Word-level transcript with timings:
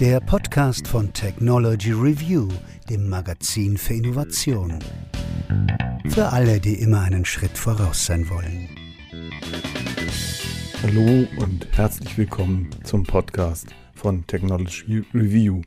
Der 0.00 0.20
Podcast 0.20 0.88
von 0.88 1.12
Technology 1.12 1.92
Review, 1.92 2.48
dem 2.88 3.08
Magazin 3.08 3.76
für 3.76 3.94
Innovation. 3.94 4.78
Für 6.08 6.26
alle, 6.32 6.60
die 6.60 6.74
immer 6.74 7.00
einen 7.02 7.24
Schritt 7.24 7.56
voraus 7.56 8.06
sein 8.06 8.28
wollen. 8.30 8.68
Hallo 10.82 11.26
und 11.38 11.66
herzlich 11.76 12.16
willkommen 12.16 12.70
zum 12.84 13.04
Podcast 13.04 13.68
von 13.94 14.26
Technology 14.26 15.04
Review. 15.14 15.62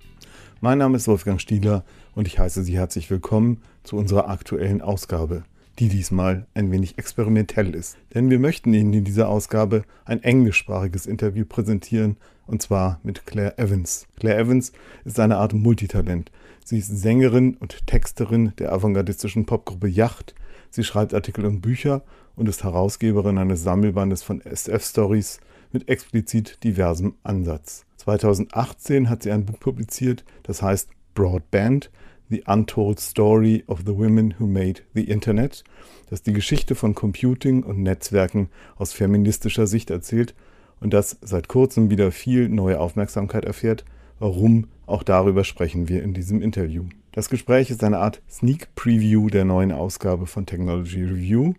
Mein 0.61 0.77
Name 0.77 0.97
ist 0.97 1.07
Wolfgang 1.07 1.41
Stieler 1.41 1.83
und 2.15 2.27
ich 2.27 2.39
heiße 2.39 2.63
Sie 2.63 2.77
herzlich 2.77 3.09
willkommen 3.09 3.61
zu 3.83 3.97
unserer 3.97 4.29
aktuellen 4.29 4.81
Ausgabe 4.81 5.43
die 5.79 5.89
diesmal 5.89 6.45
ein 6.53 6.71
wenig 6.71 6.97
experimentell 6.99 7.73
ist. 7.73 7.97
Denn 8.13 8.29
wir 8.29 8.37
möchten 8.37 8.73
Ihnen 8.73 8.93
in 8.93 9.03
dieser 9.03 9.29
Ausgabe 9.29 9.83
ein 10.05 10.21
englischsprachiges 10.21 11.07
Interview 11.07 11.43
präsentieren, 11.43 12.17
und 12.51 12.61
zwar 12.61 12.99
mit 13.01 13.25
Claire 13.25 13.57
Evans. 13.57 14.07
Claire 14.19 14.37
Evans 14.37 14.73
ist 15.05 15.19
eine 15.19 15.37
Art 15.37 15.53
Multitalent. 15.53 16.31
Sie 16.65 16.77
ist 16.77 16.89
Sängerin 16.89 17.55
und 17.55 17.87
Texterin 17.87 18.53
der 18.59 18.73
avantgardistischen 18.73 19.45
Popgruppe 19.45 19.87
Yacht. 19.87 20.35
Sie 20.69 20.83
schreibt 20.83 21.13
Artikel 21.13 21.45
und 21.45 21.61
Bücher 21.61 22.03
und 22.35 22.49
ist 22.49 22.63
Herausgeberin 22.63 23.37
eines 23.37 23.63
Sammelbandes 23.63 24.21
von 24.21 24.41
SF-Stories 24.41 25.39
mit 25.71 25.87
explizit 25.87 26.63
diversem 26.63 27.15
Ansatz. 27.23 27.85
2018 27.97 29.09
hat 29.09 29.23
sie 29.23 29.31
ein 29.31 29.45
Buch 29.45 29.59
publiziert, 29.59 30.25
das 30.43 30.61
heißt 30.61 30.89
Broadband, 31.13 31.89
The 32.29 32.43
Untold 32.47 32.99
Story 32.99 33.63
of 33.67 33.81
the 33.85 33.97
Women 33.97 34.35
Who 34.37 34.47
Made 34.47 34.81
the 34.93 35.03
Internet, 35.03 35.63
das 36.09 36.21
die 36.21 36.33
Geschichte 36.33 36.75
von 36.75 36.95
Computing 36.95 37.63
und 37.63 37.81
Netzwerken 37.81 38.49
aus 38.75 38.91
feministischer 38.93 39.67
Sicht 39.67 39.89
erzählt 39.89 40.33
und 40.81 40.93
das 40.93 41.17
seit 41.21 41.47
kurzem 41.47 41.89
wieder 41.89 42.11
viel 42.11 42.49
neue 42.49 42.79
Aufmerksamkeit 42.81 43.45
erfährt. 43.45 43.85
Warum? 44.19 44.67
Auch 44.85 45.03
darüber 45.03 45.45
sprechen 45.45 45.87
wir 45.87 46.03
in 46.03 46.13
diesem 46.13 46.41
Interview. 46.41 46.83
Das 47.13 47.29
Gespräch 47.29 47.69
ist 47.69 47.83
eine 47.83 47.99
Art 47.99 48.21
Sneak 48.29 48.75
Preview 48.75 49.29
der 49.29 49.45
neuen 49.45 49.71
Ausgabe 49.71 50.27
von 50.27 50.45
Technology 50.45 51.03
Review 51.03 51.53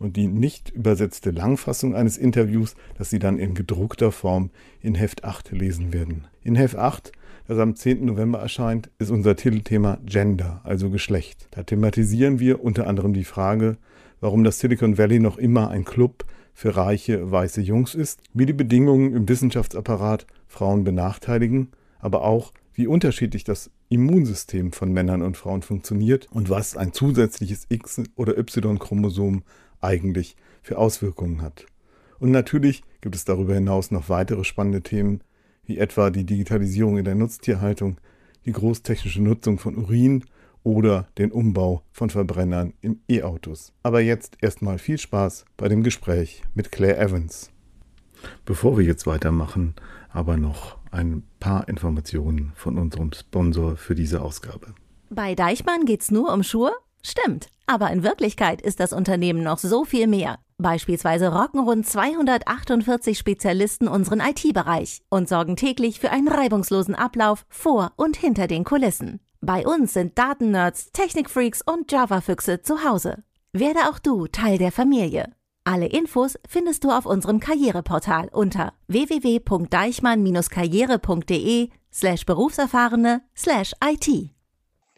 und 0.00 0.16
die 0.16 0.26
nicht 0.26 0.70
übersetzte 0.70 1.30
Langfassung 1.30 1.94
eines 1.94 2.18
Interviews, 2.18 2.74
das 2.98 3.10
Sie 3.10 3.20
dann 3.20 3.38
in 3.38 3.54
gedruckter 3.54 4.10
Form 4.10 4.50
in 4.80 4.96
Heft 4.96 5.22
8 5.22 5.52
lesen 5.52 5.92
werden. 5.92 6.26
In 6.42 6.56
Heft 6.56 6.76
8 6.76 7.12
das 7.46 7.58
am 7.58 7.76
10. 7.76 8.06
November 8.06 8.38
erscheint, 8.38 8.90
ist 8.98 9.10
unser 9.10 9.36
Titelthema 9.36 9.98
Gender, 10.06 10.62
also 10.64 10.88
Geschlecht. 10.88 11.48
Da 11.50 11.62
thematisieren 11.62 12.40
wir 12.40 12.64
unter 12.64 12.86
anderem 12.86 13.12
die 13.12 13.24
Frage, 13.24 13.76
warum 14.20 14.44
das 14.44 14.58
Silicon 14.60 14.96
Valley 14.96 15.20
noch 15.20 15.36
immer 15.36 15.68
ein 15.68 15.84
Club 15.84 16.24
für 16.54 16.76
reiche 16.76 17.30
weiße 17.30 17.60
Jungs 17.60 17.94
ist, 17.94 18.20
wie 18.32 18.46
die 18.46 18.52
Bedingungen 18.52 19.14
im 19.14 19.28
Wissenschaftsapparat 19.28 20.26
Frauen 20.46 20.84
benachteiligen, 20.84 21.68
aber 21.98 22.22
auch 22.22 22.52
wie 22.72 22.86
unterschiedlich 22.86 23.44
das 23.44 23.70
Immunsystem 23.88 24.72
von 24.72 24.92
Männern 24.92 25.22
und 25.22 25.36
Frauen 25.36 25.62
funktioniert 25.62 26.28
und 26.30 26.48
was 26.50 26.76
ein 26.76 26.92
zusätzliches 26.92 27.66
X- 27.68 28.02
oder 28.16 28.38
Y-Chromosom 28.38 29.42
eigentlich 29.80 30.36
für 30.62 30.78
Auswirkungen 30.78 31.42
hat. 31.42 31.66
Und 32.18 32.30
natürlich 32.30 32.82
gibt 33.00 33.14
es 33.14 33.24
darüber 33.24 33.54
hinaus 33.54 33.90
noch 33.90 34.08
weitere 34.08 34.44
spannende 34.44 34.82
Themen, 34.82 35.20
wie 35.66 35.78
etwa 35.78 36.10
die 36.10 36.24
Digitalisierung 36.24 36.98
in 36.98 37.04
der 37.04 37.14
Nutztierhaltung, 37.14 37.98
die 38.46 38.52
großtechnische 38.52 39.22
Nutzung 39.22 39.58
von 39.58 39.76
Urin 39.76 40.24
oder 40.64 41.06
den 41.16 41.30
Umbau 41.30 41.82
von 41.92 42.10
Verbrennern 42.10 42.72
in 42.80 43.00
E-Autos. 43.08 43.72
Aber 43.84 44.00
jetzt 44.00 44.38
erstmal 44.40 44.78
viel 44.78 44.98
Spaß 44.98 45.44
bei 45.56 45.68
dem 45.68 45.84
Gespräch 45.84 46.42
mit 46.54 46.72
Claire 46.72 46.98
Evans. 46.98 47.50
Bevor 48.44 48.76
wir 48.76 48.84
jetzt 48.84 49.06
weitermachen, 49.06 49.74
aber 50.10 50.36
noch 50.36 50.78
ein 50.90 51.22
paar 51.38 51.68
Informationen 51.68 52.52
von 52.56 52.78
unserem 52.78 53.12
Sponsor 53.12 53.76
für 53.76 53.94
diese 53.94 54.22
Ausgabe. 54.22 54.74
Bei 55.10 55.34
Deichmann 55.34 55.84
geht's 55.84 56.10
nur 56.10 56.32
um 56.32 56.42
Schuhe? 56.42 56.72
Stimmt, 57.02 57.48
aber 57.66 57.90
in 57.90 58.02
Wirklichkeit 58.02 58.62
ist 58.62 58.80
das 58.80 58.94
Unternehmen 58.94 59.42
noch 59.42 59.58
so 59.58 59.84
viel 59.84 60.06
mehr. 60.06 60.38
Beispielsweise 60.56 61.28
rocken 61.28 61.60
rund 61.60 61.86
248 61.86 63.18
Spezialisten 63.18 63.88
unseren 63.88 64.20
IT-Bereich 64.20 65.02
und 65.10 65.28
sorgen 65.28 65.56
täglich 65.56 66.00
für 66.00 66.10
einen 66.10 66.28
reibungslosen 66.28 66.94
Ablauf 66.94 67.44
vor 67.48 67.92
und 67.96 68.16
hinter 68.16 68.46
den 68.46 68.64
Kulissen. 68.64 69.20
Bei 69.46 69.66
uns 69.66 69.92
sind 69.92 70.16
Datennerds, 70.16 70.90
Technikfreaks 70.92 71.60
und 71.60 71.92
Java-Füchse 71.92 72.62
zu 72.62 72.82
Hause. 72.82 73.24
Werde 73.52 73.90
auch 73.90 73.98
du 73.98 74.26
Teil 74.26 74.56
der 74.56 74.72
Familie. 74.72 75.34
Alle 75.64 75.84
Infos 75.84 76.38
findest 76.48 76.82
du 76.82 76.90
auf 76.90 77.04
unserem 77.04 77.40
Karriereportal 77.40 78.30
unter 78.32 78.72
www.deichmann-karriere.de 78.88 81.68
slash 81.92 82.24
berufserfahrene 82.24 83.20
slash 83.36 83.74
IT. 83.84 84.30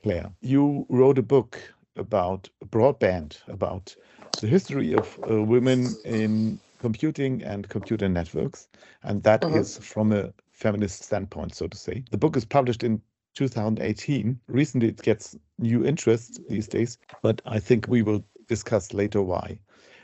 Claire, 0.02 0.30
you 0.40 0.86
wrote 0.88 1.18
a 1.18 1.24
book 1.24 1.58
about 1.96 2.48
broadband, 2.70 3.42
about 3.48 3.96
the 4.40 4.46
history 4.46 4.94
of 4.94 5.18
uh, 5.28 5.42
women 5.42 5.88
in 6.04 6.60
computing 6.80 7.42
and 7.42 7.68
computer 7.68 8.08
networks, 8.08 8.68
and 9.02 9.24
that 9.24 9.44
uh-huh. 9.44 9.58
is 9.58 9.76
from 9.78 10.12
a 10.12 10.32
feminist 10.52 11.02
standpoint, 11.02 11.52
so 11.52 11.66
to 11.66 11.76
say. 11.76 12.04
The 12.12 12.18
book 12.18 12.36
is 12.36 12.44
published 12.44 12.84
in 12.84 13.02
2018. 13.36 14.41
Recently, 14.48 14.88
it 14.88 15.02
gets 15.02 15.36
new 15.58 15.84
interest 15.84 16.41
these 16.48 16.66
days, 16.66 16.98
but 17.22 17.41
I 17.47 17.60
think 17.60 17.86
we 17.88 18.02
will 18.02 18.24
discuss 18.48 18.92
later 18.92 19.22
why. 19.22 19.58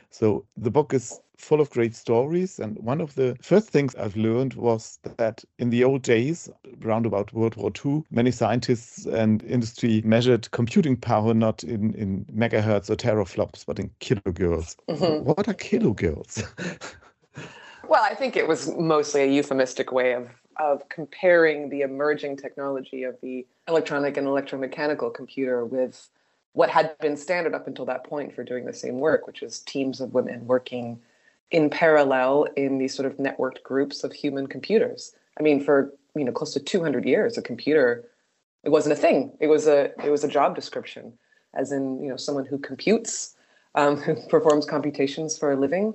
So 0.09 0.45
the 0.55 0.71
book 0.71 0.93
is 0.93 1.19
full 1.37 1.59
of 1.59 1.69
great 1.69 1.95
stories. 1.95 2.59
And 2.59 2.77
one 2.77 3.01
of 3.01 3.15
the 3.15 3.35
first 3.41 3.69
things 3.69 3.95
I've 3.95 4.15
learned 4.15 4.53
was 4.53 4.99
that 5.17 5.43
in 5.59 5.69
the 5.69 5.83
old 5.83 6.03
days, 6.03 6.49
around 6.85 7.05
about 7.05 7.33
World 7.33 7.55
War 7.55 7.71
II, 7.83 8.03
many 8.11 8.31
scientists 8.31 9.05
and 9.05 9.43
industry 9.43 10.01
measured 10.05 10.49
computing 10.51 10.95
power 10.95 11.33
not 11.33 11.63
in, 11.63 11.93
in 11.95 12.25
megahertz 12.25 12.89
or 12.89 12.95
teraflops, 12.95 13.65
but 13.65 13.79
in 13.79 13.89
kilogirls. 13.99 14.75
Mm-hmm. 14.89 15.25
What 15.25 15.47
are 15.47 15.53
kilogirls? 15.53 16.43
well, 17.87 18.03
I 18.03 18.13
think 18.13 18.37
it 18.37 18.47
was 18.47 18.71
mostly 18.77 19.23
a 19.23 19.27
euphemistic 19.27 19.91
way 19.91 20.13
of 20.13 20.29
of 20.57 20.87
comparing 20.89 21.69
the 21.69 21.81
emerging 21.81 22.37
technology 22.37 23.03
of 23.03 23.19
the 23.21 23.45
electronic 23.67 24.17
and 24.17 24.27
electromechanical 24.27 25.13
computer 25.13 25.65
with 25.65 26.09
what 26.53 26.69
had 26.69 26.97
been 26.99 27.17
standard 27.17 27.55
up 27.55 27.67
until 27.67 27.85
that 27.85 28.03
point 28.03 28.33
for 28.33 28.43
doing 28.43 28.65
the 28.65 28.73
same 28.73 28.99
work, 28.99 29.25
which 29.25 29.41
is 29.41 29.59
teams 29.59 29.99
of 29.99 30.13
women 30.13 30.45
working 30.45 30.99
in 31.51 31.69
parallel 31.69 32.47
in 32.55 32.77
these 32.77 32.93
sort 32.93 33.05
of 33.05 33.17
networked 33.17 33.63
groups 33.63 34.03
of 34.03 34.13
human 34.13 34.47
computers. 34.47 35.15
I 35.39 35.43
mean, 35.43 35.63
for 35.63 35.93
you 36.15 36.23
know 36.23 36.31
close 36.31 36.53
to 36.53 36.59
200 36.59 37.05
years, 37.05 37.37
a 37.37 37.41
computer 37.41 38.05
it 38.63 38.69
wasn't 38.69 38.93
a 38.93 38.95
thing. 38.95 39.33
It 39.39 39.47
was 39.47 39.67
a 39.67 39.91
it 40.03 40.09
was 40.09 40.23
a 40.23 40.27
job 40.27 40.55
description, 40.55 41.13
as 41.53 41.71
in 41.71 42.01
you 42.01 42.09
know 42.09 42.17
someone 42.17 42.45
who 42.45 42.57
computes, 42.57 43.35
um, 43.75 43.97
who 44.01 44.15
performs 44.27 44.65
computations 44.65 45.37
for 45.37 45.51
a 45.51 45.55
living. 45.55 45.93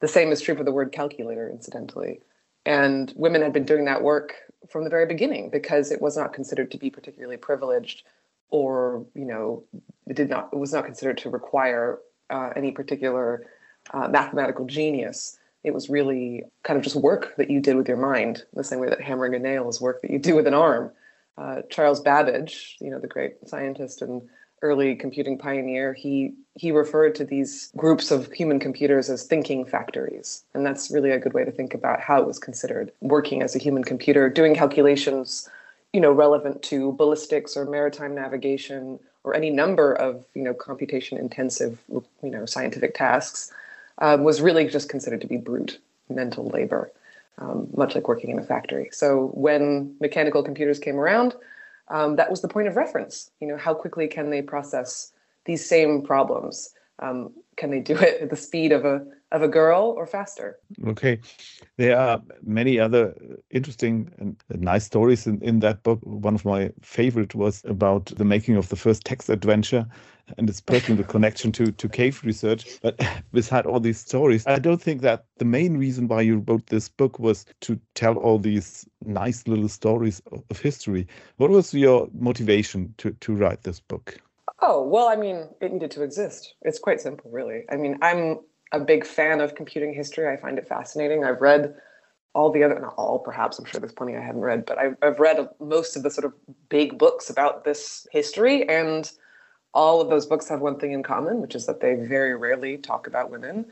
The 0.00 0.08
same 0.08 0.30
is 0.30 0.40
true 0.40 0.56
for 0.56 0.64
the 0.64 0.72
word 0.72 0.92
calculator, 0.92 1.48
incidentally. 1.48 2.20
And 2.66 3.12
women 3.16 3.42
had 3.42 3.52
been 3.52 3.64
doing 3.64 3.84
that 3.86 4.02
work 4.02 4.34
from 4.68 4.84
the 4.84 4.90
very 4.90 5.06
beginning 5.06 5.50
because 5.50 5.90
it 5.90 6.02
was 6.02 6.16
not 6.16 6.32
considered 6.32 6.70
to 6.72 6.78
be 6.78 6.90
particularly 6.90 7.36
privileged 7.36 8.02
or 8.50 9.06
you 9.14 9.24
know 9.24 9.62
it 10.06 10.16
did 10.16 10.28
not 10.28 10.48
it 10.52 10.58
was 10.58 10.72
not 10.72 10.84
considered 10.84 11.18
to 11.18 11.30
require 11.30 11.98
uh, 12.30 12.50
any 12.56 12.72
particular 12.72 13.46
uh, 13.92 14.08
mathematical 14.08 14.66
genius. 14.66 15.38
It 15.64 15.74
was 15.74 15.88
really 15.88 16.44
kind 16.62 16.76
of 16.76 16.84
just 16.84 16.96
work 16.96 17.34
that 17.36 17.50
you 17.50 17.60
did 17.60 17.76
with 17.76 17.88
your 17.88 17.96
mind 17.96 18.44
the 18.52 18.64
same 18.64 18.78
way 18.78 18.88
that 18.88 19.00
hammering 19.00 19.34
a 19.34 19.38
nail 19.38 19.68
is 19.68 19.80
work 19.80 20.02
that 20.02 20.10
you 20.10 20.18
do 20.18 20.36
with 20.36 20.46
an 20.46 20.54
arm. 20.54 20.92
Uh, 21.36 21.62
charles 21.70 22.00
babbage 22.00 22.76
you 22.80 22.90
know 22.90 22.98
the 22.98 23.06
great 23.06 23.36
scientist 23.46 24.02
and 24.02 24.22
early 24.62 24.94
computing 24.96 25.38
pioneer 25.38 25.92
he 25.92 26.34
he 26.54 26.72
referred 26.72 27.14
to 27.14 27.24
these 27.24 27.70
groups 27.76 28.10
of 28.10 28.32
human 28.32 28.58
computers 28.58 29.08
as 29.08 29.24
thinking 29.24 29.64
factories 29.64 30.42
and 30.54 30.66
that's 30.66 30.90
really 30.90 31.10
a 31.10 31.18
good 31.18 31.32
way 31.32 31.44
to 31.44 31.52
think 31.52 31.74
about 31.74 32.00
how 32.00 32.20
it 32.20 32.26
was 32.26 32.38
considered 32.38 32.90
working 33.00 33.42
as 33.42 33.54
a 33.54 33.58
human 33.58 33.84
computer 33.84 34.28
doing 34.28 34.54
calculations 34.54 35.48
you 35.92 36.00
know, 36.00 36.12
relevant 36.12 36.62
to 36.62 36.92
ballistics 36.92 37.56
or 37.56 37.64
maritime 37.64 38.14
navigation 38.14 38.98
or 39.24 39.34
any 39.34 39.50
number 39.50 39.92
of, 39.94 40.24
you 40.34 40.42
know, 40.42 40.54
computation 40.54 41.18
intensive, 41.18 41.82
you 41.90 42.30
know, 42.30 42.46
scientific 42.46 42.94
tasks 42.94 43.52
um, 43.98 44.22
was 44.22 44.40
really 44.40 44.66
just 44.66 44.88
considered 44.88 45.20
to 45.20 45.26
be 45.26 45.36
brute 45.36 45.78
mental 46.08 46.46
labor, 46.48 46.92
um, 47.38 47.68
much 47.76 47.94
like 47.94 48.08
working 48.08 48.30
in 48.30 48.38
a 48.38 48.42
factory. 48.42 48.88
So 48.92 49.30
when 49.34 49.94
mechanical 50.00 50.42
computers 50.42 50.78
came 50.78 50.98
around, 50.98 51.34
um, 51.90 52.16
that 52.16 52.30
was 52.30 52.42
the 52.42 52.48
point 52.48 52.68
of 52.68 52.76
reference. 52.76 53.30
You 53.40 53.48
know, 53.48 53.56
how 53.56 53.74
quickly 53.74 54.08
can 54.08 54.30
they 54.30 54.42
process 54.42 55.12
these 55.44 55.66
same 55.66 56.02
problems? 56.02 56.70
Um, 57.00 57.32
can 57.56 57.70
they 57.70 57.80
do 57.80 57.96
it 57.96 58.22
at 58.22 58.30
the 58.30 58.36
speed 58.36 58.72
of 58.72 58.84
a 58.84 59.04
of 59.30 59.42
a 59.42 59.48
girl 59.48 59.94
or 59.96 60.06
faster? 60.06 60.58
Okay, 60.86 61.20
there 61.76 61.98
are 61.98 62.22
many 62.42 62.78
other 62.78 63.14
interesting 63.50 64.10
and 64.18 64.36
nice 64.48 64.84
stories 64.84 65.26
in, 65.26 65.40
in 65.42 65.60
that 65.60 65.82
book. 65.82 66.00
One 66.02 66.34
of 66.34 66.44
my 66.44 66.70
favorite 66.80 67.34
was 67.34 67.62
about 67.64 68.06
the 68.06 68.24
making 68.24 68.56
of 68.56 68.68
the 68.68 68.76
first 68.76 69.04
text 69.04 69.28
adventure 69.28 69.86
and 70.36 70.48
its 70.48 70.60
personal 70.60 71.02
connection 71.04 71.52
to, 71.52 71.72
to 71.72 71.88
cave 71.88 72.20
research. 72.24 72.78
But 72.82 73.00
beside 73.32 73.66
all 73.66 73.80
these 73.80 73.98
stories, 73.98 74.46
I 74.46 74.58
don't 74.58 74.82
think 74.82 75.02
that 75.02 75.24
the 75.38 75.44
main 75.44 75.76
reason 75.76 76.08
why 76.08 76.22
you 76.22 76.44
wrote 76.46 76.66
this 76.66 76.88
book 76.88 77.18
was 77.18 77.46
to 77.62 77.78
tell 77.94 78.16
all 78.16 78.38
these 78.38 78.86
nice 79.04 79.46
little 79.46 79.68
stories 79.68 80.20
of 80.50 80.58
history. 80.58 81.06
What 81.36 81.50
was 81.50 81.72
your 81.72 82.08
motivation 82.12 82.94
to, 82.98 83.12
to 83.12 83.34
write 83.34 83.62
this 83.62 83.80
book? 83.80 84.20
Oh, 84.60 84.82
well, 84.82 85.08
I 85.08 85.16
mean, 85.16 85.48
it 85.60 85.72
needed 85.72 85.90
to 85.92 86.02
exist. 86.02 86.54
It's 86.62 86.78
quite 86.78 87.00
simple, 87.00 87.30
really. 87.30 87.62
I 87.70 87.76
mean, 87.76 87.98
I'm 88.02 88.40
a 88.72 88.80
big 88.80 89.06
fan 89.06 89.40
of 89.40 89.54
computing 89.54 89.94
history. 89.94 90.28
I 90.28 90.36
find 90.36 90.58
it 90.58 90.68
fascinating. 90.68 91.24
I've 91.24 91.40
read 91.40 91.74
all 92.34 92.50
the 92.52 92.62
other, 92.62 92.78
not 92.78 92.94
all 92.96 93.18
perhaps, 93.18 93.58
I'm 93.58 93.64
sure 93.64 93.80
there's 93.80 93.92
plenty 93.92 94.16
I 94.16 94.20
haven't 94.20 94.42
read, 94.42 94.66
but 94.66 94.78
I've, 94.78 94.96
I've 95.02 95.18
read 95.18 95.48
most 95.60 95.96
of 95.96 96.02
the 96.02 96.10
sort 96.10 96.24
of 96.24 96.34
big 96.68 96.98
books 96.98 97.30
about 97.30 97.64
this 97.64 98.06
history. 98.12 98.68
And 98.68 99.10
all 99.74 100.00
of 100.00 100.08
those 100.08 100.26
books 100.26 100.48
have 100.48 100.60
one 100.60 100.78
thing 100.78 100.92
in 100.92 101.02
common, 101.02 101.40
which 101.40 101.54
is 101.54 101.66
that 101.66 101.80
they 101.80 101.94
very 101.94 102.34
rarely 102.34 102.78
talk 102.78 103.06
about 103.06 103.30
women. 103.30 103.66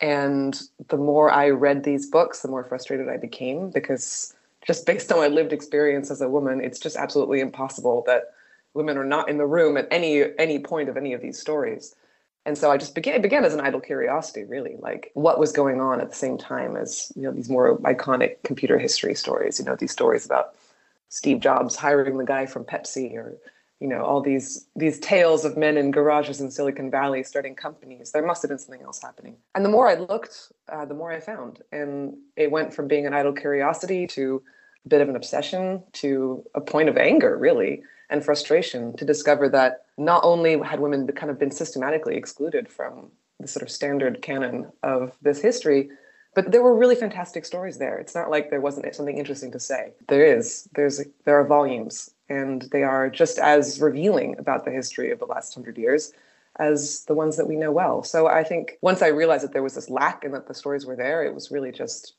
And 0.00 0.60
the 0.88 0.96
more 0.96 1.30
I 1.30 1.50
read 1.50 1.84
these 1.84 2.06
books, 2.06 2.40
the 2.40 2.48
more 2.48 2.64
frustrated 2.64 3.08
I 3.08 3.18
became 3.18 3.70
because 3.70 4.34
just 4.66 4.86
based 4.86 5.10
on 5.12 5.18
my 5.18 5.28
lived 5.28 5.52
experience 5.52 6.10
as 6.10 6.20
a 6.20 6.28
woman, 6.28 6.60
it's 6.62 6.78
just 6.78 6.96
absolutely 6.96 7.40
impossible 7.40 8.02
that 8.06 8.34
women 8.74 8.96
are 8.96 9.04
not 9.04 9.28
in 9.28 9.38
the 9.38 9.46
room 9.46 9.76
at 9.76 9.88
any 9.90 10.24
any 10.38 10.58
point 10.58 10.88
of 10.88 10.96
any 10.96 11.12
of 11.12 11.20
these 11.20 11.38
stories. 11.38 11.94
And 12.46 12.56
so 12.56 12.70
I 12.70 12.78
just 12.78 12.94
began 12.94 13.14
it 13.14 13.22
began 13.22 13.44
as 13.44 13.52
an 13.52 13.60
idle 13.60 13.80
curiosity, 13.80 14.44
really, 14.44 14.76
like 14.78 15.10
what 15.14 15.38
was 15.38 15.52
going 15.52 15.80
on 15.80 16.00
at 16.00 16.08
the 16.08 16.16
same 16.16 16.38
time 16.38 16.76
as 16.76 17.12
you 17.14 17.22
know 17.22 17.32
these 17.32 17.50
more 17.50 17.78
iconic 17.78 18.42
computer 18.44 18.78
history 18.78 19.14
stories. 19.14 19.58
You 19.58 19.66
know 19.66 19.76
these 19.76 19.92
stories 19.92 20.24
about 20.24 20.54
Steve 21.10 21.40
Jobs 21.40 21.76
hiring 21.76 22.16
the 22.16 22.24
guy 22.24 22.46
from 22.46 22.64
Pepsi 22.64 23.14
or 23.14 23.36
you 23.80 23.88
know 23.88 24.04
all 24.04 24.20
these 24.20 24.66
these 24.76 24.98
tales 25.00 25.44
of 25.44 25.56
men 25.56 25.76
in 25.76 25.90
garages 25.90 26.40
in 26.40 26.50
silicon 26.50 26.90
valley 26.90 27.22
starting 27.22 27.54
companies 27.54 28.12
there 28.12 28.24
must 28.24 28.42
have 28.42 28.50
been 28.50 28.58
something 28.58 28.82
else 28.82 29.00
happening. 29.02 29.36
And 29.54 29.64
the 29.64 29.70
more 29.70 29.88
i 29.88 29.94
looked 29.94 30.52
uh, 30.68 30.84
the 30.84 30.94
more 30.94 31.10
i 31.10 31.18
found. 31.18 31.62
And 31.72 32.16
it 32.36 32.50
went 32.50 32.72
from 32.72 32.86
being 32.86 33.06
an 33.06 33.14
idle 33.14 33.32
curiosity 33.32 34.06
to 34.08 34.42
a 34.84 34.88
bit 34.88 35.00
of 35.00 35.08
an 35.08 35.16
obsession 35.16 35.82
to 35.94 36.44
a 36.54 36.60
point 36.60 36.88
of 36.88 36.96
anger 36.96 37.36
really 37.36 37.82
and 38.10 38.24
frustration 38.24 38.96
to 38.96 39.04
discover 39.04 39.48
that 39.48 39.86
not 39.96 40.22
only 40.24 40.58
had 40.60 40.80
women 40.80 41.06
kind 41.08 41.30
of 41.30 41.38
been 41.38 41.50
systematically 41.50 42.16
excluded 42.16 42.68
from 42.68 43.10
the 43.38 43.48
sort 43.48 43.62
of 43.62 43.70
standard 43.70 44.20
canon 44.20 44.70
of 44.82 45.16
this 45.22 45.40
history 45.40 45.88
but 46.34 46.52
there 46.52 46.62
were 46.62 46.76
really 46.76 46.94
fantastic 46.94 47.44
stories 47.44 47.78
there. 47.78 47.98
It's 47.98 48.14
not 48.14 48.30
like 48.30 48.50
there 48.50 48.60
wasn't 48.60 48.94
something 48.94 49.18
interesting 49.18 49.50
to 49.52 49.58
say. 49.58 49.92
There 50.08 50.24
is 50.24 50.68
there's 50.74 51.02
there 51.24 51.40
are 51.40 51.44
volumes 51.44 52.10
and 52.30 52.62
they 52.72 52.82
are 52.82 53.10
just 53.10 53.38
as 53.38 53.80
revealing 53.80 54.38
about 54.38 54.64
the 54.64 54.70
history 54.70 55.10
of 55.10 55.18
the 55.18 55.26
last 55.26 55.52
hundred 55.52 55.76
years 55.76 56.12
as 56.58 57.04
the 57.04 57.14
ones 57.14 57.36
that 57.36 57.46
we 57.46 57.56
know 57.56 57.72
well. 57.72 58.02
So 58.02 58.26
I 58.26 58.44
think 58.44 58.78
once 58.80 59.02
I 59.02 59.08
realized 59.08 59.44
that 59.44 59.52
there 59.52 59.62
was 59.62 59.74
this 59.74 59.90
lack 59.90 60.24
and 60.24 60.32
that 60.34 60.46
the 60.46 60.54
stories 60.54 60.86
were 60.86 60.96
there, 60.96 61.24
it 61.24 61.34
was 61.34 61.50
really 61.50 61.72
just 61.72 62.14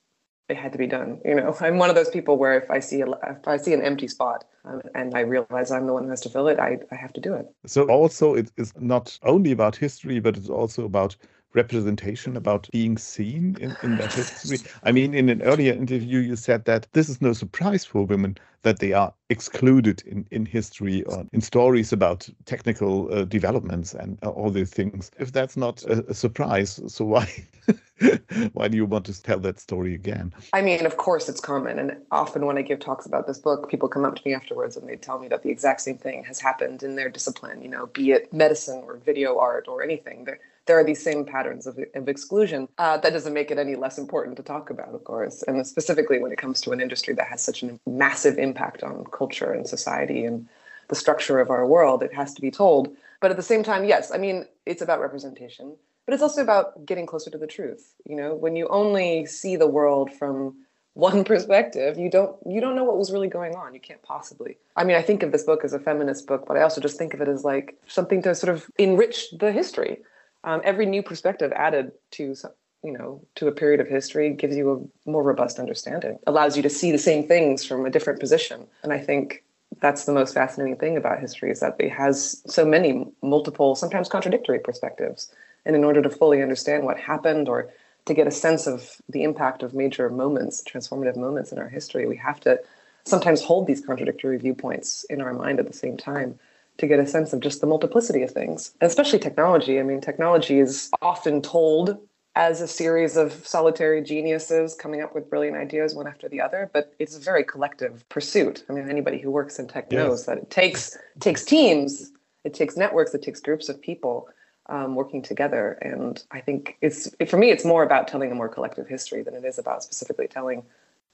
it 0.49 0.57
had 0.57 0.73
to 0.73 0.77
be 0.77 0.87
done. 0.87 1.19
You 1.23 1.35
know, 1.35 1.55
I'm 1.61 1.77
one 1.77 1.89
of 1.89 1.95
those 1.95 2.09
people 2.09 2.37
where 2.37 2.57
if 2.57 2.69
I 2.69 2.79
see 2.79 3.01
a, 3.01 3.07
if 3.07 3.47
I 3.47 3.57
see 3.57 3.73
an 3.73 3.81
empty 3.81 4.07
spot 4.07 4.43
um, 4.65 4.81
and 4.93 5.15
I 5.15 5.21
realize 5.21 5.71
I'm 5.71 5.87
the 5.87 5.93
one 5.93 6.03
who 6.03 6.09
has 6.09 6.21
to 6.21 6.29
fill 6.29 6.47
it, 6.49 6.59
I, 6.59 6.77
I 6.91 6.95
have 6.95 7.13
to 7.13 7.21
do 7.21 7.33
it. 7.33 7.47
So 7.65 7.87
also 7.89 8.35
it 8.35 8.51
is 8.57 8.73
not 8.77 9.17
only 9.23 9.51
about 9.51 9.75
history, 9.75 10.19
but 10.19 10.35
it's 10.35 10.49
also 10.49 10.83
about 10.83 11.15
representation 11.53 12.37
about 12.37 12.69
being 12.71 12.97
seen 12.97 13.57
in, 13.59 13.75
in 13.83 13.97
that 13.97 14.13
history. 14.13 14.59
I 14.83 14.91
mean, 14.91 15.13
in 15.13 15.29
an 15.29 15.41
earlier 15.41 15.73
interview, 15.73 16.19
you 16.19 16.35
said 16.35 16.65
that 16.65 16.87
this 16.93 17.09
is 17.09 17.21
no 17.21 17.33
surprise 17.33 17.85
for 17.85 18.05
women 18.05 18.37
that 18.63 18.79
they 18.79 18.93
are 18.93 19.13
excluded 19.29 20.03
in, 20.05 20.25
in 20.31 20.45
history 20.45 21.03
or 21.05 21.25
in 21.33 21.41
stories 21.41 21.91
about 21.91 22.29
technical 22.45 23.11
uh, 23.11 23.25
developments 23.25 23.93
and 23.93 24.19
uh, 24.23 24.29
all 24.29 24.51
these 24.51 24.69
things. 24.69 25.09
If 25.17 25.31
that's 25.31 25.57
not 25.57 25.83
a, 25.83 26.05
a 26.09 26.13
surprise, 26.13 26.79
so 26.87 27.05
why? 27.05 27.27
why 28.53 28.67
do 28.67 28.77
you 28.77 28.85
want 28.85 29.05
to 29.05 29.21
tell 29.21 29.39
that 29.39 29.59
story 29.59 29.93
again? 29.95 30.33
I 30.53 30.61
mean, 30.61 30.85
of 30.85 30.97
course, 30.97 31.27
it's 31.29 31.39
common. 31.39 31.79
And 31.79 31.97
often 32.11 32.45
when 32.45 32.57
I 32.57 32.61
give 32.61 32.79
talks 32.79 33.05
about 33.05 33.27
this 33.27 33.39
book, 33.39 33.69
people 33.69 33.89
come 33.89 34.05
up 34.05 34.15
to 34.15 34.21
me 34.25 34.33
afterwards 34.33 34.77
and 34.77 34.87
they 34.87 34.95
tell 34.95 35.19
me 35.19 35.27
that 35.29 35.43
the 35.43 35.49
exact 35.49 35.81
same 35.81 35.97
thing 35.97 36.23
has 36.25 36.39
happened 36.39 36.83
in 36.83 36.95
their 36.95 37.09
discipline, 37.09 37.61
you 37.61 37.69
know, 37.69 37.87
be 37.87 38.11
it 38.11 38.31
medicine 38.33 38.83
or 38.85 38.97
video 38.97 39.39
art 39.39 39.67
or 39.67 39.83
anything. 39.83 40.27
There 40.65 40.79
are 40.79 40.83
these 40.83 41.01
same 41.01 41.25
patterns 41.25 41.65
of, 41.67 41.79
of 41.95 42.07
exclusion. 42.07 42.67
Uh, 42.77 42.97
that 42.97 43.13
doesn't 43.13 43.33
make 43.33 43.51
it 43.51 43.57
any 43.57 43.75
less 43.75 43.97
important 43.97 44.37
to 44.37 44.43
talk 44.43 44.69
about, 44.69 44.93
of 44.93 45.03
course, 45.03 45.43
and 45.43 45.65
specifically 45.65 46.19
when 46.19 46.31
it 46.31 46.37
comes 46.37 46.61
to 46.61 46.71
an 46.71 46.81
industry 46.81 47.13
that 47.13 47.27
has 47.27 47.43
such 47.43 47.63
a 47.63 47.79
massive 47.87 48.37
impact 48.37 48.83
on 48.83 49.05
culture 49.11 49.51
and 49.51 49.67
society 49.67 50.23
and 50.25 50.47
the 50.87 50.95
structure 50.95 51.39
of 51.39 51.49
our 51.49 51.65
world. 51.65 52.03
It 52.03 52.13
has 52.13 52.33
to 52.35 52.41
be 52.41 52.51
told. 52.51 52.95
But 53.21 53.31
at 53.31 53.37
the 53.37 53.43
same 53.43 53.63
time, 53.63 53.85
yes, 53.85 54.11
I 54.11 54.17
mean, 54.17 54.45
it's 54.65 54.81
about 54.81 54.99
representation, 54.99 55.75
but 56.05 56.13
it's 56.13 56.23
also 56.23 56.41
about 56.41 56.85
getting 56.85 57.05
closer 57.05 57.29
to 57.31 57.37
the 57.37 57.47
truth. 57.47 57.93
You 58.05 58.15
know, 58.15 58.35
when 58.35 58.55
you 58.55 58.67
only 58.67 59.25
see 59.25 59.55
the 59.55 59.67
world 59.67 60.11
from 60.11 60.55
one 60.93 61.23
perspective 61.31 61.97
you 61.97 62.09
don't 62.09 62.35
you 62.45 62.59
don't 62.59 62.75
know 62.75 62.83
what 62.83 62.97
was 62.97 63.11
really 63.11 63.29
going 63.29 63.55
on 63.55 63.73
you 63.73 63.79
can't 63.79 64.01
possibly 64.01 64.57
i 64.75 64.83
mean 64.83 64.97
i 64.97 65.01
think 65.01 65.23
of 65.23 65.31
this 65.31 65.43
book 65.43 65.63
as 65.63 65.71
a 65.71 65.79
feminist 65.79 66.27
book 66.27 66.43
but 66.45 66.57
i 66.57 66.61
also 66.61 66.81
just 66.81 66.97
think 66.97 67.13
of 67.13 67.21
it 67.21 67.29
as 67.29 67.45
like 67.45 67.77
something 67.87 68.21
to 68.21 68.35
sort 68.35 68.53
of 68.53 68.69
enrich 68.77 69.31
the 69.39 69.53
history 69.53 70.01
um, 70.43 70.61
every 70.63 70.85
new 70.85 71.03
perspective 71.03 71.51
added 71.55 71.91
to 72.11 72.35
you 72.83 72.91
know 72.91 73.21
to 73.35 73.47
a 73.47 73.51
period 73.51 73.79
of 73.79 73.87
history 73.87 74.33
gives 74.33 74.55
you 74.55 74.91
a 75.05 75.09
more 75.09 75.23
robust 75.23 75.59
understanding. 75.59 76.19
Allows 76.27 76.57
you 76.57 76.63
to 76.63 76.69
see 76.69 76.91
the 76.91 76.97
same 76.97 77.27
things 77.27 77.65
from 77.65 77.85
a 77.85 77.89
different 77.89 78.19
position. 78.19 78.67
And 78.83 78.93
i 78.93 78.99
think 78.99 79.43
that's 79.79 80.05
the 80.05 80.13
most 80.13 80.33
fascinating 80.33 80.75
thing 80.75 80.97
about 80.97 81.19
history 81.19 81.49
is 81.49 81.61
that 81.61 81.75
it 81.79 81.91
has 81.91 82.41
so 82.45 82.65
many 82.65 83.07
multiple 83.23 83.75
sometimes 83.75 84.09
contradictory 84.09 84.59
perspectives. 84.59 85.33
And 85.65 85.75
in 85.75 85.83
order 85.83 86.01
to 86.01 86.09
fully 86.09 86.41
understand 86.41 86.83
what 86.83 86.99
happened 86.99 87.47
or 87.47 87.69
to 88.05 88.13
get 88.13 88.27
a 88.27 88.31
sense 88.31 88.67
of 88.67 88.97
the 89.09 89.23
impact 89.23 89.63
of 89.63 89.73
major 89.73 90.09
moments 90.09 90.63
transformative 90.63 91.15
moments 91.15 91.51
in 91.51 91.59
our 91.59 91.69
history 91.69 92.07
we 92.07 92.17
have 92.17 92.39
to 92.41 92.59
sometimes 93.05 93.43
hold 93.43 93.67
these 93.67 93.85
contradictory 93.85 94.37
viewpoints 94.37 95.05
in 95.09 95.21
our 95.21 95.33
mind 95.33 95.59
at 95.59 95.67
the 95.67 95.73
same 95.73 95.97
time 95.97 96.39
to 96.81 96.87
get 96.87 96.99
a 96.99 97.07
sense 97.07 97.31
of 97.31 97.39
just 97.39 97.61
the 97.61 97.67
multiplicity 97.67 98.23
of 98.23 98.31
things, 98.31 98.73
and 98.81 98.89
especially 98.89 99.19
technology. 99.19 99.79
I 99.79 99.83
mean, 99.83 100.01
technology 100.01 100.59
is 100.59 100.91
often 101.01 101.41
told 101.41 101.97
as 102.35 102.61
a 102.61 102.67
series 102.67 103.17
of 103.17 103.33
solitary 103.45 104.01
geniuses 104.01 104.73
coming 104.73 105.01
up 105.01 105.13
with 105.13 105.29
brilliant 105.29 105.57
ideas 105.57 105.93
one 105.95 106.07
after 106.07 106.29
the 106.29 106.39
other 106.39 106.69
but 106.73 106.93
it's 106.97 107.17
a 107.17 107.19
very 107.19 107.43
collective 107.43 108.07
pursuit 108.07 108.63
i 108.69 108.73
mean 108.73 108.89
anybody 108.89 109.19
who 109.19 109.29
works 109.29 109.59
in 109.59 109.67
tech 109.67 109.87
yes. 109.91 109.97
knows 109.97 110.25
that 110.25 110.37
it 110.37 110.49
takes 110.49 110.95
it 110.95 111.19
takes 111.19 111.43
teams 111.43 112.11
it 112.45 112.53
takes 112.53 112.77
networks 112.77 113.13
it 113.13 113.21
takes 113.21 113.41
groups 113.41 113.67
of 113.67 113.81
people 113.81 114.29
um, 114.67 114.95
working 114.95 115.21
together 115.21 115.77
and 115.81 116.23
i 116.31 116.39
think 116.39 116.77
it's 116.79 117.13
for 117.27 117.35
me 117.35 117.49
it's 117.51 117.65
more 117.65 117.83
about 117.83 118.07
telling 118.07 118.31
a 118.31 118.35
more 118.35 118.47
collective 118.47 118.87
history 118.87 119.23
than 119.23 119.33
it 119.33 119.43
is 119.43 119.59
about 119.59 119.83
specifically 119.83 120.27
telling 120.27 120.63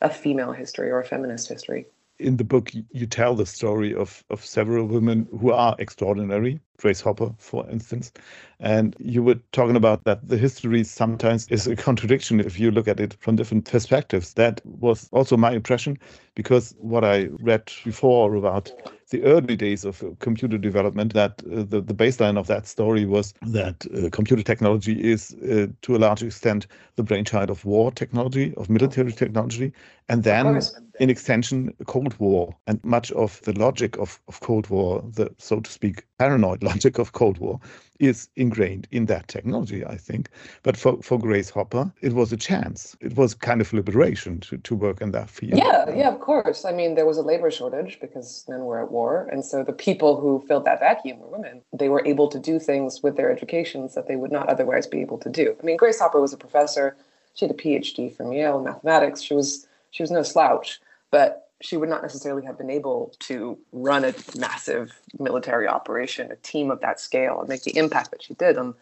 a 0.01 0.09
female 0.11 0.51
history 0.51 0.91
or 0.91 0.99
a 0.99 1.05
feminist 1.05 1.47
history 1.47 1.87
in 2.19 2.37
the 2.37 2.43
book 2.43 2.71
you 2.91 3.05
tell 3.05 3.35
the 3.35 3.45
story 3.45 3.93
of 3.93 4.23
of 4.29 4.43
several 4.43 4.85
women 4.87 5.27
who 5.39 5.51
are 5.51 5.75
extraordinary 5.79 6.59
grace 6.77 7.01
hopper 7.01 7.33
for 7.37 7.67
instance. 7.69 8.11
And 8.59 8.95
you 8.99 9.23
were 9.23 9.39
talking 9.51 9.75
about 9.75 10.03
that 10.05 10.27
the 10.27 10.37
history 10.37 10.83
sometimes 10.83 11.47
is 11.49 11.67
a 11.67 11.75
contradiction 11.75 12.39
if 12.39 12.59
you 12.59 12.71
look 12.71 12.87
at 12.87 12.99
it 12.99 13.15
from 13.19 13.35
different 13.35 13.65
perspectives. 13.65 14.33
That 14.35 14.61
was 14.65 15.09
also 15.11 15.37
my 15.37 15.51
impression 15.51 15.97
because 16.35 16.75
what 16.77 17.03
i 17.03 17.25
read 17.41 17.71
before 17.83 18.35
about 18.35 18.71
the 19.09 19.23
early 19.23 19.55
days 19.55 19.85
of 19.85 20.03
computer 20.19 20.57
development 20.57 21.13
that 21.13 21.41
uh, 21.51 21.63
the, 21.63 21.81
the 21.81 21.93
baseline 21.93 22.37
of 22.37 22.45
that 22.47 22.67
story 22.67 23.05
was 23.05 23.33
that 23.41 23.85
uh, 23.95 24.09
computer 24.11 24.43
technology 24.43 24.93
is 25.01 25.33
uh, 25.49 25.65
to 25.81 25.95
a 25.95 25.97
large 25.97 26.21
extent 26.21 26.67
the 26.95 27.03
brainchild 27.03 27.49
of 27.49 27.65
war 27.65 27.91
technology 27.91 28.53
of 28.57 28.69
military 28.69 29.11
technology 29.11 29.73
and 30.09 30.23
then 30.23 30.61
in 30.99 31.09
extension 31.09 31.73
cold 31.85 32.17
war 32.19 32.55
and 32.65 32.83
much 32.83 33.11
of 33.11 33.41
the 33.41 33.53
logic 33.53 33.97
of, 33.97 34.19
of 34.27 34.39
cold 34.39 34.69
war 34.69 35.03
the 35.13 35.29
so 35.37 35.59
to 35.59 35.71
speak 35.71 36.05
paranoid 36.17 36.63
logic 36.71 36.97
of 36.97 37.11
cold 37.11 37.37
war 37.37 37.59
is 37.99 38.29
ingrained 38.35 38.87
in 38.91 39.05
that 39.05 39.27
technology, 39.27 39.85
I 39.85 39.97
think. 39.97 40.29
But 40.63 40.77
for, 40.77 41.01
for 41.01 41.17
Grace 41.17 41.49
Hopper, 41.49 41.91
it 42.01 42.13
was 42.13 42.31
a 42.31 42.37
chance. 42.37 42.95
It 43.01 43.15
was 43.15 43.33
kind 43.33 43.61
of 43.61 43.73
liberation 43.73 44.39
to, 44.41 44.57
to 44.57 44.75
work 44.75 45.01
in 45.01 45.11
that 45.11 45.29
field. 45.29 45.57
Yeah, 45.57 45.89
yeah, 45.95 46.09
of 46.09 46.19
course. 46.19 46.65
I 46.65 46.71
mean, 46.71 46.95
there 46.95 47.05
was 47.05 47.17
a 47.17 47.21
labor 47.21 47.51
shortage 47.51 47.99
because 47.99 48.45
men 48.47 48.65
were 48.65 48.81
at 48.81 48.91
war. 48.91 49.27
And 49.31 49.43
so 49.43 49.63
the 49.63 49.73
people 49.73 50.19
who 50.19 50.43
filled 50.47 50.65
that 50.65 50.79
vacuum 50.79 51.19
were 51.19 51.27
women. 51.27 51.61
They 51.73 51.89
were 51.89 52.05
able 52.05 52.27
to 52.29 52.39
do 52.39 52.59
things 52.59 53.01
with 53.01 53.17
their 53.17 53.31
educations 53.31 53.95
that 53.95 54.07
they 54.07 54.15
would 54.15 54.31
not 54.31 54.49
otherwise 54.49 54.87
be 54.87 55.01
able 55.01 55.17
to 55.19 55.29
do. 55.29 55.55
I 55.61 55.65
mean, 55.65 55.77
Grace 55.77 55.99
Hopper 55.99 56.21
was 56.21 56.33
a 56.33 56.37
professor. 56.37 56.95
She 57.33 57.45
had 57.45 57.53
a 57.53 57.57
PhD 57.57 58.15
from 58.15 58.31
Yale 58.31 58.57
in 58.57 58.63
mathematics. 58.63 59.21
She 59.21 59.33
was 59.33 59.67
she 59.91 60.03
was 60.03 60.11
no 60.11 60.23
slouch, 60.23 60.79
but 61.11 61.49
she 61.61 61.77
would 61.77 61.89
not 61.89 62.01
necessarily 62.01 62.45
have 62.45 62.57
been 62.57 62.69
able 62.69 63.13
to 63.19 63.57
run 63.71 64.05
a 64.05 64.13
massive 64.37 64.99
military 65.17 65.67
operation, 65.67 66.31
a 66.31 66.35
team 66.37 66.69
of 66.69 66.81
that 66.81 66.99
scale, 66.99 67.39
and 67.39 67.49
make 67.49 67.63
the 67.63 67.77
impact 67.77 68.11
that 68.11 68.21
she 68.21 68.35
did 68.35 68.57
on 68.57 68.75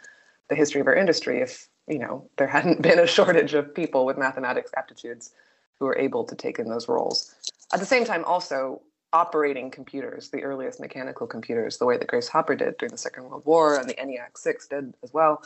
the 0.49 0.55
history 0.55 0.81
of 0.81 0.87
our 0.87 0.95
industry 0.95 1.41
if 1.41 1.67
you 1.87 1.99
know 1.99 2.27
there 2.37 2.47
hadn't 2.47 2.81
been 2.87 2.99
a 2.99 3.07
shortage 3.07 3.53
of 3.53 3.73
people 3.73 4.05
with 4.05 4.17
mathematics 4.17 4.71
aptitudes 4.75 5.31
who 5.79 5.85
were 5.85 5.97
able 5.97 6.23
to 6.23 6.35
take 6.35 6.59
in 6.59 6.69
those 6.69 6.87
roles. 6.87 7.35
At 7.73 7.79
the 7.79 7.85
same 7.85 8.05
time, 8.05 8.23
also 8.25 8.81
operating 9.13 9.71
computers, 9.71 10.29
the 10.29 10.43
earliest 10.43 10.79
mechanical 10.79 11.25
computers, 11.25 11.77
the 11.77 11.85
way 11.85 11.97
that 11.97 12.07
Grace 12.07 12.27
Hopper 12.27 12.55
did 12.55 12.77
during 12.77 12.91
the 12.91 12.97
Second 12.97 13.29
World 13.29 13.45
War 13.45 13.77
and 13.77 13.89
the 13.89 13.93
ENIAC 13.93 14.37
6 14.37 14.67
did 14.67 14.93
as 15.03 15.13
well, 15.13 15.41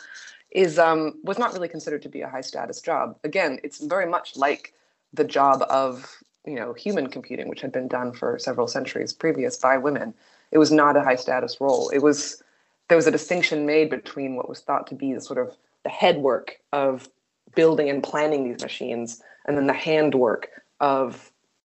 is 0.51 0.79
um, 0.79 1.13
was 1.23 1.37
not 1.37 1.53
really 1.53 1.67
considered 1.67 2.01
to 2.01 2.09
be 2.09 2.21
a 2.21 2.29
high 2.29 2.41
status 2.41 2.81
job. 2.81 3.15
Again, 3.23 3.59
it's 3.63 3.79
very 3.79 4.07
much 4.07 4.35
like 4.35 4.73
the 5.13 5.23
job 5.23 5.63
of 5.69 6.17
you 6.45 6.55
know 6.55 6.73
human 6.73 7.07
computing, 7.07 7.47
which 7.47 7.61
had 7.61 7.71
been 7.71 7.87
done 7.87 8.13
for 8.13 8.37
several 8.39 8.67
centuries 8.67 9.13
previous 9.13 9.57
by 9.57 9.77
women. 9.77 10.13
It 10.51 10.57
was 10.57 10.71
not 10.71 10.97
a 10.97 11.03
high 11.03 11.15
status 11.15 11.59
role. 11.61 11.89
It 11.89 11.99
was 11.99 12.41
there 12.87 12.97
was 12.97 13.07
a 13.07 13.11
distinction 13.11 13.65
made 13.65 13.89
between 13.89 14.35
what 14.35 14.49
was 14.49 14.61
thought 14.61 14.87
to 14.87 14.95
be 14.95 15.13
the 15.13 15.21
sort 15.21 15.39
of 15.39 15.55
the 15.83 15.89
head 15.89 16.17
work 16.17 16.59
of 16.73 17.09
building 17.55 17.89
and 17.89 18.03
planning 18.03 18.43
these 18.49 18.61
machines, 18.61 19.21
and 19.45 19.57
then 19.57 19.67
the 19.67 19.73
handwork 19.73 20.49
of 20.79 21.31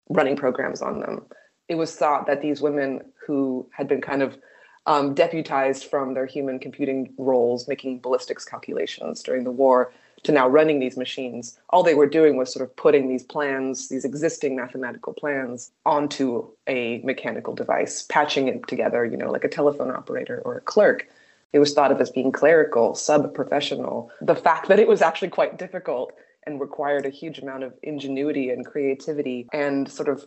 running 0.08 0.36
programs 0.36 0.82
on 0.82 1.00
them. 1.00 1.24
It 1.68 1.74
was 1.74 1.96
thought 1.96 2.26
that 2.26 2.42
these 2.42 2.60
women 2.60 3.02
who 3.26 3.68
had 3.72 3.88
been 3.88 4.00
kind 4.00 4.22
of 4.22 4.38
um, 4.86 5.14
deputized 5.14 5.86
from 5.86 6.14
their 6.14 6.26
human 6.26 6.58
computing 6.58 7.12
roles, 7.18 7.66
making 7.66 7.98
ballistics 7.98 8.44
calculations 8.44 9.22
during 9.22 9.42
the 9.42 9.50
war, 9.50 9.92
to 10.26 10.32
now 10.32 10.48
running 10.48 10.80
these 10.80 10.96
machines, 10.96 11.58
all 11.70 11.82
they 11.82 11.94
were 11.94 12.06
doing 12.06 12.36
was 12.36 12.52
sort 12.52 12.62
of 12.68 12.76
putting 12.76 13.08
these 13.08 13.22
plans, 13.22 13.88
these 13.88 14.04
existing 14.04 14.56
mathematical 14.56 15.14
plans, 15.14 15.70
onto 15.84 16.48
a 16.66 16.98
mechanical 16.98 17.54
device, 17.54 18.02
patching 18.02 18.48
it 18.48 18.66
together, 18.66 19.04
you 19.04 19.16
know, 19.16 19.30
like 19.30 19.44
a 19.44 19.48
telephone 19.48 19.90
operator 19.90 20.42
or 20.44 20.56
a 20.56 20.60
clerk. 20.60 21.08
It 21.52 21.58
was 21.60 21.72
thought 21.72 21.92
of 21.92 22.00
as 22.00 22.10
being 22.10 22.32
clerical, 22.32 22.94
sub 22.94 23.32
professional. 23.34 24.10
The 24.20 24.34
fact 24.34 24.68
that 24.68 24.78
it 24.78 24.88
was 24.88 25.00
actually 25.00 25.28
quite 25.28 25.58
difficult 25.58 26.12
and 26.44 26.60
required 26.60 27.06
a 27.06 27.10
huge 27.10 27.38
amount 27.38 27.64
of 27.64 27.74
ingenuity 27.82 28.50
and 28.50 28.66
creativity 28.66 29.48
and 29.52 29.90
sort 29.90 30.08
of 30.08 30.26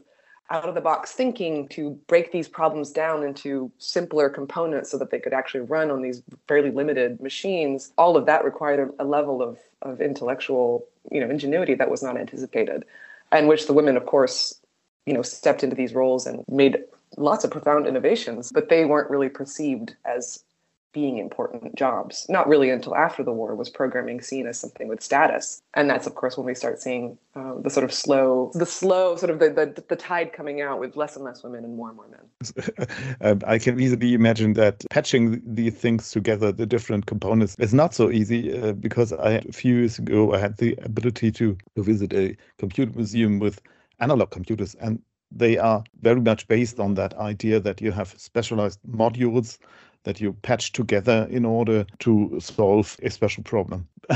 out 0.51 0.67
of 0.67 0.75
the 0.75 0.81
box 0.81 1.11
thinking 1.11 1.67
to 1.69 1.91
break 2.07 2.31
these 2.31 2.47
problems 2.47 2.91
down 2.91 3.23
into 3.23 3.71
simpler 3.77 4.29
components 4.29 4.89
so 4.89 4.97
that 4.97 5.11
they 5.11 5.19
could 5.19 5.33
actually 5.33 5.61
run 5.61 5.91
on 5.91 6.01
these 6.01 6.23
fairly 6.47 6.71
limited 6.71 7.21
machines 7.21 7.91
all 7.97 8.17
of 8.17 8.25
that 8.25 8.43
required 8.43 8.91
a, 8.99 9.03
level 9.03 9.41
of, 9.41 9.59
of 9.81 10.01
intellectual 10.01 10.85
you 11.11 11.19
know 11.19 11.29
ingenuity 11.29 11.73
that 11.73 11.89
was 11.89 12.03
not 12.03 12.17
anticipated 12.17 12.83
and 13.31 13.47
which 13.47 13.67
the 13.67 13.73
women 13.73 13.95
of 13.95 14.05
course 14.05 14.59
you 15.05 15.13
know 15.13 15.21
stepped 15.21 15.63
into 15.63 15.75
these 15.75 15.93
roles 15.93 16.25
and 16.27 16.43
made 16.49 16.79
lots 17.17 17.43
of 17.43 17.51
profound 17.51 17.87
innovations 17.87 18.51
but 18.51 18.69
they 18.69 18.85
weren't 18.85 19.09
really 19.09 19.29
perceived 19.29 19.95
as 20.05 20.43
being 20.93 21.17
important 21.17 21.75
jobs. 21.75 22.25
Not 22.29 22.47
really 22.47 22.69
until 22.69 22.95
after 22.95 23.23
the 23.23 23.31
war 23.31 23.55
was 23.55 23.69
programming 23.69 24.21
seen 24.21 24.47
as 24.47 24.59
something 24.59 24.87
with 24.87 25.01
status, 25.01 25.61
and 25.73 25.89
that's 25.89 26.07
of 26.07 26.15
course 26.15 26.37
when 26.37 26.45
we 26.45 26.55
start 26.55 26.79
seeing 26.79 27.17
uh, 27.35 27.55
the 27.61 27.69
sort 27.69 27.83
of 27.83 27.93
slow, 27.93 28.51
the 28.55 28.65
slow 28.65 29.15
sort 29.15 29.29
of 29.29 29.39
the, 29.39 29.49
the, 29.49 29.83
the 29.87 29.95
tide 29.95 30.33
coming 30.33 30.61
out 30.61 30.79
with 30.79 30.95
less 30.95 31.15
and 31.15 31.23
less 31.25 31.43
women 31.43 31.63
and 31.63 31.75
more 31.75 31.89
and 31.89 31.97
more 31.97 32.07
men. 32.09 33.41
I 33.45 33.57
can 33.59 33.79
easily 33.79 34.13
imagine 34.13 34.53
that 34.53 34.83
patching 34.89 35.41
these 35.45 35.75
things 35.75 36.11
together, 36.11 36.51
the 36.51 36.65
different 36.65 37.05
components, 37.05 37.55
is 37.59 37.73
not 37.73 37.93
so 37.93 38.09
easy 38.09 38.59
uh, 38.59 38.73
because 38.73 39.13
I 39.13 39.33
a 39.47 39.51
few 39.51 39.75
years 39.75 39.99
ago 39.99 40.33
I 40.33 40.39
had 40.39 40.57
the 40.57 40.77
ability 40.83 41.31
to, 41.33 41.57
to 41.75 41.83
visit 41.83 42.13
a 42.13 42.35
computer 42.57 42.91
museum 42.95 43.39
with 43.39 43.61
analog 43.99 44.31
computers 44.31 44.75
and 44.75 45.01
they 45.31 45.57
are 45.57 45.83
very 46.01 46.21
much 46.21 46.47
based 46.47 46.79
on 46.79 46.95
that 46.95 47.13
idea 47.15 47.59
that 47.59 47.81
you 47.81 47.91
have 47.91 48.15
specialized 48.17 48.79
modules 48.89 49.59
that 50.03 50.21
you 50.21 50.33
patch 50.33 50.71
together 50.71 51.27
in 51.29 51.45
order 51.45 51.85
to 51.99 52.37
solve 52.39 52.97
a 53.03 53.09
special 53.09 53.43
problem. 53.43 53.87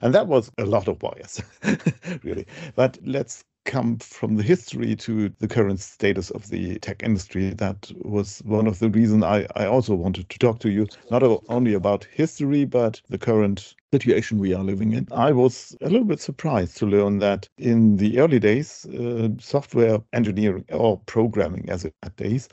and 0.00 0.14
that 0.14 0.26
was 0.26 0.50
a 0.58 0.64
lot 0.64 0.88
of 0.88 1.02
wires, 1.02 1.42
really. 2.22 2.46
But 2.74 2.98
let's 3.04 3.44
come 3.64 3.98
from 3.98 4.36
the 4.36 4.42
history 4.42 4.96
to 4.96 5.28
the 5.40 5.48
current 5.48 5.80
status 5.80 6.30
of 6.30 6.48
the 6.48 6.78
tech 6.78 7.02
industry. 7.02 7.50
That 7.50 7.92
was 7.96 8.40
one 8.46 8.66
of 8.66 8.78
the 8.78 8.88
reasons 8.88 9.22
I, 9.22 9.46
I 9.56 9.66
also 9.66 9.94
wanted 9.94 10.30
to 10.30 10.38
talk 10.38 10.60
to 10.60 10.70
you, 10.70 10.86
not 11.10 11.22
only 11.48 11.74
about 11.74 12.04
history, 12.04 12.64
but 12.64 13.02
the 13.10 13.18
current 13.18 13.74
situation 13.92 14.38
we 14.38 14.52
are 14.52 14.62
living 14.62 14.92
in. 14.92 15.08
I 15.12 15.32
was 15.32 15.74
a 15.80 15.88
little 15.88 16.04
bit 16.04 16.20
surprised 16.20 16.76
to 16.78 16.86
learn 16.86 17.20
that 17.20 17.48
in 17.56 17.96
the 17.96 18.18
early 18.18 18.38
days, 18.38 18.84
uh, 18.86 19.30
software 19.40 19.98
engineering 20.12 20.66
or 20.70 20.98
programming, 21.06 21.70
as 21.70 21.86
it 21.86 21.94
days, 22.16 22.48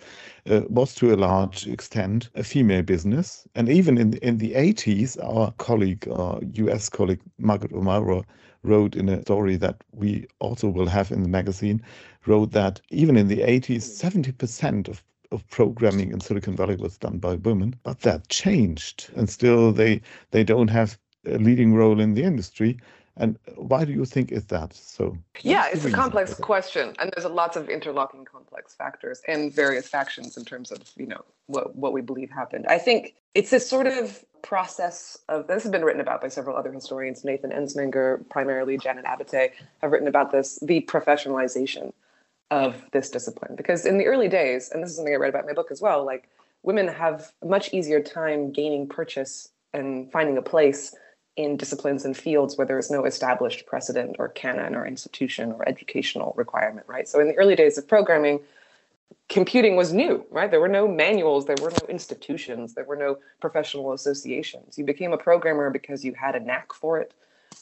uh, 0.49 0.61
was 0.69 0.95
to 0.95 1.13
a 1.13 1.17
large 1.17 1.67
extent 1.67 2.29
a 2.35 2.43
female 2.43 2.83
business. 2.83 3.45
And 3.55 3.67
even 3.67 3.97
in 3.97 4.13
in 4.19 4.37
the 4.37 4.53
80s, 4.53 5.17
our 5.21 5.51
colleague, 5.57 6.07
our 6.09 6.39
US 6.53 6.87
colleague 6.89 7.21
Margaret 7.37 7.73
O'Mara, 7.73 8.23
wrote 8.63 8.95
in 8.95 9.09
a 9.09 9.21
story 9.21 9.57
that 9.57 9.83
we 9.91 10.25
also 10.39 10.69
will 10.69 10.87
have 10.87 11.11
in 11.11 11.21
the 11.23 11.29
magazine, 11.29 11.81
wrote 12.25 12.51
that 12.51 12.79
even 12.91 13.17
in 13.17 13.27
the 13.27 13.41
80s, 13.41 13.83
70% 13.83 14.87
of 14.87 15.03
of 15.31 15.45
programming 15.49 16.11
in 16.11 16.21
Silicon 16.21 16.55
Valley 16.55 16.75
was 16.77 16.97
done 16.97 17.17
by 17.17 17.35
women, 17.35 17.75
but 17.83 17.99
that 18.01 18.29
changed, 18.29 19.09
and 19.17 19.29
still 19.29 19.71
they 19.73 20.01
they 20.31 20.43
don't 20.43 20.69
have 20.69 20.97
a 21.25 21.37
leading 21.37 21.73
role 21.73 21.99
in 21.99 22.13
the 22.13 22.23
industry. 22.23 22.77
And 23.17 23.39
why 23.55 23.85
do 23.85 23.93
you 23.93 24.03
think 24.03 24.31
is 24.31 24.45
that 24.45 24.73
so? 24.73 25.17
Yeah, 25.41 25.69
it's 25.71 25.85
a 25.85 25.91
complex 25.91 26.33
question, 26.33 26.93
and 26.99 27.13
there's 27.15 27.25
lots 27.25 27.55
of 27.55 27.69
interlocking 27.69 28.25
complex 28.25 28.73
factors 28.73 29.21
and 29.27 29.53
various 29.53 29.87
factions 29.87 30.35
in 30.35 30.43
terms 30.43 30.69
of 30.69 30.81
you 30.97 31.07
know 31.07 31.23
what 31.47 31.75
what 31.75 31.93
we 31.93 32.01
believe 32.01 32.29
happened. 32.29 32.65
I 32.67 32.77
think 32.77 33.15
it's 33.33 33.51
this 33.51 33.69
sort 33.69 33.87
of 33.87 34.25
process 34.41 35.17
of 35.29 35.47
this 35.47 35.63
has 35.63 35.71
been 35.71 35.85
written 35.85 36.01
about 36.01 36.21
by 36.21 36.27
several 36.27 36.57
other 36.57 36.73
historians. 36.73 37.23
Nathan 37.23 37.51
Ensmenger, 37.51 38.27
primarily 38.29 38.77
Janet 38.77 39.05
Abbate, 39.05 39.51
have 39.81 39.91
written 39.93 40.09
about 40.09 40.33
this: 40.33 40.59
the 40.61 40.81
professionalization 40.81 41.93
of 42.51 42.75
this 42.91 43.09
discipline. 43.09 43.55
Because 43.55 43.85
in 43.85 43.97
the 43.97 44.07
early 44.07 44.27
days, 44.27 44.69
and 44.71 44.83
this 44.83 44.89
is 44.89 44.97
something 44.97 45.13
I 45.13 45.17
read 45.17 45.29
about 45.29 45.43
in 45.43 45.47
my 45.47 45.53
book 45.53 45.71
as 45.71 45.81
well, 45.81 46.05
like 46.05 46.27
women 46.63 46.87
have 46.89 47.31
a 47.41 47.45
much 47.45 47.73
easier 47.73 48.01
time 48.01 48.51
gaining 48.51 48.87
purchase 48.87 49.49
and 49.73 50.11
finding 50.11 50.37
a 50.37 50.41
place 50.41 50.93
in 51.37 51.57
disciplines 51.57 52.05
and 52.05 52.15
fields 52.15 52.57
where 52.57 52.65
there 52.65 52.79
is 52.79 52.89
no 52.89 53.05
established 53.05 53.65
precedent 53.65 54.15
or 54.19 54.29
canon 54.29 54.75
or 54.75 54.85
institution 54.85 55.51
or 55.51 55.67
educational 55.67 56.33
requirement, 56.37 56.87
right? 56.87 57.07
So 57.07 57.19
in 57.19 57.27
the 57.27 57.35
early 57.35 57.55
days 57.55 57.77
of 57.77 57.87
programming, 57.87 58.39
computing 59.27 59.75
was 59.75 59.91
new, 59.91 60.25
right? 60.29 60.49
There 60.49 60.61
were 60.61 60.69
no 60.69 60.87
manuals, 60.87 61.45
there 61.45 61.57
were 61.61 61.71
no 61.71 61.87
institutions, 61.89 62.73
there 62.73 62.85
were 62.85 62.95
no 62.95 63.17
professional 63.41 63.91
associations. 63.93 64.77
You 64.77 64.85
became 64.85 65.11
a 65.11 65.17
programmer 65.17 65.69
because 65.69 66.05
you 66.05 66.13
had 66.13 66.35
a 66.35 66.39
knack 66.39 66.73
for 66.73 66.99
it. 66.99 67.13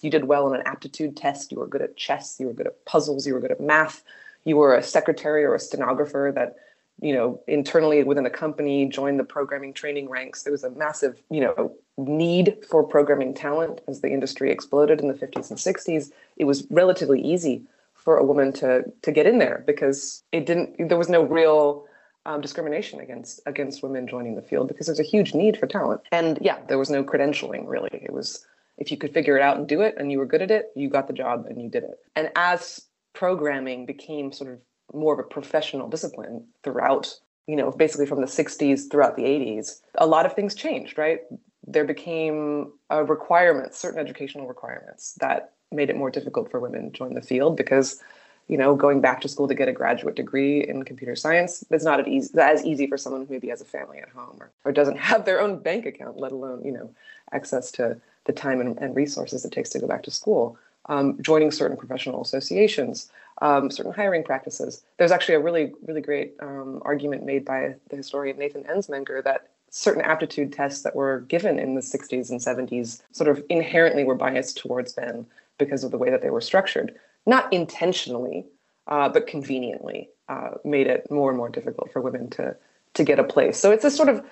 You 0.02 0.10
did 0.10 0.26
well 0.26 0.46
on 0.46 0.56
an 0.56 0.64
aptitude 0.66 1.16
test, 1.16 1.52
you 1.52 1.60
were 1.60 1.68
good 1.68 1.82
at 1.82 1.96
chess, 1.96 2.40
you 2.40 2.48
were 2.48 2.54
good 2.54 2.68
at 2.68 2.86
puzzles, 2.86 3.26
you 3.26 3.34
were 3.34 3.40
good 3.40 3.52
at 3.52 3.62
math, 3.62 4.04
you 4.44 4.58
were 4.58 4.76
a 4.76 4.84
secretary 4.84 5.44
or 5.46 5.56
a 5.56 5.60
stenographer 5.60 6.32
that 6.36 6.58
you 7.04 7.14
know 7.14 7.40
internally 7.48 8.04
within 8.04 8.24
the 8.24 8.30
company 8.30 8.88
joined 8.88 9.20
the 9.20 9.24
programming 9.24 9.74
training 9.74 10.10
ranks. 10.10 10.44
There 10.44 10.52
was 10.52 10.64
a 10.64 10.72
massive 10.72 11.22
you 11.30 11.42
know 11.42 11.76
need 11.98 12.58
for 12.70 12.84
programming 12.84 13.34
talent 13.34 13.82
as 13.88 14.02
the 14.02 14.10
industry 14.10 14.50
exploded 14.52 15.00
in 15.00 15.08
the 15.08 15.14
50s 15.14 15.52
and 15.52 15.60
60s 15.60 16.12
it 16.38 16.46
was 16.46 16.66
relatively 16.72 17.22
easy 17.22 17.62
for 17.94 18.18
a 18.18 18.26
woman 18.26 18.52
to 18.52 18.84
to 19.02 19.12
get 19.12 19.28
in 19.28 19.38
there 19.38 19.64
because 19.68 20.24
it 20.32 20.46
didn't 20.46 20.90
there 20.90 20.98
was 20.98 21.10
no 21.10 21.24
real 21.24 21.86
um, 22.26 22.42
discrimination 22.42 23.00
against 23.00 23.42
against 23.46 23.84
women 23.84 24.08
joining 24.08 24.36
the 24.36 24.42
field 24.42 24.68
because 24.68 24.88
there's 24.88 25.00
a 25.00 25.04
huge 25.04 25.34
need 25.34 25.58
for 25.58 25.68
talent. 25.68 26.02
And 26.12 26.38
yeah 26.42 26.58
there 26.68 26.78
was 26.78 26.90
no 26.90 27.04
credentialing 27.04 27.68
really. 27.68 27.90
It 27.92 28.12
was 28.12 28.46
if 28.78 28.92
you 28.92 28.98
could 28.98 29.14
figure 29.14 29.38
it 29.38 29.44
out 29.44 29.58
and 29.58 29.68
do 29.68 29.82
it 29.82 29.96
and 29.98 30.12
you 30.12 30.18
were 30.18 30.26
good 30.26 30.42
at 30.42 30.52
it 30.52 30.72
you 30.76 30.90
got 30.90 31.08
the 31.08 31.14
job 31.14 31.46
and 31.48 31.62
you 31.62 31.70
did 31.70 31.84
it. 31.84 32.00
And 32.16 32.32
as 32.36 32.88
programming 33.14 33.86
became 33.86 34.32
sort 34.32 34.52
of 34.52 34.60
more 34.94 35.14
of 35.14 35.20
a 35.20 35.24
professional 35.24 35.88
discipline 35.88 36.46
throughout 36.64 37.20
you 37.48 37.56
know 37.56 37.72
basically 37.72 38.06
from 38.06 38.22
the 38.22 38.28
60s 38.28 38.90
throughout 38.90 39.16
the 39.16 39.24
80s 39.24 39.82
a 39.96 40.08
lot 40.08 40.26
of 40.26 40.34
things 40.34 40.56
changed 40.56 40.98
right? 40.98 41.22
There 41.66 41.86
became 41.86 42.74
a 42.90 43.04
requirements 43.04 43.78
certain 43.78 44.00
educational 44.00 44.48
requirements 44.48 45.14
that 45.20 45.54
made 45.72 45.90
it 45.90 45.96
more 45.96 46.12
difficult 46.12 46.52
for 46.52 46.60
women 46.60 46.92
to 46.92 46.98
join 46.98 47.14
the 47.14 47.22
field 47.22 47.58
because 47.58 48.02
you 48.48 48.58
know 48.58 48.76
going 48.76 49.02
back 49.02 49.22
to 49.22 49.28
school 49.28 49.48
to 49.48 49.56
get 49.56 49.68
a 49.68 49.74
graduate 49.74 50.16
degree 50.16 50.68
in 50.68 50.84
computer 50.84 51.16
science 51.16 51.64
is 51.72 51.84
not 51.84 52.00
as 52.00 52.66
easy 52.66 52.88
for 52.88 52.98
someone 52.98 53.26
who 53.26 53.34
maybe 53.34 53.50
has 53.50 53.62
a 53.62 53.66
family 53.66 54.00
at 54.00 54.10
home 54.10 54.38
or, 54.40 54.52
or 54.66 54.72
doesn't 54.72 54.98
have 54.98 55.26
their 55.26 55.40
own 55.40 55.60
bank 55.60 55.86
account 55.86 56.18
let 56.18 56.32
alone 56.32 56.64
you 56.64 56.72
know 56.72 56.90
access 57.32 57.72
to 57.72 57.98
the 58.26 58.34
time 58.34 58.62
and, 58.62 58.78
and 58.78 58.96
resources 58.96 59.46
it 59.46 59.52
takes 59.52 59.70
to 59.70 59.80
go 59.80 59.88
back 59.88 60.04
to 60.04 60.12
school 60.12 60.58
um, 60.88 61.22
joining 61.22 61.52
certain 61.52 61.78
professional 61.78 62.22
associations 62.22 63.12
um, 63.42 63.72
certain 63.72 63.92
hiring 63.92 64.24
practices. 64.24 64.84
There's 64.98 65.12
actually 65.12 65.36
a 65.36 65.40
really, 65.40 65.74
really 65.86 66.02
great 66.02 66.36
um, 66.40 66.82
argument 66.84 67.26
made 67.26 67.46
by 67.46 67.76
the 67.90 67.96
historian 67.96 68.38
Nathan 68.38 68.64
Ensmenger 68.64 69.24
that 69.24 69.50
certain 69.70 70.02
aptitude 70.02 70.54
tests 70.54 70.84
that 70.84 70.96
were 70.96 71.22
given 71.22 71.58
in 71.58 71.76
the 71.76 71.82
60s 71.82 72.30
and 72.30 72.40
70s 72.40 73.02
sort 73.12 73.28
of 73.28 73.44
inherently 73.50 74.04
were 74.04 74.16
biased 74.16 74.58
towards 74.58 74.96
men 74.96 75.26
because 75.58 75.84
of 75.84 75.92
the 75.92 75.98
way 75.98 76.10
that 76.10 76.22
they 76.22 76.30
were 76.30 76.42
structured. 76.42 76.96
Not 77.26 77.52
intentionally, 77.52 78.46
uh, 78.88 79.10
but 79.10 79.28
conveniently 79.28 80.10
uh, 80.30 80.52
made 80.64 80.88
it 80.88 81.10
more 81.10 81.30
and 81.30 81.38
more 81.38 81.50
difficult 81.50 81.92
for 81.92 82.02
women 82.02 82.30
to, 82.32 82.56
to 82.94 83.04
get 83.04 83.20
a 83.20 83.24
place. 83.24 83.58
So 83.58 83.72
it's 83.72 83.86
a 83.86 83.92
sort 83.92 84.10
of 84.10 84.24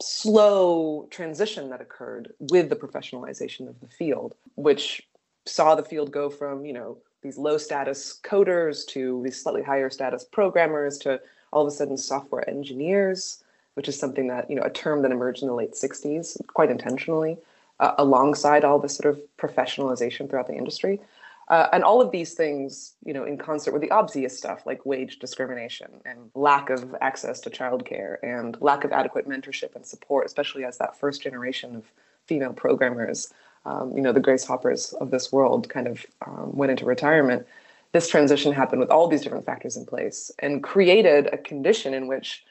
slow 0.00 1.06
transition 1.10 1.70
that 1.70 1.80
occurred 1.80 2.32
with 2.38 2.70
the 2.70 2.76
professionalization 2.76 3.68
of 3.68 3.78
the 3.80 3.88
field, 3.88 4.34
which 4.54 5.06
saw 5.48 5.74
the 5.74 5.82
field 5.82 6.10
go 6.10 6.30
from, 6.30 6.64
you 6.64 6.72
know, 6.72 6.98
these 7.22 7.38
low 7.38 7.58
status 7.58 8.20
coders 8.22 8.86
to 8.88 9.20
these 9.24 9.40
slightly 9.40 9.62
higher 9.62 9.90
status 9.90 10.24
programmers 10.24 10.98
to 10.98 11.20
all 11.52 11.62
of 11.62 11.68
a 11.68 11.70
sudden 11.70 11.96
software 11.96 12.48
engineers, 12.48 13.42
which 13.74 13.88
is 13.88 13.98
something 13.98 14.28
that, 14.28 14.48
you 14.48 14.56
know, 14.56 14.62
a 14.62 14.70
term 14.70 15.02
that 15.02 15.10
emerged 15.10 15.42
in 15.42 15.48
the 15.48 15.54
late 15.54 15.72
60s 15.72 16.36
quite 16.48 16.70
intentionally, 16.70 17.38
uh, 17.80 17.94
alongside 17.98 18.64
all 18.64 18.78
this 18.78 18.96
sort 18.96 19.14
of 19.14 19.20
professionalization 19.38 20.28
throughout 20.28 20.46
the 20.46 20.56
industry. 20.56 21.00
Uh, 21.48 21.66
and 21.72 21.82
all 21.82 22.02
of 22.02 22.10
these 22.10 22.34
things, 22.34 22.94
you 23.04 23.14
know, 23.14 23.24
in 23.24 23.38
concert 23.38 23.72
with 23.72 23.80
the 23.80 23.90
obvious 23.90 24.36
stuff 24.36 24.66
like 24.66 24.84
wage 24.84 25.18
discrimination 25.18 25.88
and 26.04 26.30
lack 26.34 26.68
of 26.68 26.94
access 27.00 27.40
to 27.40 27.48
childcare 27.48 28.16
and 28.22 28.60
lack 28.60 28.84
of 28.84 28.92
adequate 28.92 29.26
mentorship 29.26 29.74
and 29.74 29.86
support, 29.86 30.26
especially 30.26 30.64
as 30.64 30.76
that 30.76 30.98
first 30.98 31.22
generation 31.22 31.74
of 31.74 31.90
female 32.26 32.52
programmers, 32.52 33.32
um, 33.68 33.94
you 33.94 34.02
know, 34.02 34.12
the 34.12 34.20
Grace 34.20 34.44
Hoppers 34.44 34.94
of 34.94 35.10
this 35.10 35.30
world 35.30 35.68
kind 35.68 35.86
of 35.86 36.06
um, 36.26 36.56
went 36.56 36.70
into 36.70 36.86
retirement. 36.86 37.46
This 37.92 38.08
transition 38.08 38.52
happened 38.52 38.80
with 38.80 38.90
all 38.90 39.08
these 39.08 39.22
different 39.22 39.44
factors 39.44 39.76
in 39.76 39.84
place 39.84 40.30
and 40.38 40.62
created 40.62 41.28
a 41.32 41.38
condition 41.38 41.92
in 41.94 42.06
which 42.06 42.44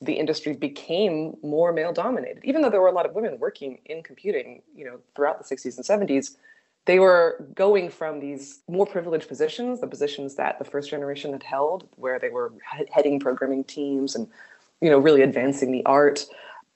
the 0.00 0.14
industry 0.14 0.54
became 0.54 1.36
more 1.42 1.72
male 1.72 1.92
dominated. 1.92 2.42
Even 2.44 2.62
though 2.62 2.70
there 2.70 2.80
were 2.80 2.88
a 2.88 2.92
lot 2.92 3.06
of 3.06 3.14
women 3.14 3.38
working 3.38 3.78
in 3.86 4.02
computing, 4.02 4.62
you 4.74 4.84
know, 4.84 4.98
throughout 5.14 5.38
the 5.38 5.56
60s 5.56 5.76
and 5.76 6.08
70s, 6.08 6.36
they 6.86 6.98
were 6.98 7.46
going 7.54 7.88
from 7.88 8.20
these 8.20 8.60
more 8.68 8.86
privileged 8.86 9.28
positions, 9.28 9.80
the 9.80 9.86
positions 9.86 10.34
that 10.34 10.58
the 10.58 10.64
first 10.64 10.90
generation 10.90 11.32
had 11.32 11.42
held, 11.42 11.88
where 11.96 12.18
they 12.18 12.28
were 12.28 12.52
heading 12.90 13.20
programming 13.20 13.64
teams 13.64 14.14
and, 14.14 14.28
you 14.80 14.90
know, 14.90 14.98
really 14.98 15.22
advancing 15.22 15.72
the 15.72 15.84
art. 15.86 16.26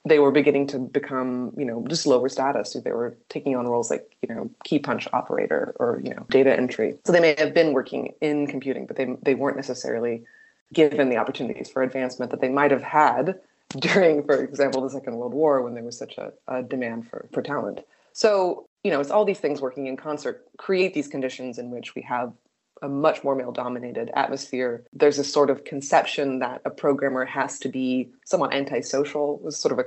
They 0.08 0.18
were 0.18 0.30
beginning 0.30 0.66
to 0.68 0.78
become, 0.78 1.52
you 1.56 1.64
know, 1.64 1.84
just 1.88 2.06
lower 2.06 2.28
status. 2.28 2.72
They 2.72 2.92
were 2.92 3.16
taking 3.28 3.56
on 3.56 3.66
roles 3.66 3.90
like, 3.90 4.16
you 4.22 4.34
know, 4.34 4.50
key 4.64 4.78
punch 4.78 5.06
operator 5.12 5.74
or, 5.78 6.00
you 6.04 6.14
know, 6.14 6.26
data 6.30 6.56
entry. 6.56 6.96
So 7.04 7.12
they 7.12 7.20
may 7.20 7.34
have 7.38 7.54
been 7.54 7.72
working 7.72 8.14
in 8.20 8.46
computing, 8.46 8.86
but 8.86 8.96
they 8.96 9.16
they 9.22 9.34
weren't 9.34 9.56
necessarily 9.56 10.24
given 10.72 11.08
the 11.08 11.16
opportunities 11.16 11.70
for 11.70 11.82
advancement 11.82 12.30
that 12.30 12.40
they 12.40 12.48
might 12.48 12.70
have 12.70 12.82
had 12.82 13.38
during, 13.78 14.22
for 14.24 14.42
example, 14.42 14.82
the 14.82 14.90
Second 14.90 15.16
World 15.16 15.34
War 15.34 15.62
when 15.62 15.74
there 15.74 15.84
was 15.84 15.98
such 15.98 16.18
a, 16.18 16.32
a 16.46 16.62
demand 16.62 17.08
for, 17.08 17.28
for 17.32 17.42
talent. 17.42 17.80
So 18.12 18.68
you 18.84 18.90
know, 18.90 19.00
it's 19.00 19.10
all 19.10 19.24
these 19.24 19.40
things 19.40 19.60
working 19.60 19.86
in 19.86 19.96
concert 19.96 20.46
create 20.56 20.94
these 20.94 21.08
conditions 21.08 21.58
in 21.58 21.70
which 21.70 21.94
we 21.94 22.02
have 22.02 22.32
a 22.80 22.88
much 22.88 23.24
more 23.24 23.34
male 23.34 23.52
dominated 23.52 24.10
atmosphere. 24.14 24.84
There's 24.92 25.18
a 25.18 25.24
sort 25.24 25.50
of 25.50 25.64
conception 25.64 26.38
that 26.38 26.62
a 26.64 26.70
programmer 26.70 27.24
has 27.24 27.58
to 27.60 27.68
be 27.68 28.10
somewhat 28.24 28.54
antisocial, 28.54 29.38
was 29.38 29.56
sort 29.56 29.72
of 29.72 29.80
a 29.80 29.84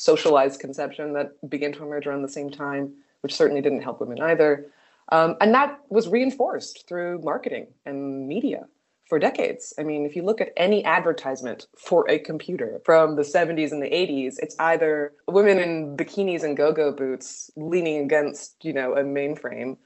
socialized 0.00 0.60
conception 0.60 1.12
that 1.12 1.32
began 1.50 1.72
to 1.72 1.82
emerge 1.82 2.06
around 2.06 2.22
the 2.22 2.28
same 2.28 2.50
time, 2.50 2.90
which 3.20 3.34
certainly 3.34 3.60
didn't 3.60 3.82
help 3.82 4.00
women 4.00 4.18
either. 4.22 4.66
Um, 5.12 5.36
and 5.42 5.52
that 5.54 5.78
was 5.90 6.08
reinforced 6.08 6.88
through 6.88 7.20
marketing 7.20 7.66
and 7.84 8.26
media 8.26 8.66
for 9.06 9.18
decades. 9.18 9.74
I 9.78 9.82
mean, 9.82 10.06
if 10.06 10.16
you 10.16 10.22
look 10.22 10.40
at 10.40 10.52
any 10.56 10.82
advertisement 10.86 11.66
for 11.76 12.08
a 12.08 12.18
computer 12.18 12.80
from 12.82 13.16
the 13.16 13.22
70s 13.22 13.72
and 13.72 13.82
the 13.82 13.90
80s, 13.90 14.36
it's 14.38 14.56
either 14.58 15.12
women 15.28 15.58
in 15.58 15.96
bikinis 15.98 16.44
and 16.44 16.56
go-go 16.56 16.92
boots 16.92 17.50
leaning 17.56 18.02
against, 18.02 18.64
you 18.64 18.72
know, 18.72 18.94
a 18.94 19.02
mainframe 19.02 19.76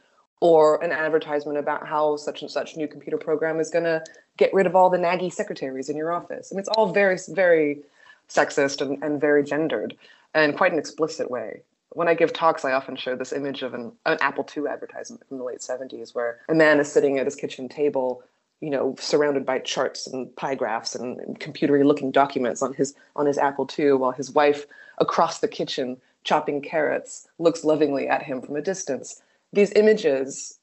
or 0.41 0.81
an 0.85 0.93
advertisement 0.93 1.59
about 1.59 1.89
how 1.89 2.17
such 2.17 2.43
and 2.43 2.51
such 2.51 2.77
new 2.77 2.87
computer 2.87 3.19
program 3.19 3.59
is 3.59 3.71
going 3.71 3.85
to 3.85 4.05
get 4.37 4.55
rid 4.55 4.67
of 4.67 4.77
all 4.77 4.91
the 4.91 4.99
naggy 4.99 5.33
secretaries 5.33 5.89
in 5.89 5.97
your 5.97 6.13
office. 6.13 6.53
Mean, 6.53 6.61
it's 6.61 6.69
all 6.69 6.93
very, 6.93 7.19
very 7.31 7.83
sexist 8.29 8.81
and, 8.81 9.03
and 9.03 9.21
very 9.21 9.45
gendered 9.45 9.97
and 10.35 10.57
quite 10.57 10.73
an 10.73 10.79
explicit 10.79 11.31
way 11.31 11.63
when 11.91 12.09
I 12.09 12.15
give 12.15 12.33
talks, 12.33 12.65
I 12.65 12.73
often 12.73 12.97
show 12.97 13.15
this 13.15 13.33
image 13.33 13.63
of 13.63 13.73
an, 13.73 13.93
an, 14.05 14.19
Apple 14.21 14.45
II 14.57 14.65
advertisement 14.67 15.25
from 15.29 15.39
the 15.39 15.45
late 15.45 15.61
70s 15.61 16.13
where 16.13 16.41
a 16.49 16.55
man 16.55 16.81
is 16.81 16.91
sitting 16.91 17.21
at 17.21 17.25
his 17.25 17.37
kitchen 17.37 17.69
table 17.69 18.25
you 18.65 18.71
know, 18.71 18.95
surrounded 18.99 19.45
by 19.45 19.59
charts 19.59 20.07
and 20.07 20.35
pie 20.37 20.55
graphs 20.55 20.95
and, 20.95 21.19
and 21.21 21.39
computery 21.39 21.85
looking 21.85 22.11
documents 22.11 22.63
on 22.63 22.73
his 22.73 22.95
on 23.15 23.27
his 23.27 23.37
Apple 23.37 23.69
II, 23.79 23.93
while 23.93 24.13
his 24.13 24.31
wife 24.31 24.67
across 24.97 25.41
the 25.41 25.49
kitchen 25.49 25.99
chopping 26.25 26.63
carrots 26.63 27.29
looks 27.39 27.63
lovingly 27.65 28.09
at 28.09 28.23
him 28.23 28.41
from 28.41 28.57
a 28.57 28.63
distance. 28.63 29.21
These 29.53 29.73
images 29.73 30.59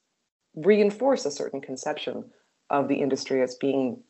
reinforce 0.56 1.24
a 1.24 1.30
certain 1.30 1.60
conception 1.60 2.24
of 2.70 2.88
the 2.88 2.96
industry 2.96 3.40
as 3.40 3.54
being 3.54 4.02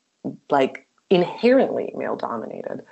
like 0.49 0.87
inherently 1.11 1.93
male 1.95 2.17
dominated. 2.17 2.83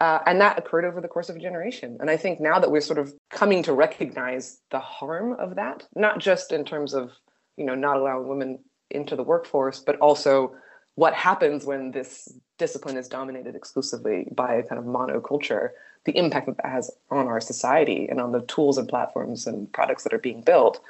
Uh, 0.00 0.18
and 0.24 0.40
that 0.40 0.58
occurred 0.58 0.86
over 0.86 1.00
the 1.00 1.08
course 1.08 1.28
of 1.28 1.36
a 1.36 1.40
generation. 1.40 1.98
And 2.00 2.10
I 2.10 2.16
think 2.16 2.40
now 2.40 2.58
that 2.58 2.70
we're 2.70 2.80
sort 2.80 2.98
of 2.98 3.12
coming 3.28 3.62
to 3.64 3.74
recognize 3.74 4.58
the 4.70 4.78
harm 4.78 5.34
of 5.34 5.56
that, 5.56 5.86
not 5.94 6.18
just 6.18 6.52
in 6.52 6.64
terms 6.64 6.94
of, 6.94 7.12
you 7.58 7.66
know, 7.66 7.74
not 7.74 7.98
allowing 7.98 8.26
women 8.26 8.58
into 8.90 9.14
the 9.14 9.22
workforce, 9.22 9.78
but 9.78 9.96
also 9.96 10.54
what 10.94 11.12
happens 11.12 11.66
when 11.66 11.90
this 11.90 12.32
discipline 12.56 12.96
is 12.96 13.08
dominated 13.08 13.54
exclusively 13.54 14.26
by 14.32 14.54
a 14.54 14.62
kind 14.62 14.78
of 14.78 14.86
monoculture, 14.86 15.70
the 16.04 16.16
impact 16.16 16.46
that 16.46 16.56
that 16.56 16.66
has 16.66 16.90
on 17.10 17.26
our 17.26 17.40
society 17.40 18.08
and 18.08 18.20
on 18.20 18.32
the 18.32 18.40
tools 18.42 18.78
and 18.78 18.88
platforms 18.88 19.46
and 19.46 19.70
products 19.72 20.02
that 20.04 20.14
are 20.14 20.18
being 20.18 20.40
built. 20.40 20.80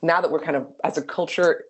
Now 0.00 0.22
that 0.22 0.30
we're 0.30 0.42
kind 0.42 0.56
of, 0.56 0.66
as 0.82 0.96
a 0.96 1.02
culture, 1.02 1.64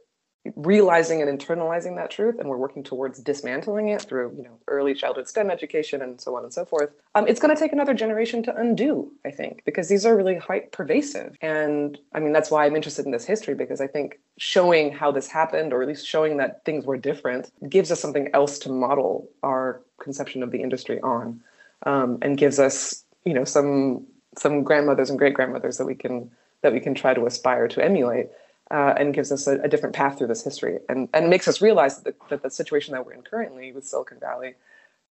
realizing 0.54 1.22
and 1.22 1.38
internalizing 1.38 1.96
that 1.96 2.10
truth 2.10 2.38
and 2.38 2.48
we're 2.48 2.56
working 2.56 2.82
towards 2.82 3.18
dismantling 3.18 3.88
it 3.88 4.02
through 4.02 4.32
you 4.36 4.42
know 4.42 4.58
early 4.68 4.94
childhood 4.94 5.28
stem 5.28 5.50
education 5.50 6.02
and 6.02 6.20
so 6.20 6.36
on 6.36 6.44
and 6.44 6.52
so 6.52 6.64
forth 6.64 6.90
um, 7.14 7.26
it's 7.26 7.40
going 7.40 7.54
to 7.54 7.60
take 7.60 7.72
another 7.72 7.94
generation 7.94 8.42
to 8.42 8.54
undo 8.56 9.10
i 9.24 9.30
think 9.30 9.62
because 9.64 9.88
these 9.88 10.06
are 10.06 10.16
really 10.16 10.36
quite 10.36 10.72
pervasive. 10.72 11.36
And 11.40 11.98
i 12.12 12.20
mean 12.20 12.32
that's 12.32 12.50
why 12.50 12.66
i'm 12.66 12.76
interested 12.76 13.04
in 13.06 13.12
this 13.12 13.24
history 13.24 13.54
because 13.54 13.80
i 13.80 13.86
think 13.86 14.18
showing 14.38 14.92
how 14.92 15.10
this 15.10 15.28
happened 15.28 15.72
or 15.72 15.82
at 15.82 15.88
least 15.88 16.06
showing 16.06 16.36
that 16.36 16.64
things 16.64 16.84
were 16.84 16.96
different 16.96 17.50
gives 17.68 17.90
us 17.90 18.00
something 18.00 18.28
else 18.34 18.58
to 18.60 18.70
model 18.70 19.28
our 19.42 19.80
conception 19.98 20.42
of 20.42 20.50
the 20.50 20.60
industry 20.62 21.00
on 21.00 21.40
um, 21.84 22.18
and 22.22 22.38
gives 22.38 22.58
us 22.58 23.04
you 23.24 23.34
know 23.34 23.44
some 23.44 24.06
some 24.38 24.62
grandmothers 24.62 25.10
and 25.10 25.18
great 25.18 25.34
grandmothers 25.34 25.78
that 25.78 25.86
we 25.86 25.94
can 25.94 26.30
that 26.62 26.72
we 26.72 26.80
can 26.80 26.94
try 26.94 27.14
to 27.14 27.26
aspire 27.26 27.68
to 27.68 27.84
emulate 27.84 28.28
uh, 28.70 28.94
and 28.96 29.14
gives 29.14 29.30
us 29.30 29.46
a, 29.46 29.60
a, 29.60 29.68
different 29.68 29.94
path 29.94 30.18
through 30.18 30.26
this 30.26 30.42
history 30.42 30.78
and, 30.88 31.08
and 31.14 31.30
makes 31.30 31.46
us 31.46 31.60
realize 31.60 32.00
that 32.00 32.18
the, 32.18 32.26
that 32.28 32.42
the 32.42 32.50
situation 32.50 32.92
that 32.92 33.06
we're 33.06 33.12
in 33.12 33.22
currently 33.22 33.72
with 33.72 33.86
Silicon 33.86 34.18
Valley, 34.18 34.54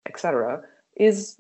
et 0.05 0.19
cetera, 0.19 0.63
is 0.95 1.37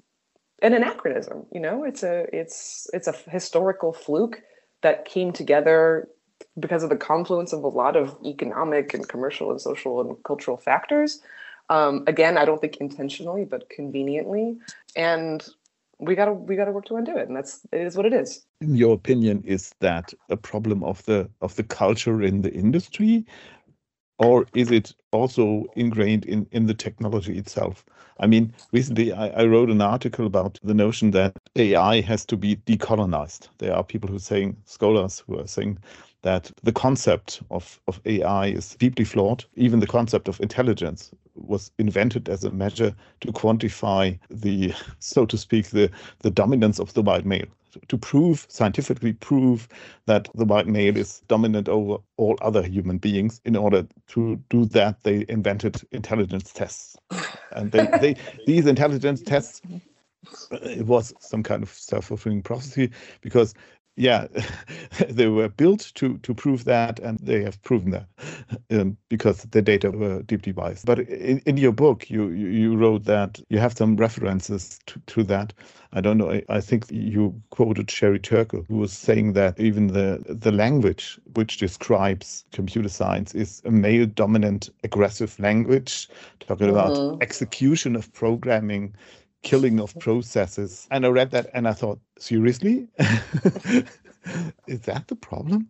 an 0.61 0.73
anachronism. 0.73 1.45
You 1.51 1.61
know, 1.61 1.83
it's 1.83 2.03
a 2.03 2.27
it's 2.33 2.89
it's 2.93 3.07
a 3.07 3.13
historical 3.29 3.93
fluke 3.93 4.41
that 4.81 5.05
came 5.05 5.31
together 5.31 6.09
because 6.59 6.83
of 6.83 6.89
the 6.89 6.97
confluence 6.97 7.53
of 7.53 7.63
a 7.63 7.67
lot 7.67 7.95
of 7.95 8.15
economic 8.25 8.93
and 8.93 9.07
commercial 9.07 9.51
and 9.51 9.61
social 9.61 10.01
and 10.01 10.21
cultural 10.23 10.57
factors. 10.57 11.21
Um, 11.69 12.03
again, 12.07 12.37
I 12.37 12.43
don't 12.43 12.59
think 12.59 12.77
intentionally, 12.77 13.45
but 13.45 13.69
conveniently. 13.69 14.57
And 14.95 15.47
we 16.01 16.15
gotta 16.15 16.33
we 16.33 16.55
gotta 16.55 16.71
work 16.71 16.85
to 16.85 16.95
undo 16.95 17.15
it 17.15 17.27
and 17.27 17.37
that's 17.37 17.61
it 17.71 17.81
is 17.81 17.95
what 17.95 18.05
it 18.05 18.13
is 18.13 18.43
in 18.61 18.75
your 18.75 18.95
opinion 18.95 19.43
is 19.45 19.73
that 19.81 20.13
a 20.29 20.37
problem 20.37 20.83
of 20.83 21.03
the 21.05 21.29
of 21.41 21.55
the 21.57 21.63
culture 21.63 22.23
in 22.23 22.43
the 22.43 22.53
industry? 22.53 23.25
Or 24.19 24.45
is 24.55 24.71
it 24.71 24.95
also 25.11 25.65
ingrained 25.75 26.25
in 26.25 26.47
in 26.51 26.67
the 26.67 26.73
technology 26.75 27.37
itself? 27.37 27.85
I 28.19 28.27
mean 28.27 28.53
recently 28.73 29.13
I, 29.13 29.29
I 29.29 29.45
wrote 29.45 29.69
an 29.71 29.81
article 29.81 30.25
about 30.27 30.59
the 30.63 30.73
notion 30.75 31.11
that 31.11 31.33
ai 31.57 32.01
has 32.01 32.25
to 32.27 32.37
be 32.37 32.57
decolonized. 32.57 33.49
There 33.59 33.75
are 33.75 33.83
people 33.83 34.09
who 34.09 34.17
are 34.17 34.19
saying 34.33 34.57
scholars 34.65 35.23
who 35.27 35.39
are 35.39 35.47
saying 35.47 35.79
that 36.23 36.51
the 36.63 36.73
concept 36.73 37.41
of, 37.51 37.81
of 37.87 38.01
AI 38.05 38.47
is 38.47 38.75
deeply 38.75 39.05
flawed. 39.05 39.45
Even 39.55 39.79
the 39.79 39.87
concept 39.87 40.27
of 40.29 40.39
intelligence 40.41 41.11
was 41.35 41.71
invented 41.77 42.29
as 42.29 42.43
a 42.43 42.51
measure 42.51 42.95
to 43.21 43.31
quantify 43.31 44.17
the, 44.29 44.73
so 44.99 45.25
to 45.25 45.37
speak, 45.37 45.67
the, 45.67 45.89
the 46.19 46.31
dominance 46.31 46.79
of 46.79 46.93
the 46.93 47.01
white 47.01 47.25
male. 47.25 47.45
To 47.87 47.97
prove, 47.97 48.45
scientifically 48.49 49.13
prove 49.13 49.69
that 50.05 50.27
the 50.35 50.43
white 50.43 50.67
male 50.67 50.97
is 50.97 51.21
dominant 51.29 51.69
over 51.69 51.97
all 52.17 52.37
other 52.41 52.63
human 52.63 52.97
beings. 52.97 53.39
In 53.45 53.55
order 53.55 53.87
to 54.07 54.35
do 54.49 54.65
that, 54.65 55.01
they 55.03 55.25
invented 55.29 55.81
intelligence 55.91 56.51
tests. 56.51 56.97
And 57.53 57.71
they, 57.71 57.87
they 58.01 58.15
these 58.45 58.65
intelligence 58.65 59.21
tests 59.21 59.61
it 60.51 60.85
was 60.85 61.13
some 61.19 61.43
kind 61.43 61.63
of 61.63 61.69
self-fulfilling 61.69 62.43
prophecy 62.43 62.91
because 63.21 63.53
yeah, 63.95 64.27
they 65.09 65.27
were 65.27 65.49
built 65.49 65.91
to 65.95 66.17
to 66.19 66.33
prove 66.33 66.63
that, 66.65 66.99
and 66.99 67.19
they 67.19 67.43
have 67.43 67.61
proven 67.63 67.91
that 67.91 68.07
um, 68.71 68.97
because 69.09 69.43
the 69.43 69.61
data 69.61 69.91
were 69.91 70.21
deeply 70.23 70.51
biased. 70.51 70.85
But 70.85 70.99
in, 70.99 71.39
in 71.45 71.57
your 71.57 71.73
book, 71.73 72.09
you, 72.09 72.29
you, 72.29 72.47
you 72.47 72.77
wrote 72.77 73.03
that 73.05 73.39
you 73.49 73.59
have 73.59 73.77
some 73.77 73.97
references 73.97 74.79
to, 74.87 74.99
to 75.07 75.23
that. 75.23 75.53
I 75.93 75.99
don't 75.99 76.17
know. 76.17 76.31
I, 76.31 76.43
I 76.47 76.61
think 76.61 76.85
you 76.89 77.39
quoted 77.49 77.91
Sherry 77.91 78.19
Turkle, 78.19 78.63
who 78.69 78.77
was 78.77 78.93
saying 78.93 79.33
that 79.33 79.59
even 79.59 79.87
the 79.87 80.23
the 80.27 80.51
language 80.51 81.19
which 81.33 81.57
describes 81.57 82.45
computer 82.53 82.89
science 82.89 83.35
is 83.35 83.61
a 83.65 83.71
male 83.71 84.05
dominant 84.05 84.69
aggressive 84.83 85.37
language, 85.39 86.07
talking 86.39 86.67
mm-hmm. 86.67 86.77
about 86.77 87.21
execution 87.21 87.95
of 87.97 88.11
programming 88.13 88.95
killing 89.43 89.79
of 89.79 89.97
processes. 89.99 90.87
And 90.91 91.05
I 91.05 91.09
read 91.09 91.31
that 91.31 91.49
and 91.53 91.67
I 91.67 91.73
thought, 91.73 91.99
seriously? 92.17 92.87
Is 94.67 94.81
that 94.81 95.07
the 95.07 95.15
problem? 95.15 95.69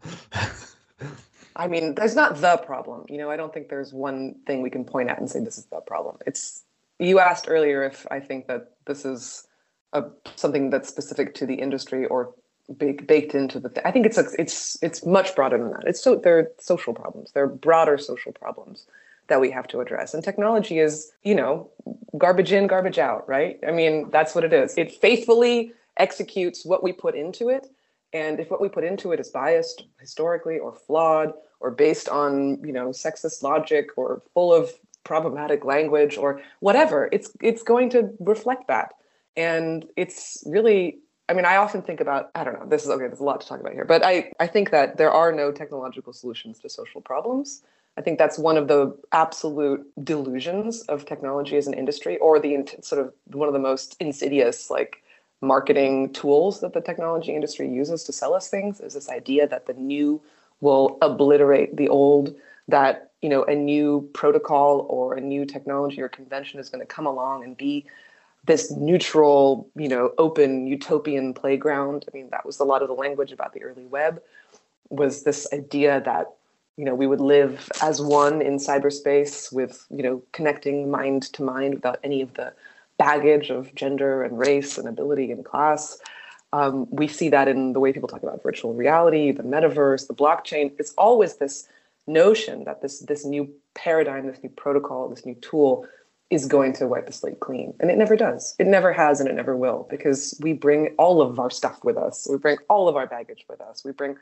I 1.55 1.67
mean, 1.67 1.95
there's 1.95 2.15
not 2.15 2.41
the 2.41 2.57
problem. 2.57 3.05
You 3.10 3.17
know, 3.17 3.29
I 3.29 3.38
don't 3.38 3.53
think 3.53 3.69
there's 3.69 3.93
one 3.93 4.36
thing 4.45 4.62
we 4.62 4.69
can 4.69 4.84
point 4.84 5.10
at 5.10 5.19
and 5.19 5.29
say 5.29 5.39
this 5.39 5.57
is 5.57 5.65
the 5.65 5.79
problem. 5.81 6.17
It's 6.25 6.63
you 6.99 7.19
asked 7.19 7.45
earlier 7.47 7.84
if 7.84 8.05
I 8.12 8.19
think 8.19 8.47
that 8.47 8.71
this 8.86 9.05
is 9.05 9.47
a 9.93 10.05
something 10.36 10.69
that's 10.69 10.89
specific 10.89 11.34
to 11.36 11.45
the 11.45 11.55
industry 11.55 12.05
or 12.05 12.34
big, 12.77 13.07
baked 13.07 13.36
into 13.36 13.60
the. 13.60 13.69
Th- 13.69 13.86
I 13.86 13.91
think 13.91 14.05
it's 14.05 14.17
a, 14.17 14.25
it's 14.38 14.81
it's 14.81 15.05
much 15.05 15.36
broader 15.36 15.57
than 15.57 15.71
that. 15.71 15.84
It's 15.86 16.01
so 16.01 16.15
they're 16.15 16.51
social 16.60 16.93
problems. 16.93 17.31
They're 17.31 17.47
broader 17.47 17.97
social 17.97 18.31
problems 18.31 18.86
that 19.31 19.39
we 19.39 19.49
have 19.49 19.67
to 19.69 19.79
address. 19.79 20.13
And 20.13 20.21
technology 20.21 20.79
is, 20.79 21.11
you 21.23 21.33
know, 21.33 21.69
garbage 22.17 22.51
in, 22.51 22.67
garbage 22.67 22.99
out, 22.99 23.27
right? 23.27 23.57
I 23.65 23.71
mean, 23.71 24.09
that's 24.11 24.35
what 24.35 24.43
it 24.43 24.51
is. 24.51 24.77
It 24.77 24.91
faithfully 24.91 25.71
executes 25.95 26.65
what 26.65 26.83
we 26.83 26.91
put 26.91 27.15
into 27.15 27.47
it. 27.47 27.67
And 28.11 28.41
if 28.41 28.51
what 28.51 28.59
we 28.59 28.67
put 28.67 28.83
into 28.83 29.13
it 29.13 29.21
is 29.21 29.29
biased 29.29 29.85
historically 30.01 30.59
or 30.59 30.73
flawed 30.73 31.31
or 31.61 31.71
based 31.71 32.09
on, 32.09 32.61
you 32.65 32.73
know, 32.73 32.89
sexist 32.89 33.41
logic 33.41 33.91
or 33.95 34.21
full 34.33 34.53
of 34.53 34.69
problematic 35.05 35.63
language 35.63 36.17
or 36.17 36.41
whatever, 36.59 37.07
it's 37.13 37.31
it's 37.41 37.63
going 37.63 37.89
to 37.91 38.13
reflect 38.19 38.67
that. 38.67 38.89
And 39.37 39.85
it's 39.95 40.43
really 40.45 40.99
I 41.29 41.33
mean, 41.33 41.45
I 41.45 41.55
often 41.55 41.81
think 41.81 42.01
about, 42.01 42.29
I 42.35 42.43
don't 42.43 42.59
know, 42.59 42.67
this 42.67 42.83
is 42.83 42.89
okay, 42.89 43.07
there's 43.07 43.21
a 43.21 43.23
lot 43.23 43.39
to 43.39 43.47
talk 43.47 43.61
about 43.61 43.71
here, 43.71 43.85
but 43.85 44.03
I, 44.03 44.33
I 44.41 44.47
think 44.47 44.71
that 44.71 44.97
there 44.97 45.11
are 45.11 45.31
no 45.31 45.53
technological 45.53 46.11
solutions 46.11 46.59
to 46.59 46.67
social 46.69 46.99
problems. 46.99 47.63
I 47.97 48.01
think 48.01 48.17
that's 48.17 48.39
one 48.39 48.58
of 48.58 48.67
the 48.67 48.97
absolute 49.12 49.86
delusions 50.04 50.82
of 50.84 51.06
technology 51.06 51.58
as 51.58 51.67
an 51.67 51.73
industry, 51.73 52.17
or 52.19 52.39
the 52.39 52.65
sort 52.82 53.01
of 53.01 53.13
one 53.25 53.47
of 53.47 53.54
the 53.54 53.60
most 53.60 53.95
insidious, 53.99 54.69
like, 54.69 55.04
marketing 55.41 56.13
tools 56.13 56.62
that 56.62 56.73
the 56.73 56.82
technology 56.82 57.34
industry 57.34 57.67
uses 57.67 58.04
to 58.04 58.13
sell 58.13 58.34
us 58.34 58.47
things 58.47 58.80
is 58.80 58.93
this 58.93 59.10
idea 59.10 59.47
that 59.47 59.65
the 59.65 59.73
new 59.73 60.21
will 60.62 60.97
obliterate 61.01 61.75
the 61.75 61.89
old 61.89 62.36
that 62.67 63.12
you 63.21 63.30
know 63.30 63.43
a 63.45 63.56
new 63.56 64.08
protocol 64.13 64.86
or 64.88 65.15
a 65.15 65.21
new 65.21 65.45
technology 65.45 65.99
or 65.99 66.08
convention 66.08 66.60
is 66.60 66.69
going 66.69 66.80
to 66.80 66.86
come 66.86 67.08
along 67.08 67.43
and 67.43 67.58
be 67.58 67.86
this 68.45 68.71
neutral 68.71 69.67
you 69.75 69.88
know 69.88 70.13
open 70.19 70.67
utopian 70.67 71.34
playground. 71.34 72.06
I 72.08 72.15
mean 72.15 72.30
that 72.30 72.45
was 72.45 72.60
a 72.60 72.63
lot 72.63 72.84
of 72.84 72.88
the 72.88 72.93
language 72.93 73.32
about 73.32 73.54
the 73.54 73.63
early 73.63 73.86
web 73.86 74.21
was 74.89 75.23
this 75.23 75.47
idea 75.51 76.01
that 76.01 76.27
you 76.77 76.86
know 76.86 76.95
we 76.95 77.07
would 77.07 77.21
live 77.21 77.69
as 77.81 78.01
one 78.01 78.41
in 78.41 78.57
cyberspace 78.57 79.51
with 79.51 79.86
you 79.89 80.03
know 80.03 80.21
connecting 80.31 80.89
mind 80.89 81.23
to 81.34 81.43
mind 81.43 81.75
without 81.75 81.99
any 82.03 82.21
of 82.21 82.34
the 82.36 82.53
baggage 82.97 83.49
of 83.49 83.73
gender 83.75 84.23
and 84.23 84.38
race 84.38 84.77
and 84.77 84.88
ability 84.88 85.31
and 85.31 85.43
class. 85.43 85.97
Um, 86.53 86.88
we 86.91 87.07
see 87.07 87.29
that 87.29 87.47
in 87.47 87.73
the 87.73 87.79
way 87.79 87.93
people 87.93 88.10
talk 88.10 88.23
about 88.23 88.43
virtual 88.43 88.73
reality, 88.73 89.31
the 89.31 89.43
metaverse, 89.43 90.07
the 90.07 90.13
blockchain. 90.13 90.73
It's 90.77 90.93
always 90.97 91.38
this 91.38 91.67
notion 92.07 92.65
that 92.65 92.81
this 92.81 92.99
this 92.99 93.25
new 93.25 93.49
paradigm, 93.73 94.27
this 94.27 94.43
new 94.43 94.49
protocol, 94.49 95.10
this 95.10 95.25
new 95.25 95.36
tool 95.36 95.88
is 96.29 96.45
going 96.45 96.71
to 96.71 96.88
wipe 96.88 97.05
the 97.05 97.12
slate 97.12 97.41
clean. 97.41 97.73
And 97.79 97.91
it 97.91 97.97
never 97.97 98.15
does. 98.15 98.55
It 98.57 98.65
never 98.65 98.93
has 98.93 99.19
and 99.19 99.29
it 99.29 99.36
never 99.36 99.55
will 99.55 99.86
because 99.89 100.38
we 100.41 100.53
bring 100.53 100.95
all 100.97 101.21
of 101.21 101.39
our 101.39 101.49
stuff 101.49 101.84
with 101.84 101.97
us. 101.97 102.25
We 102.29 102.38
bring 102.38 102.57
all 102.69 102.88
of 102.88 102.95
our 102.95 103.05
baggage 103.05 103.45
with 103.49 103.60
us. 103.60 103.84
We 103.84 103.91
bring 103.91 104.15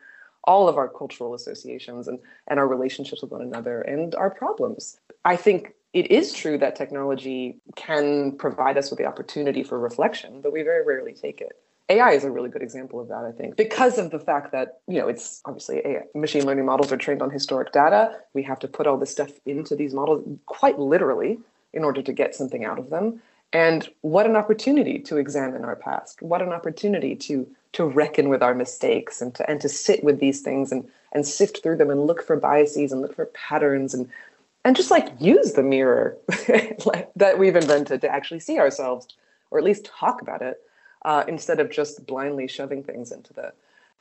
all 0.45 0.67
of 0.67 0.77
our 0.77 0.87
cultural 0.87 1.33
associations 1.33 2.07
and, 2.07 2.19
and 2.47 2.59
our 2.59 2.67
relationships 2.67 3.21
with 3.21 3.31
one 3.31 3.41
another 3.41 3.81
and 3.81 4.15
our 4.15 4.29
problems. 4.29 4.97
I 5.25 5.35
think 5.35 5.73
it 5.93 6.11
is 6.11 6.33
true 6.33 6.57
that 6.59 6.75
technology 6.75 7.59
can 7.75 8.37
provide 8.37 8.77
us 8.77 8.89
with 8.89 8.99
the 8.99 9.05
opportunity 9.05 9.63
for 9.63 9.79
reflection, 9.79 10.41
but 10.41 10.53
we 10.53 10.61
very 10.61 10.85
rarely 10.85 11.13
take 11.13 11.41
it. 11.41 11.53
AI 11.89 12.11
is 12.11 12.23
a 12.23 12.29
really 12.29 12.49
good 12.49 12.61
example 12.61 12.99
of 12.99 13.07
that, 13.07 13.25
I 13.25 13.31
think, 13.31 13.55
because 13.55 13.97
of 13.97 14.11
the 14.11 14.19
fact 14.19 14.51
that, 14.51 14.79
you 14.87 14.99
know, 14.99 15.07
it's 15.07 15.41
obviously 15.45 15.81
AI. 15.83 16.03
machine 16.13 16.45
learning 16.45 16.65
models 16.65 16.91
are 16.91 16.97
trained 16.97 17.23
on 17.23 17.31
historic 17.31 17.71
data. 17.71 18.15
We 18.35 18.43
have 18.43 18.59
to 18.59 18.67
put 18.67 18.85
all 18.85 18.97
this 18.97 19.09
stuff 19.09 19.31
into 19.47 19.75
these 19.75 19.93
models 19.95 20.23
quite 20.45 20.77
literally 20.77 21.39
in 21.73 21.83
order 21.83 22.03
to 22.03 22.13
get 22.13 22.35
something 22.35 22.63
out 22.63 22.77
of 22.77 22.91
them. 22.91 23.21
And 23.51 23.89
what 24.01 24.27
an 24.27 24.35
opportunity 24.35 24.99
to 24.99 25.17
examine 25.17 25.63
our 25.63 25.75
past. 25.75 26.21
What 26.21 26.41
an 26.41 26.49
opportunity 26.49 27.15
to 27.15 27.47
to 27.71 27.85
reckon 27.85 28.29
with 28.29 28.41
our 28.41 28.55
mistakes 28.55 29.21
and 29.21 29.33
to 29.35 29.49
and 29.49 29.61
to 29.61 29.69
sit 29.69 30.03
with 30.03 30.19
these 30.19 30.41
things 30.41 30.71
and 30.71 30.87
and 31.11 31.25
sift 31.25 31.61
through 31.63 31.77
them 31.77 31.89
and 31.89 32.05
look 32.05 32.23
for 32.23 32.35
biases 32.35 32.91
and 32.91 33.01
look 33.01 33.15
for 33.15 33.25
patterns 33.27 33.93
and 33.93 34.09
and 34.65 34.75
just 34.75 34.91
like 34.91 35.09
use 35.19 35.53
the 35.53 35.63
mirror 35.63 36.17
that 37.15 37.37
we've 37.37 37.55
invented 37.55 38.01
to 38.01 38.09
actually 38.09 38.39
see 38.39 38.59
ourselves 38.59 39.07
or 39.51 39.57
at 39.57 39.65
least 39.65 39.85
talk 39.85 40.21
about 40.21 40.41
it 40.41 40.61
uh, 41.05 41.23
instead 41.27 41.59
of 41.59 41.71
just 41.71 42.05
blindly 42.05 42.47
shoving 42.47 42.83
things 42.83 43.11
into 43.11 43.33
the 43.33 43.51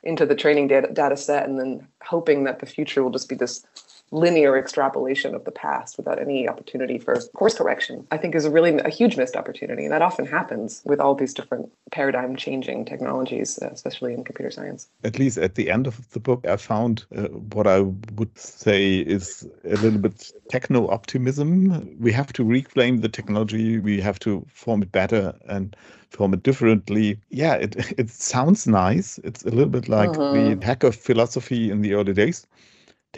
into 0.05 0.25
the 0.25 0.35
training 0.35 0.69
data, 0.69 0.89
data 0.93 1.17
set 1.17 1.49
and 1.49 1.59
then 1.59 1.87
hoping 2.03 2.45
that 2.45 2.61
the 2.61 2.67
future 2.67 3.03
will 3.03 3.11
just 3.11 3.29
be 3.29 3.35
this 3.35 3.67
linear 4.11 4.57
extrapolation 4.57 5.35
of 5.35 5.45
the 5.45 5.51
past 5.51 5.97
without 5.97 6.19
any 6.19 6.49
opportunity 6.49 6.99
for 6.99 7.21
course 7.35 7.57
correction, 7.57 8.07
I 8.11 8.17
think 8.17 8.35
is 8.35 8.45
a 8.45 8.51
really 8.51 8.79
a 8.79 8.89
huge 8.89 9.17
missed 9.17 9.37
opportunity. 9.37 9.85
And 9.85 9.93
that 9.93 10.03
often 10.03 10.27
happens 10.27 10.83
with 10.85 11.01
all 11.01 11.15
these 11.15 11.35
different 11.35 11.71
paradigm 11.91 12.37
changing 12.37 12.85
technologies, 12.85 13.59
especially 13.59 14.15
in 14.15 14.25
computer 14.25 14.51
science. 14.51 14.89
At 15.05 15.19
least 15.19 15.39
at 15.39 15.55
the 15.55 15.71
end 15.71 15.87
of 15.87 16.09
the 16.11 16.21
book, 16.21 16.47
I 16.47 16.57
found 16.57 17.05
uh, 17.17 17.29
what 17.29 17.67
I 17.67 17.81
would 17.81 18.37
say 18.39 18.99
is 18.99 19.49
a 19.65 19.77
little 19.77 19.99
bit 19.99 20.33
techno 20.49 20.89
optimism. 20.89 21.97
We 21.99 22.13
have 22.13 22.33
to 22.35 22.45
reclaim 22.45 22.99
the 22.99 23.09
technology, 23.09 23.79
we 23.79 24.01
have 24.01 24.19
to 24.21 24.45
form 24.53 24.83
it 24.83 24.93
better 24.93 25.35
and 25.49 25.77
form 26.11 26.33
it 26.33 26.43
differently. 26.43 27.19
Yeah, 27.31 27.55
it, 27.55 27.77
it 27.99 28.11
sounds 28.11 28.67
nice. 28.67 29.19
It's 29.25 29.45
a 29.45 29.51
little 29.51 29.67
bit 29.67 29.89
like 29.89 30.11
mm-hmm. 30.11 30.61
the 30.61 30.67
hacker 30.67 30.93
philosophy 30.93 31.71
in 31.71 31.83
the 31.83 31.95
early 31.95 32.15
days 32.15 32.47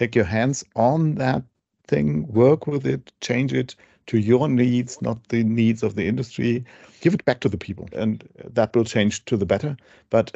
take 0.01 0.17
your 0.17 0.25
hands 0.25 0.65
on 0.77 1.17
that 1.17 1.43
thing, 1.87 2.27
work 2.33 2.67
with 2.67 2.87
it, 2.87 3.13
change 3.21 3.53
it 3.53 3.77
to 4.07 4.19
your 4.19 4.49
needs, 4.49 5.01
not 5.03 5.29
the 5.29 5.45
needs 5.45 5.83
of 5.83 5.95
the 5.95 6.09
industry. 6.09 6.65
Give 7.03 7.15
it 7.15 7.25
back 7.27 7.41
to 7.41 7.49
the 7.49 7.59
people, 7.59 7.89
and 7.93 8.27
that 8.45 8.75
will 8.75 8.85
change 8.85 9.25
to 9.27 9.37
the 9.37 9.47
better. 9.47 9.77
But 10.09 10.27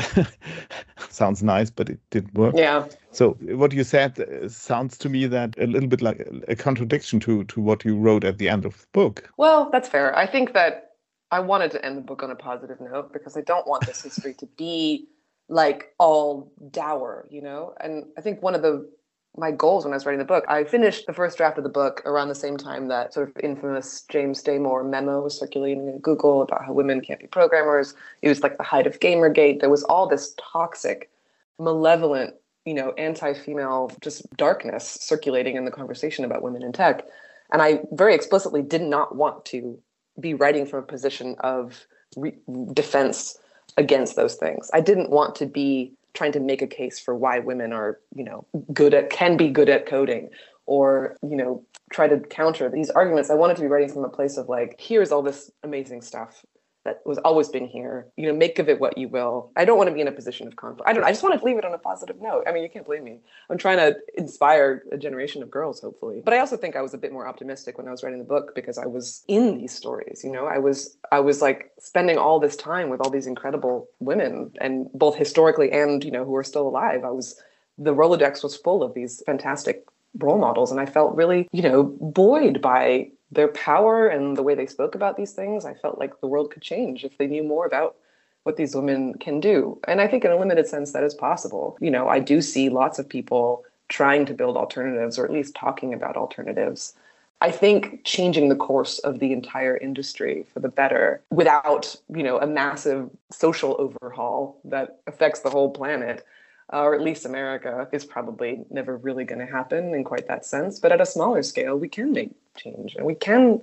sounds 1.08 1.42
nice, 1.42 1.70
but 1.70 1.88
it 1.88 1.98
didn't 2.10 2.34
work. 2.34 2.54
Yeah. 2.56 2.86
So 3.10 3.32
what 3.62 3.72
you 3.72 3.84
said 3.84 4.20
uh, 4.20 4.48
sounds 4.48 4.98
to 4.98 5.08
me 5.08 5.26
that 5.26 5.56
a 5.58 5.66
little 5.66 5.88
bit 5.88 6.02
like 6.02 6.28
a 6.46 6.56
contradiction 6.56 7.20
to 7.20 7.44
to 7.44 7.60
what 7.60 7.84
you 7.84 7.96
wrote 7.96 8.24
at 8.24 8.38
the 8.38 8.48
end 8.48 8.64
of 8.64 8.74
the 8.80 8.86
book. 8.92 9.30
Well, 9.38 9.70
that's 9.70 9.88
fair. 9.88 10.16
I 10.16 10.26
think 10.26 10.52
that 10.52 10.92
I 11.30 11.40
wanted 11.40 11.70
to 11.72 11.84
end 11.84 11.96
the 11.96 12.02
book 12.02 12.22
on 12.22 12.30
a 12.30 12.36
positive 12.36 12.80
note 12.80 13.12
because 13.12 13.36
I 13.36 13.40
don't 13.40 13.66
want 13.66 13.86
this 13.86 14.02
history 14.02 14.34
to 14.34 14.46
be 14.56 15.08
like 15.48 15.94
all 15.98 16.52
dour, 16.70 17.26
you 17.30 17.42
know. 17.42 17.74
And 17.80 18.04
I 18.16 18.20
think 18.20 18.42
one 18.42 18.54
of 18.54 18.62
the 18.62 18.88
my 19.36 19.50
goals 19.50 19.84
when 19.84 19.92
I 19.92 19.96
was 19.96 20.06
writing 20.06 20.20
the 20.20 20.24
book. 20.24 20.44
I 20.48 20.64
finished 20.64 21.06
the 21.06 21.12
first 21.12 21.36
draft 21.36 21.58
of 21.58 21.64
the 21.64 21.70
book 21.70 22.02
around 22.04 22.28
the 22.28 22.34
same 22.34 22.56
time 22.56 22.88
that 22.88 23.12
sort 23.12 23.28
of 23.28 23.42
infamous 23.42 24.04
James 24.08 24.42
Damore 24.42 24.88
memo 24.88 25.22
was 25.22 25.38
circulating 25.38 25.88
in 25.88 25.98
Google 25.98 26.42
about 26.42 26.64
how 26.64 26.72
women 26.72 27.00
can't 27.00 27.20
be 27.20 27.26
programmers. 27.26 27.94
It 28.22 28.28
was 28.28 28.42
like 28.42 28.56
the 28.58 28.62
height 28.62 28.86
of 28.86 29.00
Gamergate. 29.00 29.60
There 29.60 29.70
was 29.70 29.82
all 29.84 30.08
this 30.08 30.34
toxic, 30.52 31.10
malevolent, 31.58 32.34
you 32.64 32.74
know, 32.74 32.92
anti-female 32.92 33.92
just 34.00 34.28
darkness 34.36 34.86
circulating 35.00 35.56
in 35.56 35.64
the 35.64 35.70
conversation 35.70 36.24
about 36.24 36.42
women 36.42 36.62
in 36.62 36.72
tech. 36.72 37.04
And 37.52 37.60
I 37.60 37.80
very 37.92 38.14
explicitly 38.14 38.62
did 38.62 38.82
not 38.82 39.16
want 39.16 39.44
to 39.46 39.78
be 40.20 40.34
writing 40.34 40.64
from 40.64 40.78
a 40.78 40.86
position 40.86 41.34
of 41.40 41.86
re- 42.16 42.38
defense 42.72 43.36
against 43.76 44.14
those 44.14 44.36
things. 44.36 44.70
I 44.72 44.80
didn't 44.80 45.10
want 45.10 45.34
to 45.36 45.46
be 45.46 45.92
trying 46.14 46.32
to 46.32 46.40
make 46.40 46.62
a 46.62 46.66
case 46.66 46.98
for 46.98 47.14
why 47.14 47.40
women 47.40 47.72
are, 47.72 48.00
you 48.14 48.24
know, 48.24 48.46
good 48.72 48.94
at 48.94 49.10
can 49.10 49.36
be 49.36 49.48
good 49.48 49.68
at 49.68 49.86
coding 49.86 50.30
or, 50.66 51.16
you 51.22 51.36
know, 51.36 51.62
try 51.92 52.08
to 52.08 52.18
counter 52.20 52.70
these 52.70 52.90
arguments. 52.90 53.30
I 53.30 53.34
wanted 53.34 53.56
to 53.56 53.62
be 53.62 53.68
writing 53.68 53.92
from 53.92 54.04
a 54.04 54.08
place 54.08 54.36
of 54.36 54.48
like, 54.48 54.76
here's 54.78 55.12
all 55.12 55.22
this 55.22 55.50
amazing 55.62 56.00
stuff 56.02 56.44
that 56.84 57.00
was 57.06 57.18
always 57.18 57.48
been 57.48 57.66
here. 57.66 58.06
You 58.16 58.26
know, 58.26 58.34
make 58.34 58.58
of 58.58 58.68
it 58.68 58.78
what 58.78 58.98
you 58.98 59.08
will. 59.08 59.50
I 59.56 59.64
don't 59.64 59.78
want 59.78 59.88
to 59.88 59.94
be 59.94 60.02
in 60.02 60.08
a 60.08 60.12
position 60.12 60.46
of 60.46 60.56
conflict. 60.56 60.88
I 60.88 60.92
don't. 60.92 61.02
I 61.02 61.10
just 61.10 61.22
want 61.22 61.38
to 61.38 61.44
leave 61.44 61.56
it 61.56 61.64
on 61.64 61.72
a 61.72 61.78
positive 61.78 62.20
note. 62.20 62.44
I 62.46 62.52
mean, 62.52 62.62
you 62.62 62.68
can't 62.68 62.84
blame 62.84 63.04
me. 63.04 63.20
I'm 63.48 63.56
trying 63.56 63.78
to 63.78 63.96
inspire 64.16 64.82
a 64.92 64.98
generation 64.98 65.42
of 65.42 65.50
girls, 65.50 65.80
hopefully. 65.80 66.20
But 66.24 66.34
I 66.34 66.38
also 66.38 66.56
think 66.56 66.76
I 66.76 66.82
was 66.82 66.92
a 66.92 66.98
bit 66.98 67.12
more 67.12 67.26
optimistic 67.26 67.78
when 67.78 67.88
I 67.88 67.90
was 67.90 68.02
writing 68.02 68.18
the 68.18 68.24
book 68.24 68.54
because 68.54 68.76
I 68.76 68.86
was 68.86 69.24
in 69.28 69.58
these 69.58 69.72
stories. 69.72 70.22
You 70.22 70.30
know, 70.30 70.46
I 70.46 70.58
was 70.58 70.96
I 71.10 71.20
was 71.20 71.40
like 71.40 71.70
spending 71.78 72.18
all 72.18 72.38
this 72.38 72.56
time 72.56 72.90
with 72.90 73.00
all 73.00 73.10
these 73.10 73.26
incredible 73.26 73.88
women, 74.00 74.52
and 74.60 74.90
both 74.92 75.16
historically 75.16 75.72
and 75.72 76.04
you 76.04 76.10
know 76.10 76.24
who 76.24 76.36
are 76.36 76.44
still 76.44 76.68
alive. 76.68 77.02
I 77.04 77.10
was 77.10 77.40
the 77.78 77.94
Rolodex 77.94 78.42
was 78.42 78.56
full 78.56 78.82
of 78.82 78.94
these 78.94 79.22
fantastic 79.26 79.86
role 80.18 80.38
models, 80.38 80.70
and 80.70 80.80
I 80.80 80.86
felt 80.86 81.16
really 81.16 81.48
you 81.52 81.62
know 81.62 81.82
buoyed 81.82 82.60
by 82.60 83.10
their 83.34 83.48
power 83.48 84.06
and 84.06 84.36
the 84.36 84.42
way 84.42 84.54
they 84.54 84.66
spoke 84.66 84.94
about 84.94 85.16
these 85.16 85.32
things, 85.32 85.64
I 85.64 85.74
felt 85.74 85.98
like 85.98 86.20
the 86.20 86.26
world 86.26 86.50
could 86.50 86.62
change 86.62 87.04
if 87.04 87.18
they 87.18 87.26
knew 87.26 87.42
more 87.42 87.66
about 87.66 87.96
what 88.44 88.56
these 88.56 88.74
women 88.74 89.14
can 89.14 89.40
do. 89.40 89.78
And 89.88 90.00
I 90.00 90.06
think 90.06 90.24
in 90.24 90.30
a 90.30 90.38
limited 90.38 90.66
sense 90.66 90.92
that 90.92 91.02
is 91.02 91.14
possible. 91.14 91.76
You 91.80 91.90
know, 91.90 92.08
I 92.08 92.20
do 92.20 92.40
see 92.40 92.68
lots 92.68 92.98
of 92.98 93.08
people 93.08 93.64
trying 93.88 94.26
to 94.26 94.34
build 94.34 94.56
alternatives 94.56 95.18
or 95.18 95.24
at 95.24 95.32
least 95.32 95.54
talking 95.54 95.92
about 95.92 96.16
alternatives. 96.16 96.94
I 97.40 97.50
think 97.50 98.04
changing 98.04 98.48
the 98.48 98.56
course 98.56 98.98
of 99.00 99.18
the 99.18 99.32
entire 99.32 99.76
industry 99.76 100.46
for 100.52 100.60
the 100.60 100.68
better 100.68 101.22
without, 101.30 101.94
you 102.14 102.22
know, 102.22 102.38
a 102.38 102.46
massive 102.46 103.10
social 103.30 103.76
overhaul 103.78 104.60
that 104.64 105.00
affects 105.06 105.40
the 105.40 105.50
whole 105.50 105.70
planet 105.70 106.24
uh, 106.72 106.82
or 106.82 106.94
at 106.94 107.02
least 107.02 107.26
America, 107.26 107.88
is 107.92 108.04
probably 108.04 108.64
never 108.70 108.96
really 108.96 109.24
going 109.24 109.40
to 109.40 109.52
happen 109.52 109.94
in 109.94 110.04
quite 110.04 110.28
that 110.28 110.44
sense. 110.44 110.78
But 110.78 110.92
at 110.92 111.00
a 111.00 111.06
smaller 111.06 111.42
scale, 111.42 111.76
we 111.76 111.88
can 111.88 112.12
make 112.12 112.30
change 112.56 112.94
and 112.96 113.04
we 113.04 113.14
can 113.14 113.60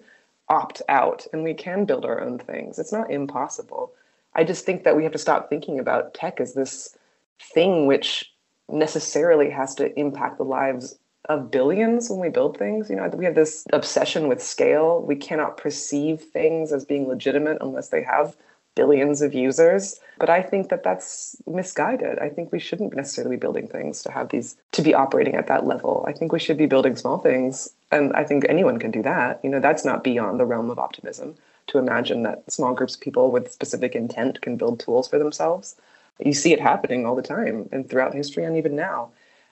opt 0.50 0.82
out 0.90 1.26
and 1.32 1.44
we 1.44 1.54
can 1.54 1.86
build 1.86 2.06
our 2.06 2.22
own 2.22 2.38
things. 2.38 2.78
It's 2.78 2.92
not 2.92 3.10
impossible. 3.10 3.94
I 4.36 4.44
just 4.44 4.66
think 4.66 4.84
that 4.84 4.96
we 4.96 5.04
have 5.04 5.12
to 5.14 5.18
stop 5.18 5.50
thinking 5.50 5.80
about 5.80 6.14
tech 6.14 6.40
as 6.40 6.54
this 6.54 6.96
thing 7.40 7.88
which 7.88 8.32
necessarily 8.70 9.50
has 9.50 9.76
to 9.76 9.98
impact 10.00 10.38
the 10.38 10.44
lives 10.44 10.98
of 11.26 11.52
billions 11.52 12.10
when 12.10 12.20
we 12.20 12.30
build 12.30 12.58
things. 12.58 12.90
You 12.90 12.96
know, 12.96 13.08
we 13.10 13.26
have 13.26 13.36
this 13.36 13.66
obsession 13.74 14.28
with 14.28 14.42
scale. 14.42 15.02
We 15.02 15.16
cannot 15.16 15.58
perceive 15.58 16.22
things 16.22 16.72
as 16.72 16.86
being 16.86 17.08
legitimate 17.08 17.58
unless 17.62 17.90
they 17.90 18.04
have 18.04 18.36
billions 18.76 19.22
of 19.22 19.34
users. 19.34 20.00
But 20.18 20.30
I 20.30 20.42
think 20.42 20.70
that 20.70 20.84
that's 20.84 21.36
misguided. 21.48 22.20
I 22.20 22.30
think 22.30 22.52
we 22.52 22.60
shouldn't 22.60 22.96
necessarily 22.96 23.36
be 23.36 23.40
building 23.40 23.68
things 23.68 24.04
to 24.04 24.12
have 24.12 24.30
these 24.30 24.56
to 24.74 24.82
be 24.82 24.94
operating 24.94 25.36
at 25.36 25.48
that 25.48 25.66
level. 25.66 26.06
I 26.08 26.14
think 26.14 26.32
we 26.32 26.40
should 26.40 26.58
be 26.58 26.66
building 26.66 26.96
small 26.96 27.18
things, 27.18 27.70
and 27.92 28.14
I 28.14 28.24
think 28.24 28.46
anyone 28.48 28.80
can 28.80 28.92
do 28.92 29.02
that. 29.04 29.40
You 29.44 29.50
know, 29.50 29.60
that's 29.60 29.86
not 29.86 30.04
beyond 30.04 30.40
the 30.40 30.46
realm 30.46 30.70
of 30.70 30.80
optimism 30.80 31.36
to 31.68 31.78
imagine 31.78 32.24
that 32.24 32.50
small 32.52 32.74
groups 32.74 32.96
of 32.96 33.02
people 33.02 33.32
with 33.32 33.52
specific 33.52 33.96
intent 33.96 34.42
can 34.42 34.58
build 34.58 34.80
tools 34.80 35.08
for 35.08 35.18
themselves. 35.18 35.76
You 36.20 36.34
see 36.34 36.54
it 36.54 36.60
happening 36.60 37.06
all 37.06 37.16
the 37.16 37.22
time 37.22 37.70
and 37.72 37.90
throughout 37.90 38.14
history 38.14 38.44
and 38.44 38.58
even 38.58 38.76
now. 38.76 39.10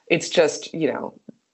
It's 0.08 0.30
just, 0.30 0.74
you 0.74 0.92
know, 0.92 1.14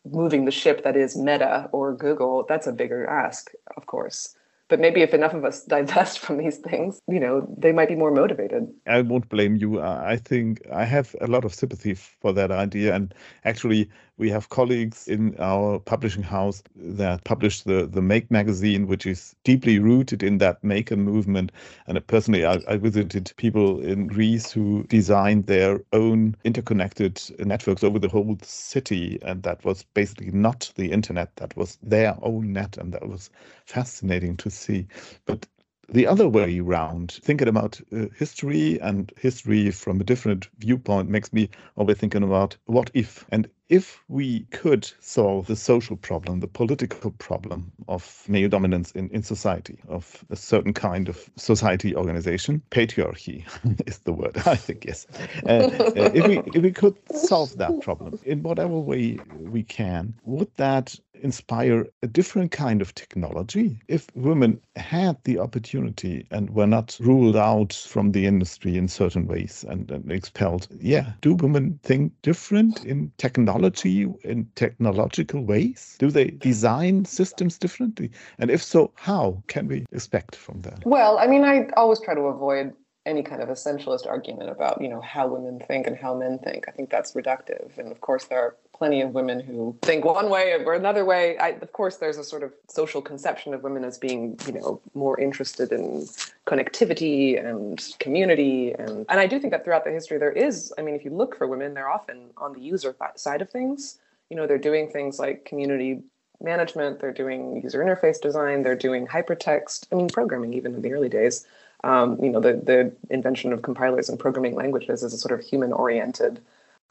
moving 0.09 0.45
the 0.45 0.51
ship 0.51 0.83
that 0.83 0.95
is 0.95 1.15
Meta 1.15 1.69
or 1.71 1.93
Google, 1.93 2.43
that's 2.47 2.67
a 2.67 2.71
bigger 2.71 3.05
ask, 3.07 3.51
of 3.75 3.85
course. 3.85 4.35
But 4.67 4.79
maybe 4.79 5.01
if 5.01 5.13
enough 5.13 5.33
of 5.33 5.45
us 5.45 5.63
divest 5.75 6.19
from 6.19 6.37
these 6.37 6.57
things, 6.57 6.99
you 7.07 7.19
know, 7.19 7.47
they 7.57 7.71
might 7.71 7.89
be 7.89 7.95
more 7.95 8.11
motivated. 8.11 8.67
I 8.87 9.01
won't 9.01 9.29
blame 9.29 9.55
you. 9.55 9.81
I 9.81 10.17
think 10.17 10.61
I 10.71 10.85
have 10.85 11.15
a 11.21 11.27
lot 11.27 11.45
of 11.45 11.53
sympathy 11.53 11.93
for 11.93 12.33
that 12.33 12.51
idea. 12.51 12.95
And 12.95 13.13
actually, 13.43 13.89
we 14.17 14.29
have 14.29 14.49
colleagues 14.49 15.07
in 15.07 15.35
our 15.39 15.77
publishing 15.79 16.23
house 16.23 16.63
that 16.75 17.23
publish 17.25 17.63
the, 17.63 17.85
the 17.85 18.01
Make 18.01 18.31
magazine, 18.31 18.87
which 18.87 19.05
is 19.05 19.35
deeply 19.43 19.77
rooted 19.77 20.23
in 20.23 20.37
that 20.37 20.63
maker 20.63 20.95
movement. 20.95 21.51
And 21.87 22.05
personally, 22.07 22.45
I, 22.45 22.59
I 22.67 22.77
visited 22.77 23.33
people 23.35 23.81
in 23.81 24.07
Greece 24.07 24.51
who 24.51 24.83
designed 24.83 25.47
their 25.47 25.81
own 25.91 26.35
interconnected 26.45 27.21
networks 27.39 27.83
over 27.83 27.99
the 27.99 28.07
whole 28.07 28.37
city. 28.41 29.19
And 29.21 29.43
that 29.43 29.63
was 29.65 29.83
basically 29.93 30.31
not 30.31 30.71
the 30.75 30.91
internet, 30.91 31.35
that 31.35 31.55
was 31.57 31.77
their 31.83 32.15
own 32.21 32.53
net. 32.53 32.77
And 32.77 32.93
that 32.93 33.07
was 33.07 33.29
fascinating 33.65 34.37
to 34.37 34.49
see. 34.57 34.87
But 35.25 35.47
the 35.89 36.07
other 36.07 36.27
way 36.27 36.59
around, 36.59 37.11
thinking 37.11 37.47
about 37.47 37.79
uh, 37.93 38.07
history 38.17 38.79
and 38.81 39.11
history 39.17 39.69
from 39.71 40.01
a 40.01 40.03
different 40.03 40.47
viewpoint 40.57 41.09
makes 41.09 41.31
me 41.31 41.49
always 41.75 41.97
thinking 41.97 42.23
about 42.23 42.57
what 42.65 42.89
if. 42.93 43.25
And 43.29 43.47
if 43.69 44.03
we 44.07 44.41
could 44.51 44.91
solve 44.99 45.47
the 45.47 45.55
social 45.55 45.95
problem, 45.97 46.39
the 46.39 46.47
political 46.47 47.11
problem 47.11 47.71
of 47.87 48.23
male 48.27 48.49
dominance 48.49 48.91
in, 48.91 49.09
in 49.09 49.23
society, 49.23 49.79
of 49.87 50.23
a 50.29 50.35
certain 50.35 50.73
kind 50.73 51.09
of 51.09 51.29
society 51.35 51.95
organization, 51.95 52.61
patriarchy 52.71 53.43
is 53.87 53.99
the 53.99 54.13
word, 54.13 54.37
I 54.45 54.55
think, 54.55 54.85
yes. 54.85 55.07
Uh, 55.45 55.69
uh, 55.97 56.11
if, 56.13 56.27
we, 56.27 56.39
if 56.53 56.61
we 56.61 56.71
could 56.71 56.97
solve 57.15 57.57
that 57.57 57.81
problem 57.81 58.19
in 58.23 58.43
whatever 58.43 58.79
way 58.79 59.19
we 59.39 59.63
can, 59.63 60.13
would 60.23 60.53
that 60.57 60.95
inspire 61.25 61.85
a 62.01 62.07
different 62.07 62.51
kind 62.51 62.81
of 62.81 62.93
technology 62.95 63.79
if 63.87 64.07
women 64.15 64.61
had 64.75 65.17
the 65.23 65.39
opportunity 65.39 66.27
and 66.31 66.49
were 66.51 66.67
not 66.77 66.97
ruled 67.01 67.35
out 67.35 67.73
from 67.73 68.11
the 68.11 68.25
industry 68.25 68.77
in 68.77 68.87
certain 68.87 69.27
ways 69.27 69.65
and, 69.67 69.91
and 69.91 70.11
expelled? 70.11 70.67
Yeah, 70.79 71.13
do 71.21 71.33
women 71.33 71.79
think 71.83 72.13
different 72.21 72.85
in 72.85 73.11
technology? 73.17 73.65
technology 73.65 74.07
in 74.23 74.45
technological 74.55 75.41
ways? 75.43 75.95
Do 75.99 76.11
they 76.11 76.25
design 76.25 77.05
systems 77.05 77.57
differently? 77.57 78.11
And 78.39 78.51
if 78.51 78.63
so, 78.63 78.91
how 78.95 79.43
can 79.47 79.67
we 79.67 79.85
expect 79.91 80.35
from 80.35 80.61
that? 80.61 80.85
Well, 80.85 81.17
I 81.17 81.27
mean, 81.27 81.43
I 81.43 81.67
always 81.77 81.99
try 81.99 82.15
to 82.15 82.21
avoid 82.21 82.73
any 83.05 83.21
kind 83.21 83.41
of 83.41 83.49
essentialist 83.49 84.07
argument 84.07 84.49
about 84.49 84.81
you 84.81 84.87
know 84.87 85.01
how 85.01 85.27
women 85.27 85.59
think 85.59 85.85
and 85.85 85.95
how 85.95 86.15
men 86.15 86.39
think. 86.39 86.67
I 86.67 86.71
think 86.71 86.89
that's 86.89 87.13
reductive, 87.13 87.77
and 87.77 87.91
of 87.91 88.01
course 88.01 88.25
there 88.25 88.39
are 88.39 88.55
plenty 88.73 89.01
of 89.01 89.13
women 89.13 89.39
who 89.39 89.77
think 89.83 90.03
one 90.03 90.29
way 90.29 90.53
or 90.53 90.73
another 90.73 91.05
way. 91.05 91.37
I, 91.37 91.49
of 91.49 91.71
course, 91.71 91.97
there's 91.97 92.17
a 92.17 92.23
sort 92.23 92.43
of 92.43 92.51
social 92.67 93.01
conception 93.01 93.53
of 93.53 93.63
women 93.63 93.83
as 93.83 93.97
being 93.97 94.39
you 94.47 94.53
know 94.53 94.81
more 94.93 95.19
interested 95.19 95.71
in 95.71 96.07
connectivity 96.47 97.43
and 97.43 97.83
community, 97.99 98.73
and 98.73 99.05
and 99.09 99.19
I 99.19 99.27
do 99.27 99.39
think 99.39 99.51
that 99.51 99.63
throughout 99.63 99.85
the 99.85 99.91
history 99.91 100.17
there 100.17 100.31
is. 100.31 100.73
I 100.77 100.81
mean, 100.81 100.95
if 100.95 101.05
you 101.05 101.11
look 101.11 101.37
for 101.37 101.47
women, 101.47 101.73
they're 101.73 101.89
often 101.89 102.31
on 102.37 102.53
the 102.53 102.61
user 102.61 102.95
side 103.15 103.41
of 103.41 103.49
things. 103.49 103.99
You 104.29 104.35
know, 104.35 104.47
they're 104.47 104.57
doing 104.57 104.89
things 104.89 105.19
like 105.19 105.45
community 105.45 106.01
management, 106.41 106.99
they're 106.99 107.13
doing 107.13 107.61
user 107.61 107.79
interface 107.79 108.19
design, 108.19 108.63
they're 108.63 108.75
doing 108.75 109.07
hypertext. 109.07 109.85
I 109.91 109.95
mean, 109.95 110.09
programming 110.09 110.53
even 110.53 110.73
in 110.73 110.81
the 110.81 110.91
early 110.93 111.09
days 111.09 111.45
um, 111.83 112.17
you 112.21 112.29
know, 112.29 112.39
the, 112.39 112.53
the 112.53 112.95
invention 113.09 113.53
of 113.53 113.61
compilers 113.61 114.09
and 114.09 114.19
programming 114.19 114.55
languages 114.55 115.03
is 115.03 115.13
a 115.13 115.17
sort 115.17 115.37
of 115.37 115.45
human 115.45 115.71
oriented 115.71 116.39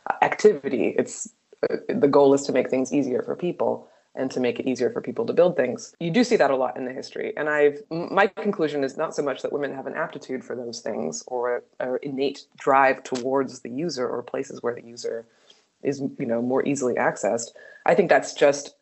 uh, 0.08 0.14
activity. 0.22 0.94
It's 0.96 1.32
uh, 1.68 1.76
the 1.88 2.08
goal 2.08 2.34
is 2.34 2.42
to 2.42 2.52
make 2.52 2.70
things 2.70 2.92
easier 2.92 3.22
for 3.22 3.34
people 3.34 3.88
and 4.14 4.30
to 4.30 4.40
make 4.40 4.60
it 4.60 4.66
easier 4.66 4.90
for 4.90 5.00
people 5.00 5.26
to 5.26 5.32
build 5.32 5.56
things. 5.56 5.94
You 5.98 6.10
do 6.10 6.22
see 6.22 6.36
that 6.36 6.50
a 6.50 6.56
lot 6.56 6.76
in 6.76 6.84
the 6.84 6.92
history. 6.92 7.32
And 7.36 7.48
I've 7.48 7.82
my 7.90 8.28
conclusion 8.28 8.84
is 8.84 8.96
not 8.96 9.14
so 9.14 9.22
much 9.22 9.42
that 9.42 9.52
women 9.52 9.74
have 9.74 9.86
an 9.86 9.94
aptitude 9.94 10.44
for 10.44 10.54
those 10.54 10.80
things 10.80 11.24
or 11.26 11.64
an 11.80 11.98
innate 12.02 12.46
drive 12.56 13.02
towards 13.02 13.60
the 13.60 13.70
user 13.70 14.08
or 14.08 14.22
places 14.22 14.62
where 14.62 14.74
the 14.74 14.84
user 14.84 15.26
is, 15.82 16.00
you 16.00 16.26
know, 16.26 16.40
more 16.40 16.66
easily 16.66 16.94
accessed. 16.94 17.48
I 17.86 17.94
think 17.94 18.08
that's 18.08 18.34
just 18.34 18.74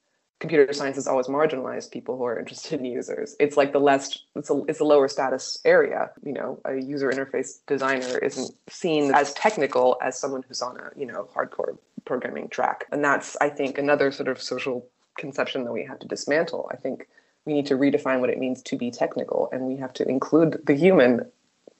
computer 0.42 0.72
science 0.72 0.96
has 0.96 1.06
always 1.06 1.28
marginalized 1.28 1.92
people 1.92 2.18
who 2.18 2.24
are 2.24 2.36
interested 2.36 2.80
in 2.80 2.84
users. 2.84 3.36
It's 3.38 3.56
like 3.56 3.72
the 3.72 3.78
less 3.78 4.18
it's 4.34 4.50
a 4.50 4.62
it's 4.66 4.80
a 4.80 4.84
lower 4.84 5.08
status 5.08 5.58
area. 5.64 6.10
You 6.24 6.32
know, 6.32 6.60
a 6.64 6.74
user 6.74 7.10
interface 7.10 7.60
designer 7.66 8.18
isn't 8.18 8.50
seen 8.68 9.14
as 9.14 9.32
technical 9.34 9.96
as 10.02 10.18
someone 10.18 10.42
who's 10.46 10.60
on 10.60 10.76
a 10.78 10.90
you 10.98 11.06
know 11.06 11.28
hardcore 11.34 11.78
programming 12.04 12.48
track, 12.48 12.84
and 12.90 13.02
that's 13.02 13.36
I 13.40 13.48
think 13.48 13.78
another 13.78 14.10
sort 14.10 14.28
of 14.28 14.42
social 14.42 14.86
conception 15.16 15.62
that 15.64 15.72
we 15.72 15.84
have 15.84 16.00
to 16.00 16.08
dismantle. 16.08 16.68
I 16.72 16.76
think 16.76 17.08
we 17.46 17.54
need 17.54 17.66
to 17.66 17.76
redefine 17.76 18.18
what 18.20 18.30
it 18.30 18.38
means 18.38 18.62
to 18.62 18.76
be 18.76 18.90
technical, 18.90 19.48
and 19.52 19.62
we 19.62 19.76
have 19.76 19.92
to 19.94 20.08
include 20.08 20.60
the 20.66 20.74
human 20.74 21.30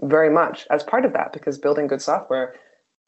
very 0.03 0.31
much 0.31 0.67
as 0.71 0.85
part 0.85 1.05
of 1.05 1.13
that 1.13 1.33
because 1.33 1.59
building 1.59 1.89
good 1.89 2.01
software 2.01 2.55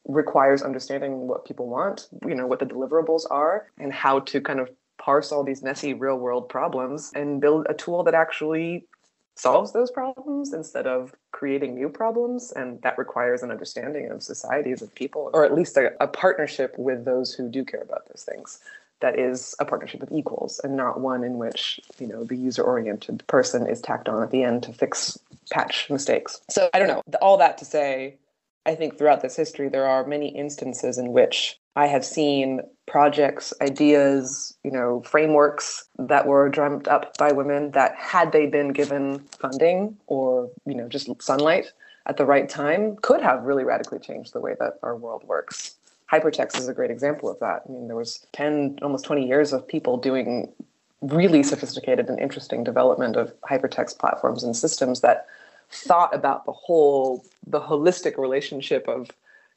requires 0.07 0.61
understanding 0.61 1.27
what 1.27 1.45
people 1.45 1.67
want, 1.67 2.07
you 2.27 2.35
know, 2.35 2.45
what 2.45 2.59
the 2.59 2.65
deliverables 2.65 3.23
are, 3.31 3.71
and 3.79 3.91
how 3.91 4.19
to 4.19 4.39
kind 4.39 4.59
of 4.59 4.69
parse 5.05 5.31
all 5.31 5.43
these 5.43 5.61
messy 5.61 5.93
real 5.93 6.17
world 6.17 6.49
problems 6.49 7.11
and 7.13 7.39
build 7.39 7.67
a 7.69 7.75
tool 7.75 8.03
that 8.03 8.15
actually 8.15 8.87
solves 9.35 9.71
those 9.71 9.91
problems 9.91 10.51
instead 10.51 10.87
of 10.87 11.13
creating 11.31 11.75
new 11.75 11.89
problems. 11.89 12.51
And 12.53 12.81
that 12.81 12.97
requires 12.97 13.43
an 13.43 13.51
understanding 13.51 14.09
of 14.09 14.23
societies 14.23 14.81
of 14.81 14.95
people, 14.95 15.29
or 15.31 15.45
at 15.45 15.53
least 15.53 15.77
a, 15.77 15.91
a, 16.01 16.07
partnership 16.07 16.73
with 16.79 17.05
those 17.05 17.33
who 17.33 17.49
do 17.49 17.63
care 17.63 17.81
about 17.81 18.07
those 18.07 18.23
things. 18.27 18.59
That 19.01 19.19
is 19.19 19.53
a 19.59 19.65
partnership 19.65 20.01
of 20.01 20.11
equals 20.11 20.59
and 20.63 20.75
not 20.75 21.01
one 21.01 21.23
in 21.23 21.37
which, 21.37 21.79
you 21.99 22.07
know, 22.07 22.23
the 22.23 22.35
user 22.35 22.63
oriented 22.63 23.23
person 23.27 23.67
is 23.67 23.81
tacked 23.81 24.09
on 24.09 24.23
at 24.23 24.31
the 24.31 24.41
end 24.41 24.63
to 24.63 24.73
fix 24.73 25.19
patch 25.51 25.87
mistakes. 25.91 26.41
So 26.49 26.69
I 26.73 26.79
don't 26.79 26.87
know. 26.87 27.03
All 27.21 27.37
that 27.37 27.59
to 27.59 27.65
say, 27.65 28.17
I 28.65 28.73
think 28.73 28.97
throughout 28.97 29.21
this 29.21 29.35
history, 29.35 29.69
there 29.69 29.85
are 29.85 30.07
many 30.07 30.29
instances 30.29 30.97
in 30.97 31.11
which 31.11 31.59
I 31.75 31.87
have 31.87 32.05
seen 32.05 32.61
projects, 32.85 33.53
ideas, 33.61 34.55
you 34.63 34.71
know, 34.71 35.01
frameworks 35.01 35.85
that 35.99 36.27
were 36.27 36.47
dreamt 36.49 36.87
up 36.87 37.17
by 37.17 37.31
women 37.31 37.71
that 37.71 37.95
had 37.95 38.31
they 38.31 38.45
been 38.45 38.69
given 38.69 39.19
funding 39.39 39.97
or, 40.07 40.49
you 40.65 40.75
know, 40.75 40.87
just 40.87 41.09
sunlight 41.21 41.73
at 42.05 42.17
the 42.17 42.25
right 42.25 42.47
time 42.47 42.95
could 42.97 43.21
have 43.21 43.43
really 43.43 43.63
radically 43.63 43.99
changed 43.99 44.33
the 44.33 44.39
way 44.39 44.55
that 44.59 44.79
our 44.83 44.95
world 44.95 45.23
works. 45.25 45.75
Hypertext 46.11 46.57
is 46.57 46.67
a 46.67 46.73
great 46.73 46.91
example 46.91 47.29
of 47.29 47.39
that. 47.39 47.63
I 47.67 47.71
mean, 47.71 47.87
there 47.87 47.95
was 47.95 48.25
10, 48.33 48.79
almost 48.81 49.05
20 49.05 49.27
years 49.27 49.51
of 49.51 49.67
people 49.67 49.97
doing 49.97 50.53
really 51.01 51.43
sophisticated 51.43 52.07
and 52.07 52.19
interesting 52.19 52.63
development 52.63 53.15
of 53.15 53.33
hypertext 53.41 53.97
platforms 53.97 54.43
and 54.43 54.55
systems 54.55 55.01
that 55.01 55.25
thought 55.71 56.13
about 56.13 56.45
the 56.45 56.51
whole 56.51 57.25
the 57.47 57.59
holistic 57.59 58.17
relationship 58.17 58.87
of 58.87 59.09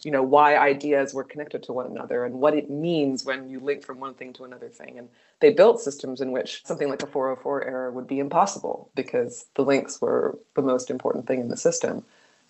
you 0.03 0.11
know 0.11 0.23
why 0.23 0.57
ideas 0.57 1.13
were 1.13 1.25
connected 1.25 1.63
to 1.65 1.73
one 1.73 1.87
another 1.87 2.25
and 2.25 2.35
what 2.37 2.55
it 2.55 2.71
means 2.71 3.25
when 3.25 3.49
you 3.49 3.61
link 3.61 3.85
from 3.85 3.99
one 4.01 4.15
thing 4.15 4.33
to 4.35 4.45
another 4.45 4.69
thing. 4.69 4.99
And 4.99 5.09
they 5.41 5.53
built 5.53 5.81
systems 5.81 6.21
in 6.21 6.33
which 6.33 6.65
something 6.65 6.89
like 6.89 7.03
a 7.03 7.07
404 7.07 7.65
error 7.65 7.91
would 7.91 8.07
be 8.07 8.19
impossible 8.19 8.91
because 8.95 9.47
the 9.55 9.63
links 9.63 10.01
were 10.01 10.39
the 10.55 10.63
most 10.63 10.91
important 10.91 11.27
thing 11.27 11.41
in 11.41 11.49
the 11.49 11.57
system. 11.57 12.05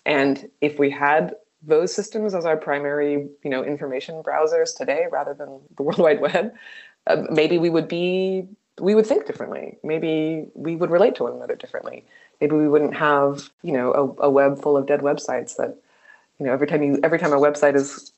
And 0.05 0.49
if 0.61 0.79
we 0.79 0.89
had 0.89 1.35
those 1.61 1.93
systems 1.93 2.33
as 2.33 2.45
our 2.45 2.55
primary 2.55 3.27
you 3.43 3.49
know 3.49 3.63
information 3.63 4.23
browsers 4.23 4.75
today 4.75 5.05
rather 5.11 5.33
than 5.33 5.59
the 5.75 5.83
world 5.87 5.99
wide 5.99 6.21
web 6.21 6.53
uh, 7.07 7.23
maybe 7.29 7.57
we 7.57 7.69
would 7.69 7.87
be 7.87 8.47
we 8.79 8.95
would 8.95 9.05
think 9.05 9.25
differently. 9.25 9.77
Maybe 9.83 10.45
we 10.53 10.75
would 10.75 10.89
relate 10.89 11.15
to 11.15 11.23
one 11.23 11.33
another 11.33 11.55
differently. 11.55 12.05
Maybe 12.39 12.55
we 12.55 12.67
wouldn't 12.67 12.95
have 12.95 13.49
you 13.61 13.73
know 13.73 14.17
a, 14.19 14.27
a 14.27 14.29
web 14.29 14.61
full 14.61 14.77
of 14.77 14.87
dead 14.87 15.01
websites 15.01 15.55
that 15.57 15.77
you 16.39 16.45
know 16.45 16.53
every 16.53 16.67
time 16.67 16.83
you 16.83 16.99
every 17.03 17.19
time 17.19 17.33
a 17.33 17.37
website 17.37 17.75
is 17.75 18.11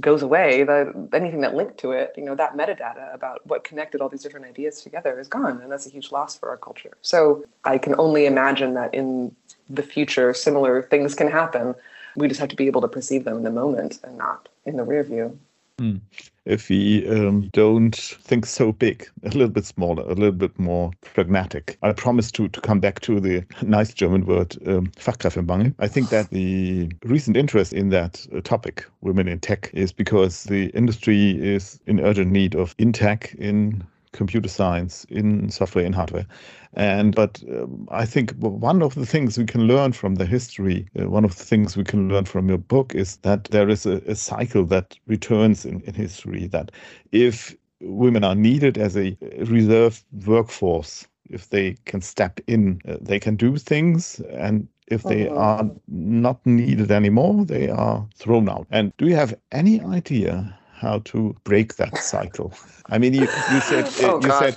goes 0.00 0.22
away 0.22 0.64
the 0.64 1.08
anything 1.12 1.42
that 1.42 1.54
linked 1.54 1.76
to 1.76 1.92
it 1.92 2.14
you 2.16 2.24
know 2.24 2.34
that 2.34 2.56
metadata 2.56 3.12
about 3.14 3.46
what 3.46 3.64
connected 3.64 4.00
all 4.00 4.08
these 4.08 4.22
different 4.22 4.46
ideas 4.46 4.80
together 4.80 5.20
is 5.20 5.28
gone 5.28 5.60
and 5.60 5.70
that's 5.70 5.86
a 5.86 5.90
huge 5.90 6.10
loss 6.10 6.38
for 6.38 6.48
our 6.48 6.56
culture 6.56 6.96
so 7.02 7.44
i 7.64 7.76
can 7.76 7.94
only 7.98 8.24
imagine 8.24 8.72
that 8.74 8.92
in 8.94 9.34
the 9.68 9.82
future 9.82 10.32
similar 10.32 10.82
things 10.82 11.14
can 11.14 11.28
happen 11.28 11.74
We 12.16 12.28
just 12.28 12.40
have 12.40 12.48
to 12.50 12.56
be 12.56 12.66
able 12.66 12.80
to 12.80 12.88
perceive 12.88 13.24
them 13.24 13.36
in 13.36 13.42
the 13.42 13.50
moment 13.50 14.00
and 14.04 14.16
not 14.16 14.48
in 14.64 14.76
the 14.76 14.84
rear 14.84 15.02
view. 15.02 15.38
Mm. 15.78 16.00
If 16.46 16.68
we 16.68 17.08
um, 17.08 17.48
don't 17.52 17.96
think 17.96 18.44
so 18.44 18.72
big, 18.72 19.08
a 19.22 19.30
little 19.30 19.48
bit 19.48 19.64
smaller, 19.64 20.02
a 20.02 20.14
little 20.14 20.32
bit 20.32 20.58
more 20.58 20.90
pragmatic. 21.00 21.78
I 21.82 21.92
promise 21.92 22.30
to, 22.32 22.48
to 22.48 22.60
come 22.60 22.80
back 22.80 23.00
to 23.00 23.18
the 23.18 23.44
nice 23.62 23.94
German 23.94 24.26
word 24.26 24.56
um, 24.66 24.88
Fachkräftemangel. 24.88 25.74
I 25.78 25.88
think 25.88 26.10
that 26.10 26.30
the 26.30 26.90
recent 27.04 27.36
interest 27.36 27.72
in 27.72 27.88
that 27.90 28.26
uh, 28.36 28.42
topic, 28.42 28.84
women 29.00 29.26
in 29.26 29.40
tech, 29.40 29.70
is 29.72 29.90
because 29.92 30.44
the 30.44 30.66
industry 30.70 31.30
is 31.30 31.80
in 31.86 32.00
urgent 32.00 32.30
need 32.30 32.54
of 32.54 32.74
in 32.78 32.92
tech, 32.92 33.34
in 33.38 33.82
computer 34.14 34.48
science, 34.48 35.04
in 35.10 35.50
software, 35.50 35.84
and 35.84 35.94
hardware. 35.94 36.26
And 36.72 37.14
but 37.14 37.42
um, 37.50 37.86
I 37.90 38.06
think 38.06 38.32
one 38.38 38.82
of 38.82 38.94
the 38.94 39.06
things 39.06 39.36
we 39.36 39.44
can 39.44 39.66
learn 39.66 39.92
from 39.92 40.14
the 40.14 40.26
history, 40.26 40.88
uh, 40.98 41.08
one 41.08 41.24
of 41.24 41.36
the 41.36 41.44
things 41.44 41.76
we 41.76 41.84
can 41.84 42.08
learn 42.08 42.24
from 42.24 42.48
your 42.48 42.58
book 42.58 42.94
is 42.94 43.18
that 43.18 43.44
there 43.44 43.68
is 43.68 43.86
a, 43.86 43.96
a 44.06 44.14
cycle 44.14 44.64
that 44.66 44.96
returns 45.06 45.64
in, 45.64 45.80
in 45.82 45.94
history. 45.94 46.46
That 46.46 46.70
if 47.12 47.54
women 47.80 48.24
are 48.24 48.34
needed 48.34 48.78
as 48.78 48.96
a 48.96 49.16
reserve 49.46 50.02
workforce, 50.26 51.06
if 51.30 51.50
they 51.50 51.76
can 51.84 52.00
step 52.00 52.40
in, 52.46 52.80
uh, 52.88 52.96
they 53.00 53.20
can 53.20 53.36
do 53.36 53.56
things, 53.56 54.20
and 54.30 54.68
if 54.88 55.02
they 55.02 55.24
mm-hmm. 55.24 55.38
are 55.38 55.70
not 55.88 56.44
needed 56.44 56.90
anymore, 56.90 57.44
they 57.44 57.68
are 57.68 58.06
thrown 58.16 58.48
out. 58.48 58.66
And 58.70 58.92
do 58.98 59.06
you 59.06 59.16
have 59.16 59.34
any 59.52 59.80
idea 59.80 60.58
how 60.84 61.00
to 61.06 61.34
break 61.44 61.76
that 61.76 61.98
cycle? 61.98 62.52
I 62.90 62.98
mean, 62.98 63.14
you, 63.14 63.22
you 63.22 63.60
said 63.60 63.90
oh, 64.04 64.20
you 64.22 64.30
said 64.32 64.56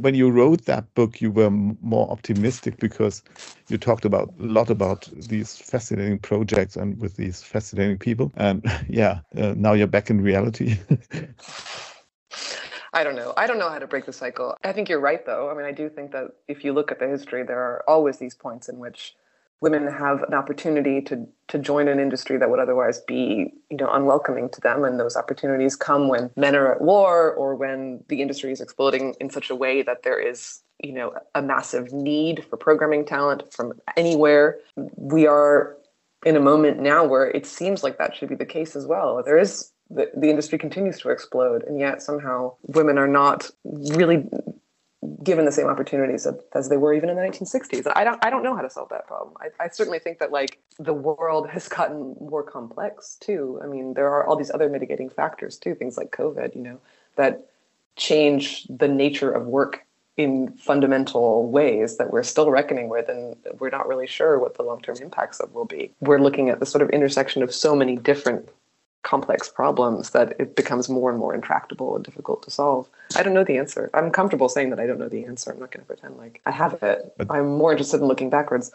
when 0.00 0.14
you 0.14 0.30
wrote 0.30 0.64
that 0.66 0.92
book, 0.94 1.20
you 1.20 1.30
were 1.30 1.50
more 1.50 2.10
optimistic 2.10 2.78
because 2.78 3.22
you 3.68 3.78
talked 3.78 4.04
about 4.04 4.32
a 4.38 4.42
lot 4.42 4.70
about 4.70 5.08
these 5.14 5.56
fascinating 5.56 6.18
projects 6.18 6.76
and 6.76 7.00
with 7.00 7.16
these 7.16 7.42
fascinating 7.42 7.98
people. 7.98 8.32
And 8.36 8.64
yeah, 8.88 9.20
uh, 9.36 9.54
now 9.56 9.72
you're 9.72 9.86
back 9.86 10.10
in 10.10 10.20
reality. 10.20 10.76
I 12.92 13.04
don't 13.04 13.16
know. 13.16 13.34
I 13.36 13.46
don't 13.46 13.58
know 13.58 13.68
how 13.68 13.78
to 13.78 13.86
break 13.86 14.06
the 14.06 14.12
cycle. 14.12 14.56
I 14.64 14.72
think 14.72 14.88
you're 14.88 15.00
right, 15.00 15.24
though. 15.24 15.50
I 15.50 15.54
mean, 15.54 15.66
I 15.66 15.72
do 15.72 15.88
think 15.88 16.10
that 16.12 16.28
if 16.48 16.64
you 16.64 16.72
look 16.72 16.90
at 16.90 16.98
the 16.98 17.06
history, 17.06 17.42
there 17.42 17.60
are 17.60 17.84
always 17.86 18.18
these 18.18 18.34
points 18.34 18.68
in 18.68 18.78
which 18.78 19.14
women 19.60 19.86
have 19.86 20.22
an 20.22 20.34
opportunity 20.34 21.00
to 21.02 21.26
to 21.48 21.58
join 21.58 21.88
an 21.88 21.98
industry 21.98 22.36
that 22.36 22.50
would 22.50 22.60
otherwise 22.60 23.00
be 23.00 23.52
you 23.70 23.76
know 23.76 23.90
unwelcoming 23.90 24.48
to 24.50 24.60
them. 24.60 24.84
And 24.84 24.98
those 24.98 25.16
opportunities 25.16 25.76
come 25.76 26.08
when 26.08 26.30
men 26.36 26.54
are 26.54 26.72
at 26.72 26.80
war 26.80 27.32
or 27.32 27.54
when 27.54 28.02
the 28.08 28.22
industry 28.22 28.52
is 28.52 28.60
exploding 28.60 29.14
in 29.20 29.30
such 29.30 29.50
a 29.50 29.54
way 29.54 29.82
that 29.82 30.02
there 30.02 30.18
is 30.18 30.60
you 30.82 30.92
know 30.92 31.14
a 31.34 31.42
massive 31.42 31.92
need 31.92 32.44
for 32.48 32.56
programming 32.56 33.04
talent 33.04 33.52
from 33.52 33.72
anywhere. 33.96 34.58
We 34.96 35.26
are 35.26 35.76
in 36.24 36.36
a 36.36 36.40
moment 36.40 36.80
now 36.80 37.04
where 37.04 37.30
it 37.30 37.46
seems 37.46 37.82
like 37.82 37.98
that 37.98 38.14
should 38.14 38.28
be 38.28 38.34
the 38.34 38.46
case 38.46 38.74
as 38.74 38.86
well. 38.86 39.22
There 39.24 39.38
is 39.38 39.72
the, 39.90 40.10
the 40.14 40.28
industry 40.28 40.58
continues 40.58 40.98
to 41.00 41.10
explode 41.10 41.62
and 41.62 41.78
yet 41.78 42.02
somehow 42.02 42.54
women 42.62 42.98
are 42.98 43.08
not 43.08 43.50
really 43.64 44.28
given 45.22 45.44
the 45.44 45.52
same 45.52 45.66
opportunities 45.66 46.26
as 46.52 46.68
they 46.68 46.76
were 46.76 46.94
even 46.94 47.08
in 47.08 47.16
the 47.16 47.22
1960s. 47.22 47.90
I 47.96 48.04
don't 48.04 48.24
I 48.24 48.30
don't 48.30 48.42
know 48.42 48.54
how 48.54 48.62
to 48.62 48.70
solve 48.70 48.88
that 48.90 49.06
problem. 49.06 49.34
I, 49.40 49.64
I, 49.64 49.68
certainly 49.68 49.98
think 49.98 50.18
that 50.18 50.30
like 50.30 50.60
the 50.78 50.94
world 50.94 51.48
has 51.50 51.68
gotten 51.68 52.16
more 52.20 52.42
complex 52.42 53.16
too. 53.20 53.60
I 53.62 53.66
mean, 53.66 53.94
there 53.94 54.08
are 54.08 54.26
all 54.26 54.36
these 54.36 54.50
other 54.50 54.68
mitigating 54.68 55.10
factors 55.10 55.56
too, 55.56 55.74
things 55.74 55.96
like 55.96 56.10
COVID, 56.12 56.54
you 56.54 56.62
know, 56.62 56.80
that 57.16 57.46
change 57.96 58.64
the 58.68 58.88
nature 58.88 59.30
of 59.30 59.46
work 59.46 59.84
in 60.16 60.48
fundamental 60.52 61.48
ways 61.48 61.96
that 61.96 62.12
we're 62.12 62.24
still 62.24 62.50
reckoning 62.50 62.88
with 62.88 63.08
and 63.08 63.36
we're 63.60 63.70
not 63.70 63.86
really 63.86 64.06
sure 64.06 64.38
what 64.38 64.56
the 64.56 64.62
long-term 64.64 64.96
impacts 65.00 65.38
of 65.38 65.52
will 65.54 65.64
be. 65.64 65.92
We're 66.00 66.20
looking 66.20 66.48
at 66.48 66.58
the 66.58 66.66
sort 66.66 66.82
of 66.82 66.90
intersection 66.90 67.42
of 67.42 67.54
so 67.54 67.76
many 67.76 67.96
different 67.96 68.48
complex 69.02 69.48
problems 69.48 70.10
that 70.10 70.34
it 70.38 70.56
becomes 70.56 70.88
more 70.88 71.10
and 71.10 71.18
more 71.18 71.34
intractable 71.34 71.96
and 71.96 72.04
difficult 72.04 72.42
to 72.42 72.50
solve. 72.50 72.88
I 73.16 73.22
don't 73.22 73.34
know 73.34 73.44
the 73.44 73.56
answer. 73.56 73.90
I'm 73.94 74.10
comfortable 74.10 74.48
saying 74.48 74.70
that 74.70 74.80
I 74.80 74.86
don't 74.86 74.98
know 74.98 75.08
the 75.08 75.24
answer. 75.24 75.52
I'm 75.52 75.60
not 75.60 75.70
going 75.70 75.84
to 75.84 75.86
pretend 75.86 76.16
like 76.16 76.40
I 76.46 76.50
have 76.50 76.74
it. 76.82 77.14
But, 77.16 77.30
I'm 77.30 77.46
more 77.46 77.72
interested 77.72 78.00
in 78.00 78.06
looking 78.06 78.30
backwards. 78.30 78.70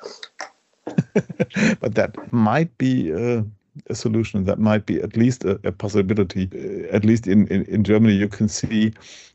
but 0.85 1.95
that 1.95 2.15
might 2.31 2.75
be 2.77 3.13
uh, 3.13 3.43
a 3.87 3.95
solution. 3.95 4.45
That 4.45 4.59
might 4.59 4.85
be 4.85 5.01
at 5.01 5.15
least 5.15 5.43
a, 5.45 5.59
a 5.63 5.71
possibility. 5.71 6.49
Uh, 6.53 6.95
at 6.95 7.05
least 7.05 7.27
in, 7.27 7.47
in, 7.47 7.65
in 7.65 7.83
Germany, 7.83 8.13
you 8.13 8.27
can 8.27 8.47
see 8.47 8.93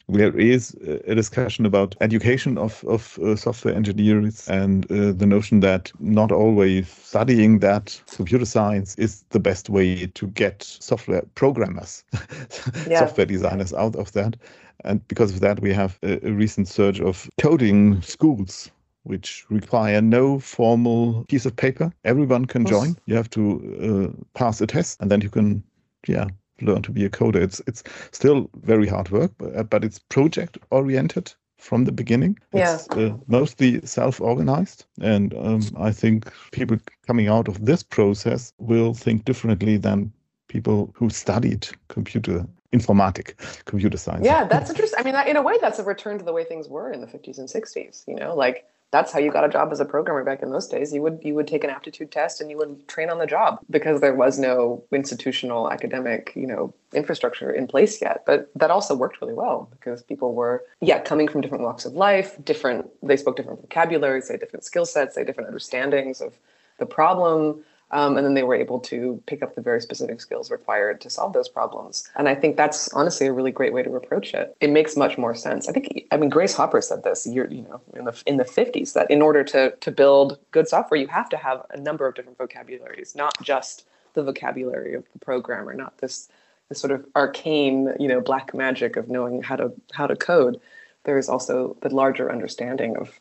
there 0.09 0.37
is 0.38 0.75
a 1.07 1.14
discussion 1.14 1.66
about 1.66 1.94
education 2.01 2.57
of, 2.57 2.83
of 2.85 3.18
uh, 3.18 3.37
software 3.37 3.75
engineers 3.75 4.49
and 4.49 4.90
uh, 4.90 5.12
the 5.12 5.27
notion 5.27 5.61
that 5.61 5.92
not 6.01 6.33
always 6.33 6.88
studying 6.88 7.59
that 7.59 8.01
computer 8.11 8.47
science 8.47 8.94
is 8.97 9.25
the 9.31 9.40
best 9.40 9.68
way 9.68 10.07
to 10.07 10.27
get 10.29 10.62
software 10.62 11.23
programmers, 11.35 12.05
yeah. 12.88 13.01
software 13.01 13.27
designers 13.27 13.75
out 13.75 13.97
of 13.97 14.12
that. 14.12 14.37
And 14.85 15.07
because 15.09 15.33
of 15.33 15.40
that, 15.40 15.61
we 15.61 15.73
have 15.75 15.99
a, 16.03 16.27
a 16.27 16.33
recent 16.33 16.68
surge 16.68 17.01
of 17.01 17.29
coding 17.38 18.01
schools 18.01 18.71
which 19.03 19.47
require 19.49 20.03
no 20.03 20.38
formal 20.38 21.25
piece 21.29 21.47
of 21.47 21.57
paper. 21.57 21.92
Everyone 22.05 22.44
can 22.44 22.66
join. 22.66 22.97
You 23.07 23.14
have 23.14 23.31
to 23.31 24.12
uh, 24.14 24.23
pass 24.35 24.61
a 24.61 24.66
test, 24.66 25.01
and 25.01 25.11
then 25.11 25.23
you 25.23 25.31
can, 25.31 25.62
yeah, 26.07 26.27
learn 26.61 26.83
to 26.83 26.92
be 26.92 27.05
a 27.05 27.11
coder. 27.11 27.42
It's 27.42 27.61
it's 27.66 27.83
still 28.12 28.51
very 28.62 28.87
hard 28.87 29.11
work, 29.11 29.33
but, 29.38 29.57
uh, 29.57 29.62
but 29.62 29.85
it's 29.85 29.99
project 29.99 30.59
oriented 30.71 31.33
from 31.59 31.85
the 31.85 31.92
beginning. 31.92 32.38
Yeah. 32.53 32.75
It's 32.75 32.88
uh, 32.90 33.16
mostly 33.27 33.85
self 33.85 34.21
organized. 34.21 34.85
And 35.01 35.35
um, 35.35 35.62
I 35.79 35.92
think 35.92 36.33
people 36.53 36.79
coming 37.07 37.29
out 37.29 37.49
of 37.49 37.64
this 37.64 37.83
process 37.83 38.53
will 38.59 38.94
think 38.94 39.25
differently 39.25 39.77
than 39.77 40.12
people 40.49 40.90
who 40.94 41.11
studied 41.11 41.68
computer 41.88 42.47
informatic 42.73 43.33
computer 43.64 43.97
science 43.97 44.27
yeah 44.27 44.44
that's 44.51 44.68
interesting 44.68 44.99
i 44.99 45.03
mean 45.03 45.14
in 45.27 45.37
a 45.37 45.42
way 45.42 45.57
that's 45.61 45.79
a 45.79 45.83
return 45.83 46.18
to 46.18 46.25
the 46.25 46.33
way 46.33 46.44
things 46.44 46.68
were 46.68 46.92
in 46.92 47.01
the 47.01 47.07
50s 47.07 47.38
and 47.38 47.49
60s 47.49 48.07
you 48.07 48.14
know 48.14 48.35
like 48.35 48.66
that's 48.90 49.12
how 49.12 49.18
you 49.18 49.31
got 49.31 49.44
a 49.44 49.48
job 49.48 49.70
as 49.70 49.81
a 49.81 49.85
programmer 49.85 50.24
back 50.24 50.42
in 50.42 50.51
those 50.51 50.66
days. 50.66 50.92
You 50.92 51.03
would 51.03 51.20
you 51.22 51.35
would 51.35 51.46
take 51.46 51.62
an 51.62 51.70
aptitude 51.70 52.11
test 52.11 52.40
and 52.40 52.51
you 52.51 52.57
would 52.57 52.88
train 52.88 53.11
on 53.11 53.18
the 53.18 53.27
job 53.27 53.59
because 53.68 54.01
there 54.01 54.14
was 54.14 54.38
no 54.38 54.83
institutional 54.92 55.70
academic, 55.70 56.33
you 56.35 56.46
know, 56.46 56.72
infrastructure 56.94 57.51
in 57.51 57.66
place 57.66 58.01
yet. 58.01 58.24
But 58.24 58.51
that 58.55 58.70
also 58.70 58.94
worked 58.94 59.20
really 59.20 59.35
well 59.35 59.68
because 59.70 60.03
people 60.03 60.35
were 60.35 60.64
yeah, 60.81 61.01
coming 61.01 61.29
from 61.29 61.42
different 61.42 61.64
walks 61.64 61.85
of 61.85 61.92
life, 61.92 62.42
different 62.44 62.88
they 63.03 63.16
spoke 63.16 63.37
different 63.37 63.61
vocabularies, 63.61 64.29
they 64.29 64.35
had 64.35 64.40
different 64.40 64.64
skill 64.64 64.87
sets, 64.87 65.14
they 65.14 65.20
had 65.20 65.27
different 65.27 65.48
understandings 65.48 66.20
of 66.20 66.35
the 66.79 66.87
problem. 66.87 67.64
Um, 67.90 68.16
and 68.16 68.27
then 68.27 68.35
they 68.35 68.42
were 68.42 68.55
able 68.55 68.81
to 68.81 69.22
pick 69.27 69.42
up 69.42 69.55
the 69.55 69.62
very 69.62 69.81
specific 69.81 70.20
skills 70.20 70.51
required 70.51 71.01
to 71.01 71.11
solve 71.11 71.33
those 71.33 71.48
problems. 71.48 72.09
And 72.16 72.29
I 72.29 72.35
think 72.35 72.57
that's 72.57 72.92
honestly 72.92 73.27
a 73.27 73.33
really 73.33 73.51
great 73.51 73.72
way 73.72 73.83
to 73.83 73.96
approach 73.96 74.35
it. 74.35 74.55
It 74.61 74.70
makes 74.70 74.94
much 74.94 75.16
more 75.16 75.35
sense. 75.35 75.68
I 75.68 75.72
think, 75.72 76.05
I 76.11 76.18
mean, 76.18 76.29
Grace 76.29 76.55
Hopper 76.55 76.83
said 76.83 77.03
this, 77.03 77.27
year, 77.27 77.48
you 77.51 77.62
know, 77.62 77.81
in 77.94 78.05
the 78.05 78.22
in 78.27 78.37
the 78.37 78.44
50s, 78.44 78.92
that 78.92 79.11
in 79.11 79.22
order 79.22 79.42
to 79.44 79.70
to 79.70 79.90
build 79.90 80.38
good 80.51 80.68
software, 80.68 81.01
you 81.01 81.07
have 81.09 81.31
to 81.31 81.38
have 81.38 81.64
a 81.70 81.81
number 81.81 82.07
of 82.07 82.14
different 82.14 82.37
vocabularies, 82.37 83.14
not 83.14 83.40
just 83.42 83.87
the 84.14 84.22
vocabulary 84.22 84.94
of 84.94 85.05
the 85.12 85.18
programmer, 85.18 85.72
not 85.72 85.96
this 85.98 86.29
this 86.68 86.81
sort 86.81 86.90
of 86.90 87.07
arcane, 87.16 87.94
you 87.98 88.09
know, 88.09 88.20
black 88.20 88.53
magic 88.53 88.96
of 88.96 89.09
knowing 89.09 89.42
how 89.42 89.57
to 89.57 89.72
how 89.92 90.07
to 90.07 90.16
code. 90.16 90.61
There 91.05 91.16
is 91.16 91.29
also 91.29 91.77
the 91.81 91.94
larger 91.94 92.31
understanding 92.31 92.96
of 92.96 93.18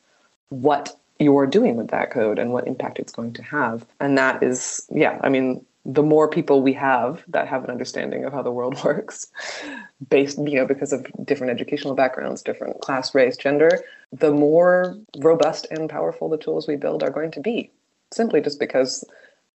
what 0.49 0.97
you're 1.19 1.47
doing 1.47 1.75
with 1.75 1.89
that 1.89 2.11
code 2.11 2.39
and 2.39 2.51
what 2.51 2.67
impact 2.67 2.99
it's 2.99 3.11
going 3.11 3.33
to 3.33 3.43
have. 3.43 3.85
And 3.99 4.17
that 4.17 4.43
is, 4.43 4.87
yeah, 4.91 5.19
I 5.23 5.29
mean, 5.29 5.65
the 5.87 6.03
more 6.03 6.27
people 6.29 6.61
we 6.61 6.73
have 6.73 7.23
that 7.29 7.47
have 7.47 7.63
an 7.63 7.71
understanding 7.71 8.25
of 8.25 8.33
how 8.33 8.41
the 8.41 8.51
world 8.51 8.77
works, 8.83 9.27
based, 10.09 10.37
you 10.37 10.55
know, 10.55 10.65
because 10.65 10.91
of 10.91 11.07
different 11.23 11.51
educational 11.51 11.95
backgrounds, 11.95 12.43
different 12.43 12.81
class, 12.81 13.15
race, 13.15 13.37
gender, 13.37 13.83
the 14.11 14.31
more 14.31 14.97
robust 15.17 15.65
and 15.71 15.89
powerful 15.89 16.29
the 16.29 16.37
tools 16.37 16.67
we 16.67 16.75
build 16.75 17.03
are 17.03 17.09
going 17.09 17.31
to 17.31 17.39
be. 17.39 17.71
Simply 18.11 18.41
just 18.41 18.59
because, 18.59 19.03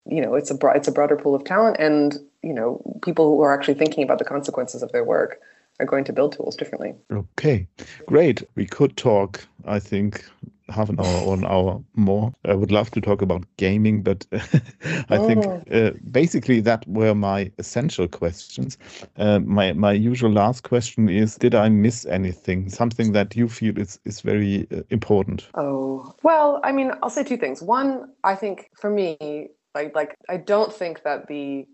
you 0.07 0.21
know, 0.21 0.35
it's 0.35 0.51
a 0.51 0.59
it's 0.75 0.89
a 0.89 0.93
broader 0.93 1.17
pool 1.17 1.35
of 1.35 1.45
talent, 1.45 1.77
and 1.79 2.19
you 2.43 2.55
know, 2.55 2.81
people 3.03 3.29
who 3.29 3.43
are 3.43 3.53
actually 3.53 3.75
thinking 3.75 4.05
about 4.05 4.19
the 4.19 4.25
consequences 4.25 4.83
of 4.83 4.91
their 4.93 5.05
work 5.05 5.39
are 5.81 5.87
going 5.87 6.05
to 6.05 6.13
build 6.13 6.33
tools 6.33 6.57
differently. 6.57 6.95
Okay, 7.11 7.67
great. 8.07 8.43
We 8.55 8.67
could 8.67 8.97
talk, 8.97 9.47
I 9.65 9.79
think, 9.79 10.25
half 10.69 10.89
an 10.89 11.01
hour 11.01 11.23
or 11.23 11.35
an 11.35 11.45
hour 11.45 11.83
more. 11.95 12.33
I 12.45 12.55
would 12.55 12.71
love 12.71 12.91
to 12.93 13.01
talk 13.01 13.23
about 13.23 13.45
gaming, 13.57 14.03
but 14.03 14.27
I 14.33 15.17
oh. 15.17 15.27
think 15.27 15.45
uh, 15.73 15.93
basically 16.11 16.61
that 16.61 16.87
were 16.87 17.15
my 17.15 17.51
essential 17.59 18.09
questions. 18.09 18.79
Uh, 19.17 19.41
my 19.41 19.73
my 19.73 19.93
usual 19.93 20.31
last 20.31 20.63
question 20.63 21.09
is: 21.09 21.37
Did 21.37 21.55
I 21.55 21.69
miss 21.69 22.07
anything? 22.07 22.69
Something 22.69 23.13
that 23.13 23.37
you 23.37 23.49
feel 23.49 23.79
is 23.79 23.99
is 24.05 24.21
very 24.21 24.67
uh, 24.71 24.83
important? 24.91 25.49
Oh 25.55 26.15
well, 26.23 26.61
I 26.65 26.73
mean, 26.73 26.93
I'll 27.03 27.11
say 27.11 27.25
two 27.25 27.39
things. 27.39 27.63
One, 27.63 28.13
I 28.25 28.35
think 28.35 28.71
for 28.81 28.91
me, 28.91 29.49
like 29.75 29.95
like 29.95 30.17
I 30.29 30.37
don't 30.37 30.73
think 30.73 31.03
that 31.05 31.29
the 31.29 31.67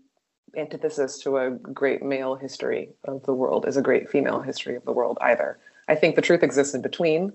antithesis 0.57 1.19
to 1.19 1.37
a 1.37 1.51
great 1.51 2.03
male 2.03 2.35
history 2.35 2.89
of 3.03 3.23
the 3.23 3.33
world 3.33 3.67
is 3.67 3.77
a 3.77 3.81
great 3.81 4.09
female 4.09 4.41
history 4.41 4.75
of 4.75 4.85
the 4.85 4.91
world 4.91 5.17
either. 5.21 5.57
I 5.87 5.95
think 5.95 6.15
the 6.15 6.21
truth 6.21 6.43
exists 6.43 6.73
in 6.73 6.81
between. 6.81 7.33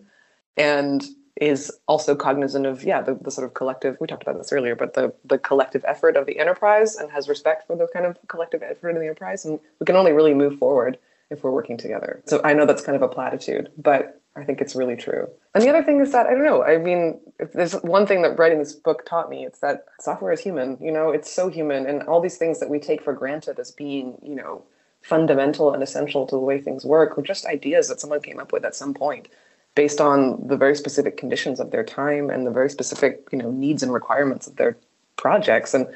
And 0.56 1.04
is 1.40 1.72
also 1.88 2.14
cognizant 2.14 2.66
of 2.66 2.84
yeah 2.84 3.00
the, 3.00 3.14
the 3.14 3.30
sort 3.30 3.46
of 3.46 3.54
collective 3.54 3.96
we 4.00 4.06
talked 4.06 4.22
about 4.22 4.36
this 4.36 4.52
earlier 4.52 4.74
but 4.74 4.94
the 4.94 5.12
the 5.24 5.38
collective 5.38 5.84
effort 5.86 6.16
of 6.16 6.26
the 6.26 6.38
enterprise 6.38 6.96
and 6.96 7.10
has 7.10 7.28
respect 7.28 7.66
for 7.66 7.76
the 7.76 7.88
kind 7.92 8.04
of 8.04 8.18
collective 8.28 8.62
effort 8.62 8.90
of 8.90 8.96
the 8.96 9.06
enterprise 9.06 9.44
and 9.44 9.58
we 9.78 9.86
can 9.86 9.96
only 9.96 10.12
really 10.12 10.34
move 10.34 10.58
forward 10.58 10.98
if 11.30 11.42
we're 11.42 11.50
working 11.50 11.76
together 11.76 12.22
so 12.26 12.40
i 12.44 12.52
know 12.52 12.66
that's 12.66 12.82
kind 12.82 12.96
of 12.96 13.02
a 13.02 13.08
platitude 13.08 13.70
but 13.78 14.19
i 14.36 14.44
think 14.44 14.60
it's 14.60 14.74
really 14.74 14.96
true. 14.96 15.28
And 15.54 15.64
the 15.64 15.68
other 15.68 15.82
thing 15.82 16.00
is 16.00 16.12
that 16.12 16.26
i 16.26 16.30
don't 16.30 16.44
know 16.44 16.62
i 16.62 16.78
mean 16.78 17.20
if 17.38 17.52
there's 17.52 17.74
one 17.82 18.06
thing 18.06 18.22
that 18.22 18.38
writing 18.38 18.58
this 18.58 18.72
book 18.72 19.04
taught 19.06 19.30
me 19.30 19.44
it's 19.44 19.60
that 19.60 19.86
software 20.00 20.32
is 20.32 20.40
human 20.40 20.78
you 20.80 20.92
know 20.92 21.10
it's 21.10 21.30
so 21.32 21.48
human. 21.48 21.86
And 21.86 22.02
all 22.04 22.20
these 22.20 22.38
things 22.38 22.60
that 22.60 22.70
we 22.70 22.78
take 22.78 23.02
for 23.02 23.12
granted 23.12 23.58
as 23.58 23.70
being 23.70 24.18
you 24.22 24.34
know 24.34 24.62
fundamental 25.02 25.72
and 25.72 25.82
essential 25.82 26.26
to 26.26 26.36
the 26.36 26.40
way 26.40 26.60
things 26.60 26.84
work 26.84 27.16
were 27.16 27.22
just 27.22 27.46
ideas 27.46 27.88
that 27.88 28.00
someone 28.00 28.20
came 28.20 28.38
up 28.38 28.52
with 28.52 28.64
at 28.64 28.74
some 28.74 28.92
point 28.92 29.28
based 29.74 30.00
on 30.00 30.46
the 30.46 30.56
very 30.56 30.74
specific 30.74 31.16
conditions 31.16 31.60
of 31.60 31.70
their 31.70 31.84
time 31.84 32.28
and 32.28 32.46
the 32.46 32.50
very 32.50 32.70
specific 32.70 33.26
you 33.32 33.38
know 33.38 33.50
needs 33.50 33.82
and 33.82 33.92
requirements 33.92 34.46
of 34.46 34.56
their 34.56 34.76
projects. 35.16 35.74
And 35.74 35.86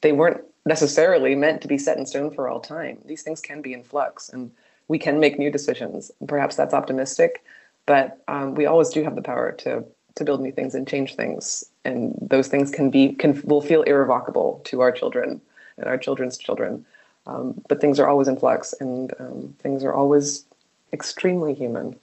they 0.00 0.12
weren't 0.12 0.42
necessarily 0.66 1.34
meant 1.34 1.62
to 1.62 1.68
be 1.68 1.78
set 1.78 1.98
in 1.98 2.06
stone 2.06 2.30
for 2.30 2.48
all 2.48 2.60
time. 2.60 2.98
These 3.04 3.22
things 3.22 3.40
can 3.40 3.62
be 3.62 3.72
in 3.72 3.82
flux 3.82 4.28
and 4.28 4.50
we 4.88 4.98
can 4.98 5.18
make 5.18 5.38
new 5.38 5.50
decisions. 5.50 6.10
Perhaps 6.26 6.56
that's 6.56 6.74
optimistic 6.74 7.44
but 7.86 8.22
um, 8.28 8.54
we 8.54 8.66
always 8.66 8.90
do 8.90 9.02
have 9.02 9.16
the 9.16 9.22
power 9.22 9.52
to 9.52 9.84
to 10.14 10.24
build 10.24 10.42
new 10.42 10.52
things 10.52 10.74
and 10.74 10.86
change 10.86 11.14
things 11.16 11.64
and 11.84 12.14
those 12.20 12.48
things 12.48 12.70
can 12.70 12.90
be 12.90 13.14
can 13.14 13.40
will 13.44 13.62
feel 13.62 13.82
irrevocable 13.82 14.60
to 14.64 14.80
our 14.80 14.92
children 14.92 15.40
and 15.78 15.86
our 15.86 15.96
children's 15.96 16.36
children 16.36 16.84
um, 17.26 17.54
but 17.68 17.80
things 17.80 17.98
are 17.98 18.08
always 18.08 18.28
in 18.28 18.36
flux 18.36 18.74
and 18.80 19.14
um, 19.18 19.54
things 19.58 19.84
are 19.84 19.94
always 19.94 20.44
extremely 20.92 21.54
human 21.54 21.96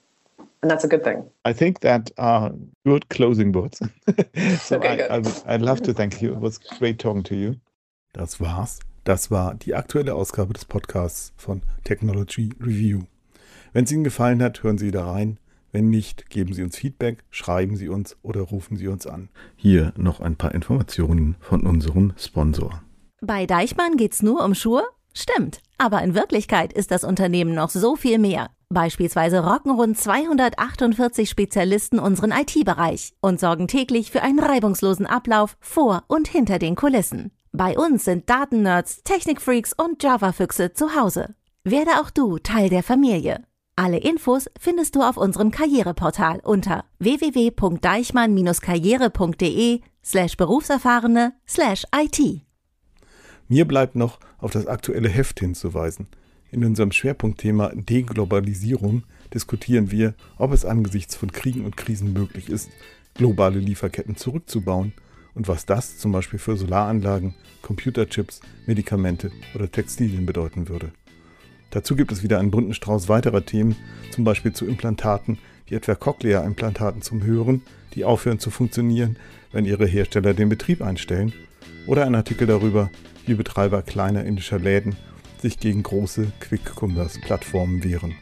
and 0.62 0.70
that's 0.70 0.84
a 0.84 0.88
good 0.88 1.04
thing. 1.04 1.30
I 1.46 1.54
think 1.54 1.80
that 1.82 2.12
are 2.18 2.52
good 2.86 3.08
closing 3.10 3.52
words. 3.54 3.80
so 4.60 4.78
okay, 4.78 5.08
I, 5.08 5.18
I, 5.18 5.24
I'd 5.48 5.62
love 5.62 5.82
to 5.84 5.94
thank 5.94 6.22
you. 6.22 6.34
It 6.34 6.40
was 6.40 6.58
great 6.58 7.00
talking 7.00 7.24
to 7.24 7.36
you. 7.36 7.56
Das 8.14 8.40
war's. 8.40 8.80
Das 9.06 9.32
war 9.32 9.56
die 9.56 9.74
aktuelle 9.74 10.14
Ausgabe 10.14 10.54
des 10.54 10.66
Podcasts 10.66 11.32
von 11.38 11.62
Technology 11.86 12.52
Review. 12.60 13.04
Wenn 13.72 13.86
es 13.86 13.92
Ihnen 13.92 14.04
gefallen 14.04 14.44
hat, 14.44 14.62
hören 14.62 14.78
Sie 14.78 14.92
da 14.92 15.10
rein. 15.10 15.40
Wenn 15.72 15.90
nicht, 15.90 16.30
geben 16.30 16.54
Sie 16.54 16.64
uns 16.64 16.78
Feedback, 16.78 17.24
schreiben 17.30 17.76
Sie 17.76 17.90
uns 17.90 18.18
oder 18.22 18.42
rufen 18.42 18.78
Sie 18.78 18.88
uns 18.88 19.06
an. 19.06 19.30
Hier 19.56 19.94
noch 19.98 20.20
ein 20.20 20.36
paar 20.36 20.54
Informationen 20.54 21.36
von 21.40 21.62
unserem 21.62 22.14
Sponsor. 22.18 22.82
Bei 23.22 23.46
Deichmann 23.46 23.98
geht's 23.98 24.22
nur 24.22 24.44
um 24.44 24.56
Schuhe? 24.56 24.84
Stimmt. 25.14 25.62
Aber 25.78 26.02
in 26.02 26.16
Wirklichkeit 26.16 26.74
ist 26.74 26.92
das 26.92 27.04
Unternehmen 27.04 27.54
noch 27.54 27.70
so 27.70 27.96
viel 27.96 28.20
mehr. 28.20 28.50
Beispielsweise 28.70 29.44
rocken 29.44 29.72
rund 29.72 29.98
248 29.98 31.30
Spezialisten 31.30 32.00
unseren 32.00 32.32
IT-Bereich 32.32 33.14
und 33.20 33.40
sorgen 33.40 33.68
täglich 33.68 34.12
für 34.12 34.22
einen 34.22 34.40
reibungslosen 34.40 35.08
Ablauf 35.08 35.58
vor 35.60 36.04
und 36.08 36.28
hinter 36.28 36.60
den 36.60 36.76
Kulissen. 36.76 37.32
Bei 37.52 37.78
uns 37.78 38.06
sind 38.06 38.30
Datennerds, 38.30 39.04
Technikfreaks 39.04 39.74
und 39.74 40.04
Java-Füchse 40.04 40.74
zu 40.74 40.96
Hause. 40.96 41.34
Werde 41.64 42.00
auch 42.00 42.12
du 42.12 42.38
Teil 42.38 42.70
der 42.70 42.84
Familie. 42.84 43.44
Alle 43.80 43.98
Infos 43.98 44.48
findest 44.60 44.96
du 44.98 45.02
auf 45.02 45.16
unserem 45.16 45.52
Karriereportal 45.52 46.42
unter 46.44 46.84
www.deichmann-karriere.de 47.00 49.80
slash 50.04 50.36
berufserfahrene 50.36 51.32
slash 51.48 51.86
IT. 51.96 52.42
Mir 53.48 53.66
bleibt 53.66 53.96
noch 53.96 54.20
auf 54.38 54.52
das 54.52 54.68
aktuelle 54.68 55.08
Heft 55.08 55.40
hinzuweisen– 55.40 56.08
in 56.52 56.66
unserem 56.66 56.92
Schwerpunktthema 56.92 57.72
Deglobalisierung 57.76 59.04
diskutieren 59.34 59.92
wir, 59.92 60.16
ob 60.38 60.52
es 60.52 60.66
angesichts 60.66 61.16
von 61.16 61.32
Kriegen 61.32 61.64
und 61.64 61.78
Krisen 61.78 62.12
möglich 62.12 62.50
ist, 62.50 62.72
globale 63.14 63.60
Lieferketten 63.60 64.18
zurückzubauen 64.18 64.94
und 65.36 65.48
was 65.48 65.68
das 65.68 66.00
zum 66.00 66.12
Beispiel 66.12 66.40
für 66.40 66.58
Solaranlagen, 66.58 67.36
Computerchips, 67.62 68.42
Medikamente 68.66 69.30
oder 69.54 69.72
Textilien 69.72 70.26
bedeuten 70.26 70.70
würde. 70.70 70.92
Dazu 71.72 71.96
gibt 71.96 72.12
es 72.12 72.24
wieder 72.24 72.40
einen 72.40 72.52
bunten 72.52 72.74
Strauß 72.74 73.10
weiterer 73.10 73.46
Themen, 73.46 73.76
zum 74.12 74.24
Beispiel 74.24 74.54
zu 74.54 74.66
Implantaten, 74.66 75.38
wie 75.68 75.76
etwa 75.76 75.96
Cochlea-Implantaten 75.96 77.02
zum 77.02 77.24
Hören, 77.24 77.62
die 77.94 78.06
aufhören 78.06 78.40
zu 78.40 78.50
funktionieren, 78.50 79.18
wenn 79.52 79.66
ihre 79.66 79.86
Hersteller 79.86 80.34
den 80.34 80.50
Betrieb 80.50 80.82
einstellen, 80.82 81.34
oder 81.86 82.06
ein 82.06 82.16
Artikel 82.16 82.48
darüber, 82.48 82.90
wie 83.26 83.36
Betreiber 83.36 83.82
kleiner 83.82 84.24
indischer 84.24 84.60
Läden 84.60 84.96
sich 85.42 85.60
gegen 85.60 85.84
große 85.84 86.32
Quick-Commerce-Plattformen 86.40 87.84
wehren. 87.84 88.16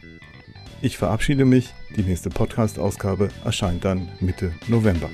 Ich 0.80 0.96
verabschiede 0.96 1.44
mich. 1.44 1.74
Die 1.96 2.02
nächste 2.02 2.30
Podcast-Ausgabe 2.30 3.30
erscheint 3.44 3.84
dann 3.84 4.08
Mitte 4.20 4.52
November. 4.68 5.10